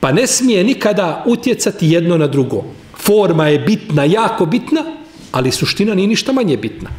Pa 0.00 0.12
ne 0.12 0.26
smije 0.26 0.64
nikada 0.64 1.22
utjecati 1.26 1.88
jedno 1.88 2.18
na 2.18 2.26
drugo. 2.26 2.64
Forma 2.96 3.48
je 3.48 3.58
bitna, 3.58 4.04
jako 4.04 4.46
bitna, 4.46 4.84
ali 5.32 5.52
suština 5.52 5.94
nije 5.94 6.08
ništa 6.08 6.32
manje 6.32 6.56
bitna. 6.56 6.90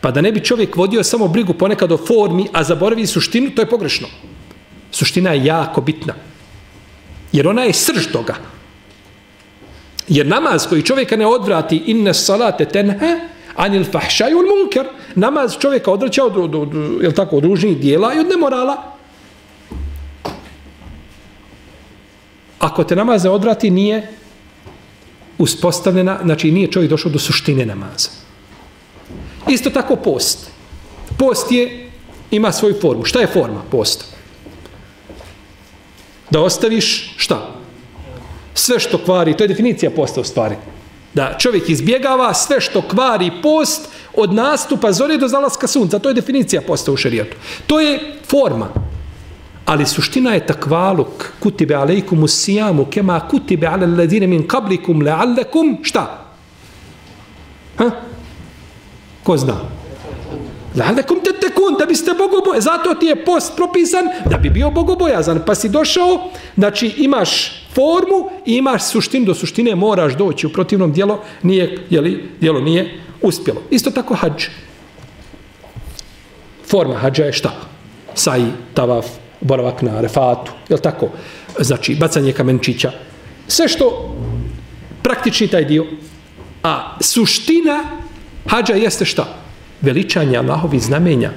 Pa 0.00 0.10
da 0.10 0.20
ne 0.20 0.32
bi 0.32 0.44
čovjek 0.44 0.76
vodio 0.76 1.02
samo 1.02 1.28
brigu 1.28 1.54
ponekad 1.54 1.92
o 1.92 1.96
formi, 1.96 2.46
a 2.52 2.64
zaboravi 2.64 3.06
suštinu, 3.06 3.50
to 3.50 3.62
je 3.62 3.70
pogrešno. 3.70 4.08
Suština 4.90 5.32
je 5.32 5.44
jako 5.44 5.80
bitna. 5.80 6.14
Jer 7.32 7.48
ona 7.48 7.62
je 7.62 7.72
srž 7.72 8.06
toga. 8.12 8.34
Jer 10.08 10.26
namaz 10.26 10.66
koji 10.68 10.82
čovjeka 10.82 11.16
ne 11.16 11.26
odvrati 11.26 11.82
inne 11.86 12.14
salate 12.14 12.64
tenha 12.64 13.33
anil 13.56 13.84
fahšaju 13.84 14.38
il 14.38 14.46
munker. 14.46 14.86
Namaz 15.14 15.56
čovjeka 15.60 15.90
odvraća 15.90 16.24
od, 16.24 16.36
od, 16.36 16.54
od, 16.54 16.74
od, 16.74 17.04
od, 17.06 17.14
tako, 17.14 17.36
od 17.36 17.44
ružnih 17.44 17.78
dijela 17.78 18.14
i 18.14 18.18
od 18.18 18.28
nemorala. 18.28 18.76
Ako 22.58 22.84
te 22.84 22.96
namaz 22.96 23.24
ne 23.24 23.30
odrati, 23.30 23.70
nije 23.70 24.08
uspostavljena, 25.38 26.18
znači 26.24 26.50
nije 26.50 26.70
čovjek 26.70 26.90
došao 26.90 27.12
do 27.12 27.18
suštine 27.18 27.66
namaza. 27.66 28.10
Isto 29.48 29.70
tako 29.70 29.96
post. 29.96 30.50
Post 31.18 31.52
je, 31.52 31.90
ima 32.30 32.52
svoju 32.52 32.74
formu. 32.80 33.04
Šta 33.04 33.20
je 33.20 33.26
forma 33.26 33.62
posta? 33.70 34.04
Da 36.30 36.40
ostaviš 36.40 37.14
šta? 37.16 37.54
Sve 38.54 38.80
što 38.80 38.98
kvari, 38.98 39.36
to 39.36 39.44
je 39.44 39.48
definicija 39.48 39.90
posta 39.90 40.20
u 40.20 40.24
stvari. 40.24 40.56
Da 41.14 41.36
čovjek 41.38 41.68
izbjegava 41.68 42.34
sve 42.34 42.60
što 42.60 42.82
kvari 42.82 43.30
post 43.42 43.88
od 44.14 44.32
nastupa 44.32 44.92
zore 44.92 45.16
do 45.16 45.28
zalaska 45.28 45.66
sunca. 45.66 45.98
To 45.98 46.08
je 46.08 46.14
definicija 46.14 46.62
posta 46.62 46.92
u 46.92 46.96
šarijetu. 46.96 47.36
To 47.66 47.80
je 47.80 48.16
forma. 48.26 48.68
Ali 49.64 49.86
suština 49.86 50.34
je 50.34 50.46
takvaluk. 50.46 51.32
Kutibe 51.40 51.74
alejkum 51.74 52.22
usijamu 52.22 52.84
kema 52.84 53.20
kutibe 53.28 53.66
ale 53.66 53.86
ledine 53.86 54.26
min 54.26 54.48
kablikum 54.48 55.02
leallekum. 55.02 55.78
Šta? 55.82 56.24
Ha? 57.78 57.90
Ko 59.22 59.36
zna? 59.36 59.54
Leallekum 60.74 61.20
te 61.24 61.32
tekun, 61.40 61.76
da 61.78 61.86
biste 61.86 62.12
bogobojazan. 62.18 62.78
Zato 62.78 62.94
ti 62.94 63.06
je 63.06 63.24
post 63.24 63.56
propisan 63.56 64.04
da 64.30 64.36
bi 64.36 64.50
bio 64.50 64.70
bogobojazan. 64.70 65.42
Pa 65.46 65.54
si 65.54 65.68
došao, 65.68 66.30
znači 66.56 66.94
imaš 66.96 67.63
formu 67.74 68.30
i 68.46 68.56
imaš 68.56 68.82
suštinu. 68.82 69.26
Do 69.26 69.34
suštine 69.34 69.74
moraš 69.74 70.16
doći. 70.16 70.46
U 70.46 70.52
protivnom 70.52 70.92
dijelo 70.92 71.20
nije, 71.42 71.78
jeli, 71.90 72.24
dijelo 72.40 72.60
nije 72.60 73.00
uspjelo. 73.22 73.62
Isto 73.70 73.90
tako 73.90 74.14
hađ. 74.14 74.44
Forma 76.66 76.94
hađa 76.94 77.24
je 77.24 77.32
šta? 77.32 77.50
Saji, 78.14 78.46
tavaf, 78.74 79.06
boravak 79.40 79.82
na 79.82 80.00
refatu, 80.00 80.52
je 80.68 80.76
tako? 80.82 81.08
Znači, 81.58 81.94
bacanje 81.94 82.32
kamenčića. 82.32 82.92
Sve 83.48 83.68
što 83.68 84.16
praktični 85.02 85.48
taj 85.48 85.64
dio. 85.64 85.86
A 86.62 86.96
suština 87.00 87.84
hađa 88.46 88.74
jeste 88.74 89.04
šta? 89.04 89.26
Veličanje 89.80 90.36
Allahovi 90.36 90.78
znamenja. 90.78 91.30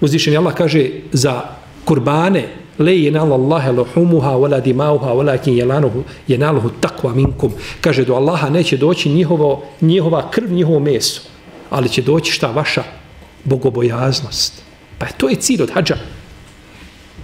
Uzvišen 0.00 0.36
Allah 0.36 0.54
kaže 0.54 0.90
za 1.12 1.42
kurbane 1.84 2.61
le 2.82 3.02
jenal 3.02 3.32
Allahe 3.32 3.72
lohumuha 3.72 4.36
wala 4.36 4.60
dimauha 4.60 5.14
wala 5.14 5.38
kin 5.38 5.54
jelanuhu 5.54 6.04
jenaluhu 6.28 6.70
takva 6.80 7.14
minkum. 7.14 7.52
Kaže 7.80 8.04
do 8.04 8.14
Allaha 8.14 8.50
neće 8.50 8.76
doći 8.76 9.08
njihovo, 9.08 9.64
njihova 9.80 10.30
krv, 10.30 10.52
njihovo 10.52 10.80
meso. 10.80 11.20
Ali 11.70 11.88
će 11.88 12.02
doći 12.02 12.32
šta? 12.32 12.50
Vaša 12.50 12.82
bogobojaznost. 13.44 14.62
Pa 14.98 15.06
to 15.06 15.28
je 15.28 15.36
cilj 15.36 15.62
od 15.62 15.70
hađa. 15.70 15.96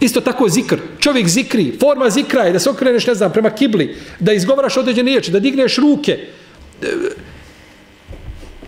Isto 0.00 0.20
tako 0.20 0.48
zikr. 0.48 0.78
Čovjek 0.98 1.28
zikri. 1.28 1.76
Forma 1.80 2.10
zikra 2.10 2.42
je 2.42 2.52
da 2.52 2.58
se 2.58 2.70
okreneš, 2.70 3.06
ne 3.06 3.14
znam, 3.14 3.32
prema 3.32 3.50
kibli. 3.50 3.96
Da 4.20 4.32
izgovaraš 4.32 4.76
određene 4.76 5.10
riječi. 5.10 5.30
Da 5.30 5.40
digneš 5.40 5.76
ruke. 5.76 6.18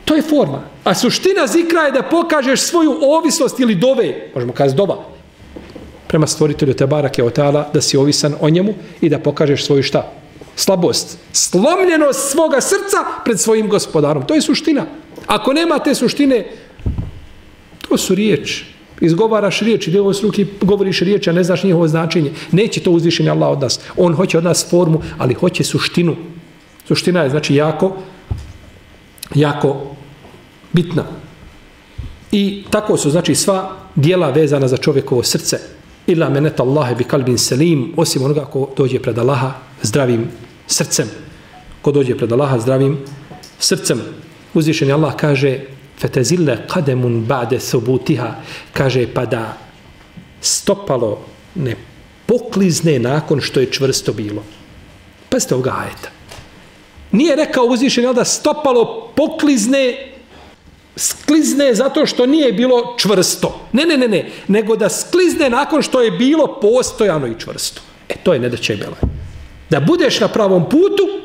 To 0.04 0.14
je 0.14 0.22
forma. 0.22 0.62
A 0.84 0.94
suština 0.94 1.46
zikra 1.46 1.80
je 1.80 1.92
da 1.92 2.02
pokažeš 2.02 2.60
svoju 2.60 2.98
ovisnost 3.02 3.60
ili 3.60 3.74
dove. 3.74 4.30
Možemo 4.34 4.52
kazati 4.52 4.76
dova. 4.76 5.04
Prema 6.10 6.26
stvoritelju 6.26 6.74
te 6.74 6.86
barake 6.86 7.22
otala 7.22 7.68
da 7.74 7.80
si 7.80 7.96
ovisan 7.96 8.34
o 8.40 8.50
njemu 8.50 8.74
i 9.00 9.08
da 9.08 9.18
pokažeš 9.18 9.66
svoju 9.66 9.82
šta? 9.82 10.12
Slabost. 10.56 11.18
Slomljenost 11.32 12.30
svoga 12.30 12.60
srca 12.60 12.98
pred 13.24 13.40
svojim 13.40 13.68
gospodarom. 13.68 14.26
To 14.26 14.34
je 14.34 14.42
suština. 14.42 14.86
Ako 15.26 15.52
nema 15.52 15.78
te 15.78 15.94
suštine, 15.94 16.46
to 17.88 17.96
su 17.96 18.14
riječi 18.14 18.80
izgovaraš 19.00 19.60
riječi, 19.60 19.90
deo 19.90 20.12
s 20.14 20.22
ruki 20.22 20.46
govoriš 20.60 21.00
riječi, 21.00 21.30
a 21.30 21.32
ne 21.32 21.44
znaš 21.44 21.62
njihovo 21.62 21.88
značenje. 21.88 22.32
Neće 22.52 22.80
to 22.80 22.90
uzvišenje 22.90 23.30
Allah 23.30 23.50
od 23.50 23.60
nas. 23.60 23.80
On 23.96 24.14
hoće 24.14 24.38
od 24.38 24.44
nas 24.44 24.66
formu, 24.70 25.02
ali 25.18 25.34
hoće 25.34 25.64
suštinu. 25.64 26.16
Suština 26.88 27.22
je 27.22 27.30
znači 27.30 27.54
jako, 27.54 27.96
jako 29.34 29.76
bitna. 30.72 31.04
I 32.32 32.64
tako 32.70 32.96
su 32.96 33.10
znači 33.10 33.34
sva 33.34 33.76
dijela 33.94 34.30
vezana 34.30 34.68
za 34.68 34.76
čovjekovo 34.76 35.22
srce 35.22 35.58
illa 36.10 36.28
menet 36.28 36.60
Allahe 36.60 36.94
bi 36.94 37.04
kalbin 37.04 37.38
selim, 37.38 37.92
osim 37.96 38.22
onoga 38.24 38.44
ko 38.44 38.70
dođe 38.76 38.98
pred 39.02 39.18
Allaha 39.18 39.52
zdravim 39.82 40.28
srcem. 40.66 41.08
Ko 41.82 41.92
dođe 41.92 42.16
pred 42.18 42.32
Allaha 42.32 42.58
zdravim 42.58 42.98
srcem. 43.58 44.00
Uzvišenje 44.54 44.92
Allah 44.92 45.16
kaže 45.16 45.58
fetezille 45.98 46.66
kademun 46.68 47.26
ba'de 47.28 47.58
thubutiha 47.58 48.34
kaže 48.72 49.06
pa 49.14 49.24
da 49.26 49.58
stopalo 50.40 51.18
ne 51.54 51.76
poklizne 52.26 52.98
nakon 52.98 53.40
što 53.40 53.60
je 53.60 53.72
čvrsto 53.72 54.12
bilo. 54.12 54.42
Pa 55.28 55.38
ovoga 55.50 55.74
ajeta. 55.78 56.10
Nije 57.12 57.36
rekao 57.36 57.64
uzvišen 57.64 58.14
da 58.14 58.24
stopalo 58.24 59.12
poklizne 59.16 60.09
sklizne 61.00 61.74
zato 61.74 62.06
što 62.06 62.26
nije 62.26 62.52
bilo 62.52 62.96
čvrsto. 62.98 63.60
Ne, 63.72 63.84
ne, 63.84 63.96
ne, 63.96 64.08
ne. 64.08 64.30
Nego 64.48 64.76
da 64.76 64.88
sklizne 64.88 65.50
nakon 65.50 65.82
što 65.82 66.02
je 66.02 66.10
bilo 66.10 66.60
postojano 66.60 67.26
i 67.26 67.38
čvrsto. 67.38 67.80
E, 68.08 68.14
to 68.22 68.32
je 68.32 68.38
nedaće 68.38 68.76
da 68.76 68.84
bela. 68.84 68.96
Da 69.70 69.80
budeš 69.80 70.20
na 70.20 70.28
pravom 70.28 70.64
putu, 70.68 71.20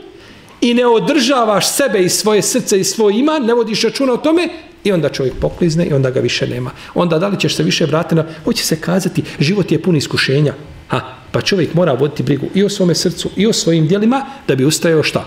i 0.61 0.73
ne 0.73 0.85
održavaš 0.85 1.67
sebe 1.69 1.99
i 1.99 2.09
svoje 2.09 2.41
srce 2.41 2.79
i 2.79 2.83
svoj 2.83 3.13
iman, 3.13 3.45
ne 3.45 3.53
vodiš 3.53 3.83
računa 3.83 4.13
o 4.13 4.17
tome, 4.17 4.49
i 4.83 4.91
onda 4.91 5.09
čovjek 5.09 5.33
poklizne 5.41 5.85
i 5.85 5.93
onda 5.93 6.09
ga 6.11 6.19
više 6.19 6.47
nema. 6.47 6.71
Onda 6.93 7.19
da 7.19 7.27
li 7.27 7.39
ćeš 7.39 7.55
se 7.55 7.63
više 7.63 7.85
vratiti 7.85 8.15
na, 8.15 8.25
hoće 8.43 8.65
se 8.65 8.81
kazati, 8.81 9.23
život 9.39 9.71
je 9.71 9.81
pun 9.81 9.95
iskušenja. 9.95 10.53
Ha, 10.87 11.01
pa 11.31 11.41
čovjek 11.41 11.73
mora 11.73 11.93
voditi 11.93 12.23
brigu 12.23 12.45
i 12.53 12.63
o 12.63 12.69
svome 12.69 12.95
srcu 12.95 13.29
i 13.35 13.47
o 13.47 13.53
svojim 13.53 13.87
dijelima 13.87 14.25
da 14.47 14.55
bi 14.55 14.65
ustajao 14.65 15.03
šta? 15.03 15.25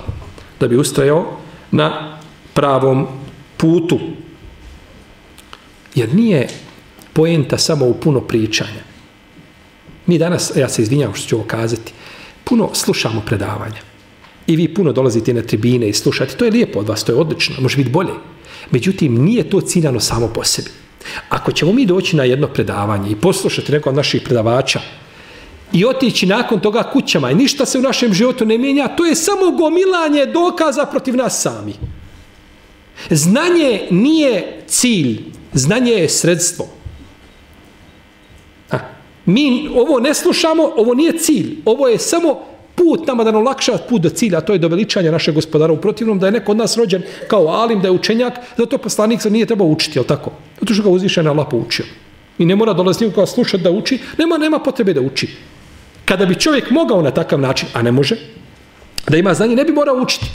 Da 0.61 0.69
bi 0.69 0.77
ustajao 0.77 1.39
na 1.71 2.19
pravom 2.55 3.07
putu. 3.57 3.99
Jer 5.99 6.15
nije 6.15 6.49
poenta 7.13 7.59
samo 7.59 7.87
u 7.87 7.95
puno 7.95 8.21
pričanja. 8.21 8.83
Mi 10.07 10.19
danas, 10.19 10.53
ja 10.57 10.69
se 10.69 10.83
izvinjam 10.83 11.15
što 11.15 11.29
ću 11.29 11.37
ovo 11.37 11.45
kazati, 11.45 11.93
puno 12.45 12.71
slušamo 12.75 13.23
predavanja. 13.27 13.81
I 14.47 14.57
vi 14.57 14.75
puno 14.75 14.93
dolazite 14.93 15.35
na 15.35 15.43
tribine 15.43 15.89
i 15.89 15.93
slušate. 15.93 16.37
To 16.37 16.45
je 16.45 16.51
lijepo 16.51 16.79
od 16.79 16.89
vas, 16.89 17.05
to 17.05 17.13
je 17.13 17.19
odlično, 17.19 17.57
može 17.61 17.77
biti 17.77 17.91
bolje. 17.91 18.13
Međutim, 18.71 19.25
nije 19.25 19.51
to 19.51 19.61
ciljano 19.61 20.01
samo 20.01 20.29
po 20.29 20.45
sebi. 20.45 20.71
Ako 21.29 21.53
ćemo 21.53 21.73
mi 21.73 21.87
doći 21.87 22.17
na 22.17 22.25
jedno 22.25 22.47
predavanje 22.47 23.11
i 23.11 23.17
poslušati 23.17 23.73
neko 23.73 23.91
od 23.91 23.97
naših 23.97 24.23
predavača 24.23 24.81
i 25.73 25.85
otići 25.85 26.27
nakon 26.27 26.61
toga 26.61 26.83
kućama 26.93 27.31
i 27.31 27.35
ništa 27.35 27.67
se 27.67 27.79
u 27.79 27.83
našem 27.83 28.15
životu 28.15 28.47
ne 28.47 28.59
mijenja, 28.59 28.89
to 28.89 29.07
je 29.07 29.15
samo 29.15 29.51
gomilanje 29.51 30.27
dokaza 30.27 30.87
protiv 30.87 31.17
nas 31.17 31.43
sami. 31.43 31.75
Znanje 33.11 33.89
nije 33.91 34.63
cilj, 34.67 35.23
znanje 35.53 35.93
je 35.93 36.09
sredstvo. 36.09 36.67
A, 38.71 38.79
mi 39.27 39.69
ovo 39.75 40.01
ne 40.01 40.15
slušamo, 40.15 40.63
ovo 40.77 40.95
nije 40.95 41.19
cilj, 41.19 41.57
ovo 41.65 41.89
je 41.89 41.99
samo 41.99 42.41
put 42.75 43.07
nama 43.07 43.25
da 43.25 43.31
nam 43.31 43.45
lakša 43.45 43.79
put 43.89 44.03
do 44.03 44.09
cilja, 44.09 44.41
to 44.41 44.53
je 44.53 44.59
do 44.59 44.69
veličanja 44.69 45.11
našeg 45.11 45.35
gospodara. 45.35 45.73
U 45.73 45.81
protivnom 45.81 46.19
da 46.19 46.27
je 46.27 46.33
neko 46.33 46.53
od 46.53 46.57
nas 46.57 46.77
rođen 46.77 47.03
kao 47.29 47.49
alim, 47.49 47.81
da 47.81 47.89
je 47.89 47.93
učenjak, 47.93 48.35
zato 48.57 48.79
poslanik 48.79 49.23
se 49.23 49.31
nije 49.31 49.47
trebao 49.47 49.67
učiti, 49.67 49.99
je 49.99 50.07
tako? 50.07 50.31
Zato 50.61 50.75
što 50.75 50.83
ga 50.83 50.91
uzviše 50.91 51.23
na 51.23 51.31
Allah 51.31 51.47
poučio. 51.51 51.87
I 52.39 52.45
ne 52.45 52.57
mora 52.57 52.73
dolaziti 52.73 53.07
nikoga 53.07 53.27
slušati 53.27 53.63
da 53.63 53.71
uči, 53.71 53.99
nema, 54.19 54.39
nema 54.39 54.59
potrebe 54.59 54.95
da 54.95 55.01
uči. 55.01 55.29
Kada 56.05 56.27
bi 56.27 56.35
čovjek 56.35 56.71
mogao 56.71 57.03
na 57.03 57.11
takav 57.11 57.41
način, 57.41 57.69
a 57.73 57.83
ne 57.83 57.93
može, 57.93 58.17
da 59.09 59.17
ima 59.17 59.35
znanje, 59.35 59.57
ne 59.57 59.65
bi 59.65 59.73
morao 59.73 59.97
učiti. 59.97 60.27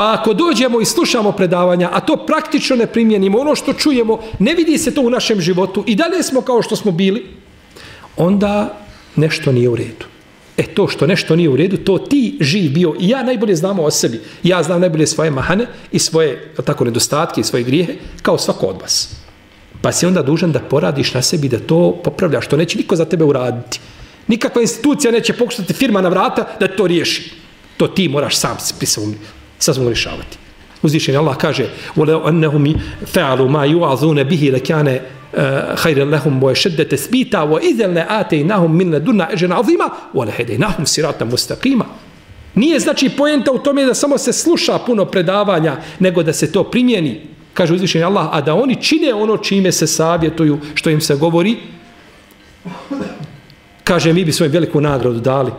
Pa 0.00 0.12
ako 0.12 0.34
dođemo 0.34 0.80
i 0.80 0.84
slušamo 0.84 1.32
predavanja, 1.32 1.90
a 1.92 2.00
to 2.00 2.16
praktično 2.26 2.76
ne 2.76 2.86
primjenimo, 2.86 3.38
ono 3.38 3.54
što 3.54 3.72
čujemo, 3.72 4.18
ne 4.38 4.54
vidi 4.54 4.78
se 4.78 4.94
to 4.94 5.00
u 5.00 5.10
našem 5.10 5.40
životu 5.40 5.84
i 5.86 5.94
dalje 5.94 6.22
smo 6.22 6.40
kao 6.40 6.62
što 6.62 6.76
smo 6.76 6.92
bili, 6.92 7.26
onda 8.16 8.78
nešto 9.16 9.52
nije 9.52 9.68
u 9.68 9.76
redu. 9.76 10.06
E 10.56 10.62
to 10.62 10.88
što 10.88 11.06
nešto 11.06 11.36
nije 11.36 11.48
u 11.48 11.56
redu, 11.56 11.76
to 11.76 11.98
ti 11.98 12.36
živ 12.40 12.72
bio 12.72 12.94
i 13.00 13.08
ja 13.08 13.22
najbolje 13.22 13.56
znamo 13.56 13.82
o 13.82 13.90
sebi. 13.90 14.20
Ja 14.42 14.62
znam 14.62 14.80
najbolje 14.80 15.06
svoje 15.06 15.30
mahane 15.30 15.66
i 15.92 15.98
svoje 15.98 16.54
tako 16.64 16.84
nedostatke 16.84 17.40
i 17.40 17.44
svoje 17.44 17.64
grijehe 17.64 17.94
kao 18.22 18.38
svako 18.38 18.66
od 18.66 18.80
vas. 18.80 19.16
Pa 19.82 19.92
si 19.92 20.06
onda 20.06 20.22
dužan 20.22 20.52
da 20.52 20.60
poradiš 20.60 21.14
na 21.14 21.22
sebi 21.22 21.48
da 21.48 21.58
to 21.58 22.00
popravljaš. 22.04 22.46
To 22.46 22.56
neće 22.56 22.78
niko 22.78 22.96
za 22.96 23.04
tebe 23.04 23.24
uraditi. 23.24 23.80
Nikakva 24.28 24.62
institucija 24.62 25.12
neće 25.12 25.32
pokušati 25.32 25.74
firma 25.74 26.00
na 26.00 26.08
vrata 26.08 26.56
da 26.60 26.68
to 26.68 26.86
riješi. 26.86 27.32
To 27.76 27.88
ti 27.88 28.08
moraš 28.08 28.36
sam 28.36 28.56
sad 29.60 29.74
smo 29.74 29.84
ga 29.84 29.90
rješavati. 29.90 30.38
Uzvišen 30.82 31.16
Allah 31.16 31.36
kaže, 31.36 31.68
وَلَوْ 31.96 32.28
أَنَّهُمْ 32.28 32.74
فَعَلُوا 33.06 33.48
مَا 33.48 33.64
يُعَذُونَ 33.64 34.24
بِهِ 34.24 34.50
لَكَانَ 34.56 35.00
خَيْرًا 35.76 36.04
لَهُمْ 36.04 36.42
وَيَشَدَّ 36.42 36.88
تَثْبِيتًا 36.88 37.40
وَإِذَلْنَ 37.42 37.98
آتَيْنَهُمْ 37.98 38.70
مِنَ 38.70 38.98
دُنَّا 39.04 39.32
اَجْنَ 39.32 39.52
عَظِيمًا 39.52 39.88
وَلَهَدَيْنَهُمْ 40.14 40.86
siratan 40.86 41.30
mustaqima." 41.30 41.84
Nije 42.54 42.80
znači 42.80 43.08
poenta 43.08 43.52
u 43.52 43.58
tome 43.58 43.84
da 43.84 43.94
samo 43.94 44.18
se 44.18 44.32
sluša 44.32 44.78
puno 44.78 45.04
predavanja, 45.04 45.76
nego 45.98 46.22
da 46.22 46.32
se 46.32 46.52
to 46.52 46.64
primjeni, 46.64 47.20
kaže 47.54 47.74
uzvišeni 47.74 48.04
Allah, 48.04 48.28
a 48.32 48.40
da 48.40 48.54
oni 48.54 48.82
čine 48.82 49.14
ono 49.14 49.36
čime 49.36 49.72
se 49.72 49.86
savjetuju, 49.86 50.58
što 50.74 50.90
im 50.90 51.00
se 51.00 51.16
govori, 51.16 51.56
kaže, 53.84 54.12
mi 54.12 54.24
bi 54.24 54.32
svoju 54.32 54.50
veliku 54.50 54.80
nagradu 54.80 55.20
dali. 55.20 55.52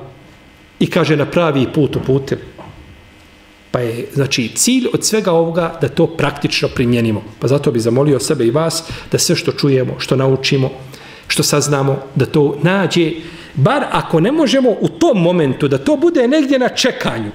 I 0.80 0.88
kaže, 0.90 1.16
na 1.16 1.26
pravi 1.26 1.68
put 1.74 1.96
uputili. 1.96 2.42
Pa 3.72 3.80
je, 3.80 4.08
znači, 4.14 4.52
cilj 4.56 4.88
od 4.94 5.06
svega 5.06 5.32
ovoga 5.32 5.78
da 5.82 5.90
to 5.90 6.08
praktično 6.08 6.68
primjenimo. 6.68 7.24
Pa 7.40 7.48
zato 7.48 7.72
bi 7.72 7.80
zamolio 7.80 8.20
sebe 8.20 8.46
i 8.46 8.52
vas 8.52 8.84
da 9.12 9.18
sve 9.18 9.36
što 9.36 9.52
čujemo, 9.52 10.00
što 10.00 10.16
naučimo, 10.16 10.70
što 11.28 11.44
saznamo, 11.44 12.00
da 12.16 12.26
to 12.26 12.58
nađe, 12.64 13.12
bar 13.54 13.86
ako 13.92 14.20
ne 14.20 14.32
možemo 14.32 14.70
u 14.82 14.88
tom 14.88 15.22
momentu, 15.22 15.68
da 15.68 15.78
to 15.78 15.96
bude 15.96 16.28
negdje 16.28 16.60
na 16.60 16.70
čekanju. 16.70 17.32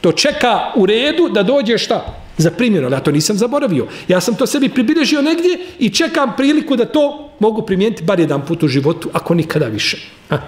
To 0.00 0.12
čeka 0.12 0.72
u 0.76 0.86
redu 0.86 1.28
da 1.28 1.42
dođe 1.42 1.78
šta? 1.78 2.16
Za 2.38 2.50
primjeno. 2.50 2.88
Ja 2.88 3.00
to 3.00 3.10
nisam 3.12 3.36
zaboravio. 3.36 3.86
Ja 4.08 4.20
sam 4.20 4.34
to 4.34 4.46
sebi 4.46 4.68
pribilježio 4.68 5.22
negdje 5.22 5.58
i 5.78 5.88
čekam 5.88 6.32
priliku 6.36 6.76
da 6.76 6.84
to 6.84 7.30
mogu 7.38 7.62
primijeniti 7.62 8.04
bar 8.04 8.20
jedan 8.20 8.46
put 8.46 8.62
u 8.62 8.68
životu, 8.68 9.10
ako 9.12 9.34
nikada 9.34 9.66
više. 9.66 9.98
Ha? 10.28 10.38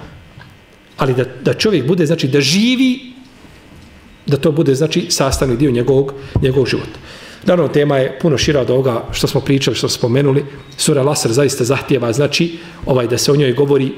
Ali 0.97 1.15
da, 1.15 1.25
da 1.45 1.55
čovjek 1.55 1.87
bude, 1.87 2.07
znači 2.07 2.29
da 2.29 2.41
živi, 2.41 3.12
da 4.27 4.37
to 4.37 4.53
bude, 4.53 4.75
znači, 4.75 5.07
sastavni 5.11 5.57
dio 5.57 5.71
njegovog, 5.71 6.15
njegovog 6.43 6.69
života. 6.69 6.99
Naravno, 7.45 7.73
tema 7.73 7.99
je 7.99 8.19
puno 8.23 8.39
šira 8.39 8.61
od 8.61 8.71
ovoga 8.71 9.05
što 9.13 9.27
smo 9.27 9.41
pričali, 9.41 9.77
što 9.77 9.89
smo 9.89 9.99
spomenuli. 9.99 10.45
Sura 10.77 11.03
Lasar 11.03 11.33
zaista 11.33 11.65
zahtjeva, 11.65 12.13
znači, 12.13 12.59
ovaj 12.87 13.07
da 13.07 13.19
se 13.19 13.33
o 13.33 13.37
njoj 13.37 13.53
govori 13.53 13.93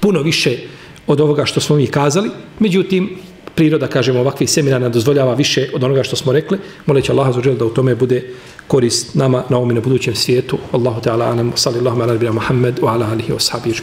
puno 0.00 0.22
više 0.22 0.58
od 1.06 1.20
ovoga 1.20 1.44
što 1.44 1.60
smo 1.60 1.76
mi 1.76 1.86
kazali. 1.86 2.30
Međutim, 2.58 3.16
priroda, 3.54 3.86
kažemo, 3.86 4.20
ovakvih 4.20 4.50
seminara 4.50 4.88
dozvoljava 4.88 5.34
više 5.34 5.70
od 5.74 5.84
onoga 5.84 6.02
što 6.02 6.16
smo 6.16 6.32
rekli. 6.32 6.58
Moleći 6.86 7.12
Allah 7.12 7.34
zađel 7.34 7.56
da 7.56 7.64
u 7.64 7.70
tome 7.70 7.94
bude 7.94 8.22
korist 8.66 9.14
nama 9.14 9.44
na 9.48 9.56
ovom 9.56 9.70
i 9.70 9.74
na 9.74 9.80
budućem 9.80 10.14
svijetu. 10.14 10.58
Allahu 10.72 11.00
Teala, 11.00 11.26
anam, 11.26 11.52
sallallahu 11.54 12.00
ala 12.00 12.12
nabira 12.12 12.32
Muhammed, 12.32 12.78
wa 12.80 12.92
ala 12.94 13.06
alihi 13.12 13.32
wa 13.32 13.40
sahabi 13.40 13.74